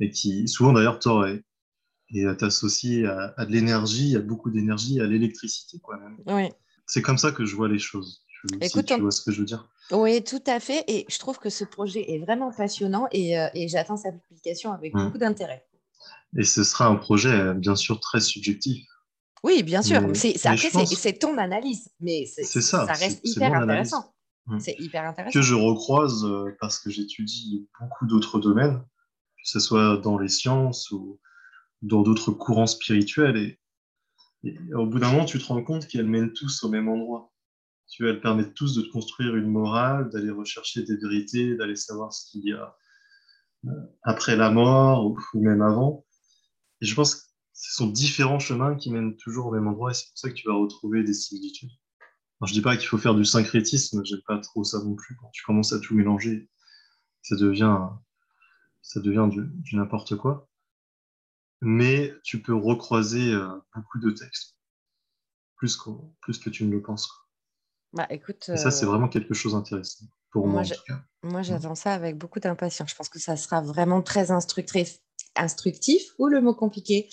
Et 0.00 0.10
qui, 0.10 0.48
souvent 0.48 0.72
d'ailleurs, 0.72 0.98
Thor 0.98 1.26
est, 1.26 1.44
est 2.14 2.42
associé 2.42 3.06
à, 3.06 3.34
à 3.36 3.44
de 3.44 3.52
l'énergie, 3.52 4.16
à 4.16 4.20
beaucoup 4.20 4.50
d'énergie, 4.50 5.00
à 5.00 5.06
l'électricité. 5.06 5.80
Oui. 6.26 6.48
C'est 6.86 7.02
comme 7.02 7.18
ça 7.18 7.32
que 7.32 7.44
je 7.44 7.54
vois 7.54 7.68
les 7.68 7.78
choses. 7.78 8.24
Écoute, 8.60 8.86
tu 8.86 9.00
vois 9.00 9.10
ce 9.10 9.22
que 9.22 9.30
je 9.30 9.40
veux 9.40 9.46
dire. 9.46 9.68
Oui, 9.90 10.22
tout 10.24 10.42
à 10.46 10.58
fait. 10.58 10.84
Et 10.88 11.04
je 11.08 11.18
trouve 11.18 11.38
que 11.38 11.50
ce 11.50 11.64
projet 11.64 12.12
est 12.12 12.18
vraiment 12.18 12.50
passionnant 12.50 13.06
et, 13.12 13.38
euh, 13.38 13.48
j'attends 13.66 13.96
sa 13.96 14.10
publication 14.10 14.72
avec 14.72 14.94
mmh. 14.94 15.04
beaucoup 15.04 15.18
d'intérêt. 15.18 15.64
Et 16.36 16.44
ce 16.44 16.64
sera 16.64 16.86
un 16.86 16.96
projet, 16.96 17.30
euh, 17.30 17.54
bien 17.54 17.76
sûr, 17.76 18.00
très 18.00 18.20
subjectif. 18.20 18.84
Oui, 19.42 19.62
bien 19.62 19.82
sûr. 19.82 20.00
C'est 20.14 21.18
ton 21.18 21.36
analyse, 21.38 21.90
mais 22.00 22.26
ça, 22.26 22.60
ça 22.60 22.92
reste 22.92 23.20
hyper 23.24 23.54
intéressant. 23.54 24.14
Mmh. 24.46 24.58
C'est 24.58 24.76
hyper 24.80 25.04
intéressant. 25.04 25.32
Que 25.32 25.42
je 25.42 25.54
recroise 25.54 26.24
euh, 26.24 26.56
parce 26.60 26.80
que 26.80 26.90
j'étudie 26.90 27.68
beaucoup 27.80 28.06
d'autres 28.06 28.40
domaines, 28.40 28.78
que 28.78 29.44
ce 29.44 29.60
soit 29.60 29.98
dans 29.98 30.18
les 30.18 30.28
sciences 30.28 30.90
ou 30.90 31.20
dans 31.80 32.02
d'autres 32.02 32.32
courants 32.32 32.66
spirituels. 32.66 33.36
Et, 33.36 33.60
et 34.42 34.74
au 34.74 34.86
bout 34.86 34.98
d'un 34.98 35.12
moment, 35.12 35.24
tu 35.24 35.38
te 35.38 35.44
rends 35.44 35.62
compte 35.62 35.86
qu'elles 35.86 36.08
mènent 36.08 36.32
tous 36.32 36.64
au 36.64 36.68
même 36.68 36.88
endroit 36.88 37.32
tu 37.92 38.08
elles 38.08 38.22
permettent 38.22 38.54
tous 38.54 38.74
de 38.74 38.82
te 38.82 38.90
construire 38.90 39.36
une 39.36 39.50
morale, 39.50 40.08
d'aller 40.08 40.30
rechercher 40.30 40.82
des 40.82 40.96
vérités, 40.96 41.54
d'aller 41.56 41.76
savoir 41.76 42.10
ce 42.12 42.30
qu'il 42.30 42.42
y 42.44 42.52
a 42.52 42.74
euh, 43.66 43.70
après 44.02 44.34
la 44.34 44.50
mort 44.50 45.06
ou, 45.06 45.18
même 45.34 45.60
avant. 45.60 46.06
Et 46.80 46.86
je 46.86 46.94
pense 46.94 47.14
que 47.14 47.20
ce 47.62 47.76
sont 47.76 47.86
différents 47.86 48.40
chemins 48.40 48.74
qui 48.74 48.90
mènent 48.90 49.16
toujours 49.16 49.46
au 49.46 49.52
même 49.52 49.68
endroit 49.68 49.92
et 49.92 49.94
c'est 49.94 50.08
pour 50.08 50.18
ça 50.18 50.28
que 50.28 50.34
tu 50.34 50.48
vas 50.48 50.54
retrouver 50.54 51.04
des 51.04 51.14
similitudes. 51.14 51.70
Je 52.40 52.48
je 52.48 52.54
dis 52.54 52.60
pas 52.60 52.76
qu'il 52.76 52.88
faut 52.88 52.98
faire 52.98 53.14
du 53.14 53.24
syncrétisme, 53.24 54.04
j'aime 54.04 54.20
pas 54.26 54.38
trop 54.38 54.64
ça 54.64 54.82
non 54.82 54.96
plus. 54.96 55.14
Quand 55.14 55.30
tu 55.32 55.44
commences 55.44 55.72
à 55.72 55.78
tout 55.78 55.94
mélanger, 55.94 56.50
ça 57.22 57.36
devient, 57.36 57.78
ça 58.82 58.98
devient 58.98 59.28
du, 59.30 59.76
n'importe 59.76 60.16
quoi. 60.16 60.48
Mais 61.60 62.12
tu 62.24 62.42
peux 62.42 62.52
recroiser 62.54 63.32
euh, 63.32 63.48
beaucoup 63.76 64.00
de 64.00 64.10
textes, 64.10 64.56
plus 65.54 65.76
que, 65.76 65.90
plus 66.20 66.38
que 66.38 66.50
tu 66.50 66.64
ne 66.64 66.72
le 66.72 66.82
penses. 66.82 67.08
Bah, 67.92 68.08
écoute, 68.10 68.42
ça, 68.42 68.72
c'est 68.72 68.86
euh, 68.86 68.88
vraiment 68.88 69.06
quelque 69.06 69.34
chose 69.34 69.52
d'intéressant 69.52 70.06
pour 70.32 70.48
moi, 70.48 70.62
Moi, 71.22 71.40
mmh. 71.40 71.44
j'attends 71.44 71.74
ça 71.74 71.92
avec 71.92 72.16
beaucoup 72.16 72.40
d'impatience. 72.40 72.90
Je 72.90 72.96
pense 72.96 73.10
que 73.10 73.18
ça 73.18 73.36
sera 73.36 73.60
vraiment 73.60 74.00
très 74.02 74.30
instructif, 74.30 74.98
instructif 75.36 76.12
ou 76.18 76.26
le 76.26 76.40
mot 76.40 76.54
compliqué, 76.54 77.08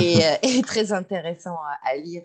et, 0.00 0.18
euh, 0.44 0.62
très 0.62 0.92
intéressant 0.92 1.56
à, 1.82 1.96
lire. 1.96 2.24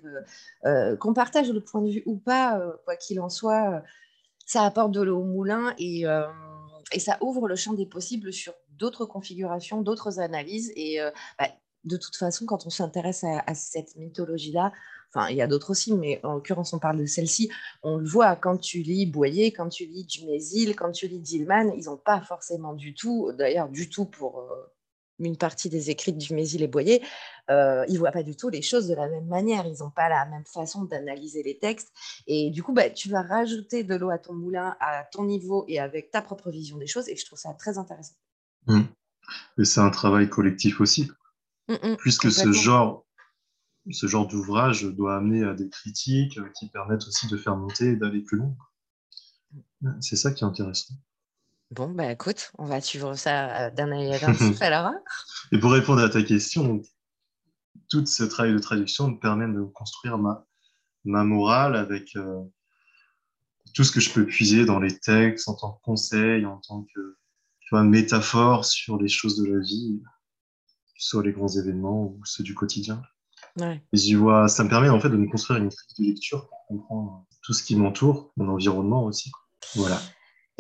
Euh, 0.66 0.96
qu'on 0.98 1.14
partage 1.14 1.50
le 1.52 1.62
point 1.62 1.82
de 1.82 1.90
vue 1.90 2.04
ou 2.06 2.18
pas, 2.18 2.62
quoi 2.86 2.96
qu'il 2.96 3.20
en 3.20 3.30
soit, 3.30 3.84
ça 4.46 4.64
apporte 4.64 4.92
de 4.92 5.02
l'eau 5.02 5.20
au 5.20 5.26
moulin 5.26 5.74
et, 5.78 6.06
et, 6.92 7.00
ça 7.00 7.18
ouvre 7.22 7.48
le 7.48 7.56
champ 7.56 7.74
des 7.74 7.86
possibles 7.86 8.34
sur 8.34 8.54
d'autres 8.78 9.06
configurations, 9.06 9.82
d'autres 9.82 10.20
analyses. 10.20 10.72
Et 10.76 11.00
bah, 11.38 11.48
de 11.84 11.98
toute 11.98 12.16
façon, 12.16 12.46
quand 12.46 12.66
on 12.66 12.70
s'intéresse 12.70 13.24
à 13.24 13.54
cette 13.54 13.96
mythologie-là, 13.96 14.72
Enfin, 15.14 15.30
il 15.30 15.38
y 15.38 15.42
a 15.42 15.48
d'autres 15.48 15.72
aussi, 15.72 15.94
mais 15.94 16.20
en 16.24 16.34
l'occurrence, 16.34 16.74
on 16.74 16.80
parle 16.80 16.98
de 17.00 17.06
celle-ci. 17.06 17.50
On 17.82 17.98
le 17.98 18.06
voit 18.06 18.36
quand 18.36 18.58
tu 18.58 18.80
lis 18.80 19.08
Boyer, 19.08 19.52
quand 19.52 19.70
tu 19.70 19.86
lis 19.86 20.06
Dumézil, 20.06 20.76
quand 20.76 20.92
tu 20.92 21.08
lis 21.08 21.20
Dillman, 21.20 21.74
ils 21.76 21.86
n'ont 21.86 21.98
pas 21.98 22.22
forcément 22.22 22.74
du 22.74 22.94
tout, 22.94 23.32
d'ailleurs, 23.34 23.70
du 23.70 23.90
tout 23.90 24.06
pour 24.06 24.40
euh, 24.40 24.72
une 25.20 25.38
partie 25.38 25.70
des 25.70 25.90
écrits 25.90 26.14
de 26.14 26.18
Dumézil 26.18 26.62
et 26.62 26.68
Boyer, 26.68 27.02
euh, 27.50 27.86
ils 27.88 27.94
ne 27.94 28.00
voient 28.00 28.12
pas 28.12 28.24
du 28.24 28.36
tout 28.36 28.50
les 28.50 28.62
choses 28.62 28.88
de 28.88 28.96
la 28.96 29.10
même 29.10 29.28
manière. 29.28 29.66
Ils 29.66 29.80
n'ont 29.80 29.90
pas 29.90 30.10
la 30.10 30.26
même 30.26 30.46
façon 30.46 30.84
d'analyser 30.86 31.44
les 31.44 31.58
textes. 31.58 31.92
Et 32.28 32.52
du 32.52 32.64
coup, 32.64 32.74
bah, 32.74 32.90
tu 32.90 33.10
vas 33.10 33.22
rajouter 33.22 33.84
de 33.84 33.96
l'eau 33.96 34.10
à 34.10 34.18
ton 34.18 34.34
moulin, 34.34 34.76
à 34.80 35.04
ton 35.12 35.26
niveau 35.26 35.66
et 35.68 35.80
avec 35.80 36.12
ta 36.12 36.22
propre 36.22 36.50
vision 36.50 36.78
des 36.78 36.88
choses. 36.88 37.10
Et 37.10 37.16
je 37.16 37.26
trouve 37.26 37.40
ça 37.40 37.54
très 37.54 37.78
intéressant. 37.78 38.16
Mmh. 38.68 38.82
Et 39.58 39.66
c'est 39.66 39.82
un 39.82 39.90
travail 39.90 40.30
collectif 40.30 40.82
aussi. 40.82 41.12
Mmh, 41.68 41.74
mmh, 41.74 41.96
Puisque 41.98 42.32
ce 42.32 42.52
genre, 42.52 43.06
ce 43.92 44.08
genre 44.08 44.28
d'ouvrage 44.28 44.84
doit 44.84 45.16
amener 45.16 45.44
à 45.44 45.54
des 45.54 45.70
critiques 45.70 46.38
euh, 46.38 46.50
qui 46.58 46.70
permettent 46.70 47.08
aussi 47.08 47.28
de 47.28 47.38
faire 47.38 47.56
monter 47.56 47.90
et 47.90 47.96
d'aller 47.96 48.22
plus 48.22 48.38
loin. 48.38 48.56
C'est 50.02 50.16
ça 50.16 50.32
qui 50.32 50.44
est 50.44 50.48
intéressant. 50.48 50.94
Bon, 51.72 51.88
bah 51.88 52.12
écoute, 52.12 52.52
on 52.58 52.66
va 52.66 52.82
suivre 52.82 53.14
ça 53.14 53.68
euh, 53.68 53.72
d'un 53.72 53.92
œil 53.92 54.14
attentif 54.14 54.60
alors. 54.62 54.92
et 55.52 55.60
pour 55.60 55.72
répondre 55.72 56.02
à 56.02 56.10
ta 56.10 56.24
question, 56.24 56.82
tout 57.90 58.06
ce 58.06 58.24
travail 58.24 58.54
de 58.54 58.60
traduction 58.60 59.10
me 59.10 59.20
permet 59.20 59.48
de 59.48 59.62
construire 59.62 60.18
ma, 60.18 60.46
ma 61.06 61.24
morale 61.24 61.76
avec 61.76 62.16
euh, 62.16 62.42
tout 63.76 63.84
ce 63.84 63.92
que 63.92 64.00
je 64.00 64.12
peux 64.12 64.26
puiser 64.26 64.66
dans 64.66 64.80
les 64.80 65.00
textes 65.00 65.48
en 65.48 65.56
tant 65.56 65.74
que 65.74 65.82
conseil, 65.84 66.46
en 66.46 66.58
tant 66.58 66.84
que 66.84 67.18
tu 67.60 67.70
vois, 67.76 67.84
métaphore 67.84 68.66
sur 68.66 68.98
les 68.98 69.08
choses 69.08 69.38
de 69.38 69.46
la 69.46 69.60
vie, 69.60 70.02
soit 70.98 71.24
les 71.24 71.32
grands 71.32 71.48
événements 71.48 72.06
ou 72.06 72.20
ceux 72.26 72.44
du 72.44 72.56
quotidien. 72.56 73.02
Ouais. 73.58 73.82
Et 73.94 74.16
vois, 74.16 74.48
ça 74.48 74.64
me 74.64 74.70
permet 74.70 74.90
en 74.90 75.00
fait 75.00 75.10
de 75.10 75.18
me 75.18 75.30
construire 75.30 75.60
une 75.60 75.70
grille 75.70 76.08
de 76.08 76.14
lecture 76.14 76.48
pour 76.48 76.66
comprendre 76.68 77.26
tout 77.44 77.54
ce 77.54 77.64
qui 77.64 77.76
m'entoure, 77.76 78.32
mon 78.38 78.50
environnement 78.50 79.06
aussi. 79.06 79.32
Voilà. 79.76 80.00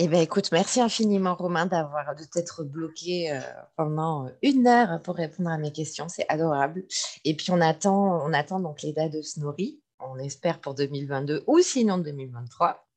Eh 0.02 0.08
bien, 0.08 0.22
écoute, 0.22 0.54
merci 0.54 0.80
infiniment, 0.80 1.36
Romain, 1.36 1.66
d'avoir 1.66 2.16
de 2.16 2.24
t'être 2.24 2.64
bloqué 2.64 3.34
euh, 3.34 3.42
pendant 3.76 4.32
une 4.42 4.66
heure 4.66 5.02
pour 5.02 5.16
répondre 5.16 5.50
à 5.50 5.58
mes 5.58 5.74
questions. 5.74 6.08
C'est 6.08 6.26
adorable. 6.30 6.86
Et 7.26 7.36
puis, 7.36 7.52
on 7.52 7.60
attend, 7.60 8.26
on 8.26 8.32
attend 8.32 8.62
donc 8.62 8.82
les 8.82 8.94
dates 8.94 9.12
de 9.12 9.22
Snorri. 9.22 9.82
On 10.00 10.18
espère 10.18 10.62
pour 10.62 10.74
2022 10.74 11.44
ou 11.48 11.60
sinon 11.60 11.98
2023. 11.98 12.88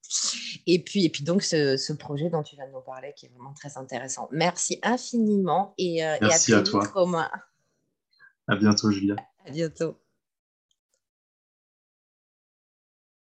Et 0.68 0.78
puis, 0.78 1.04
et 1.04 1.08
puis 1.08 1.24
donc, 1.24 1.42
ce, 1.42 1.92
projet 1.94 2.30
dont 2.30 2.44
tu 2.44 2.54
viens 2.54 2.68
de 2.68 2.72
nous 2.72 2.80
parler 2.82 3.12
qui 3.16 3.26
est 3.26 3.30
vraiment 3.30 3.52
très 3.52 3.76
intéressant. 3.76 4.28
Merci 4.30 4.78
infiniment 4.84 5.74
et, 5.78 6.06
euh, 6.06 6.18
et 6.20 6.26
à, 6.26 6.38
très 6.38 6.62
toi. 6.62 6.86
Romain. 6.94 7.28
À 8.46 8.54
bientôt, 8.54 8.92
Julia. 8.92 9.16
À 9.44 9.50
bientôt. 9.50 9.96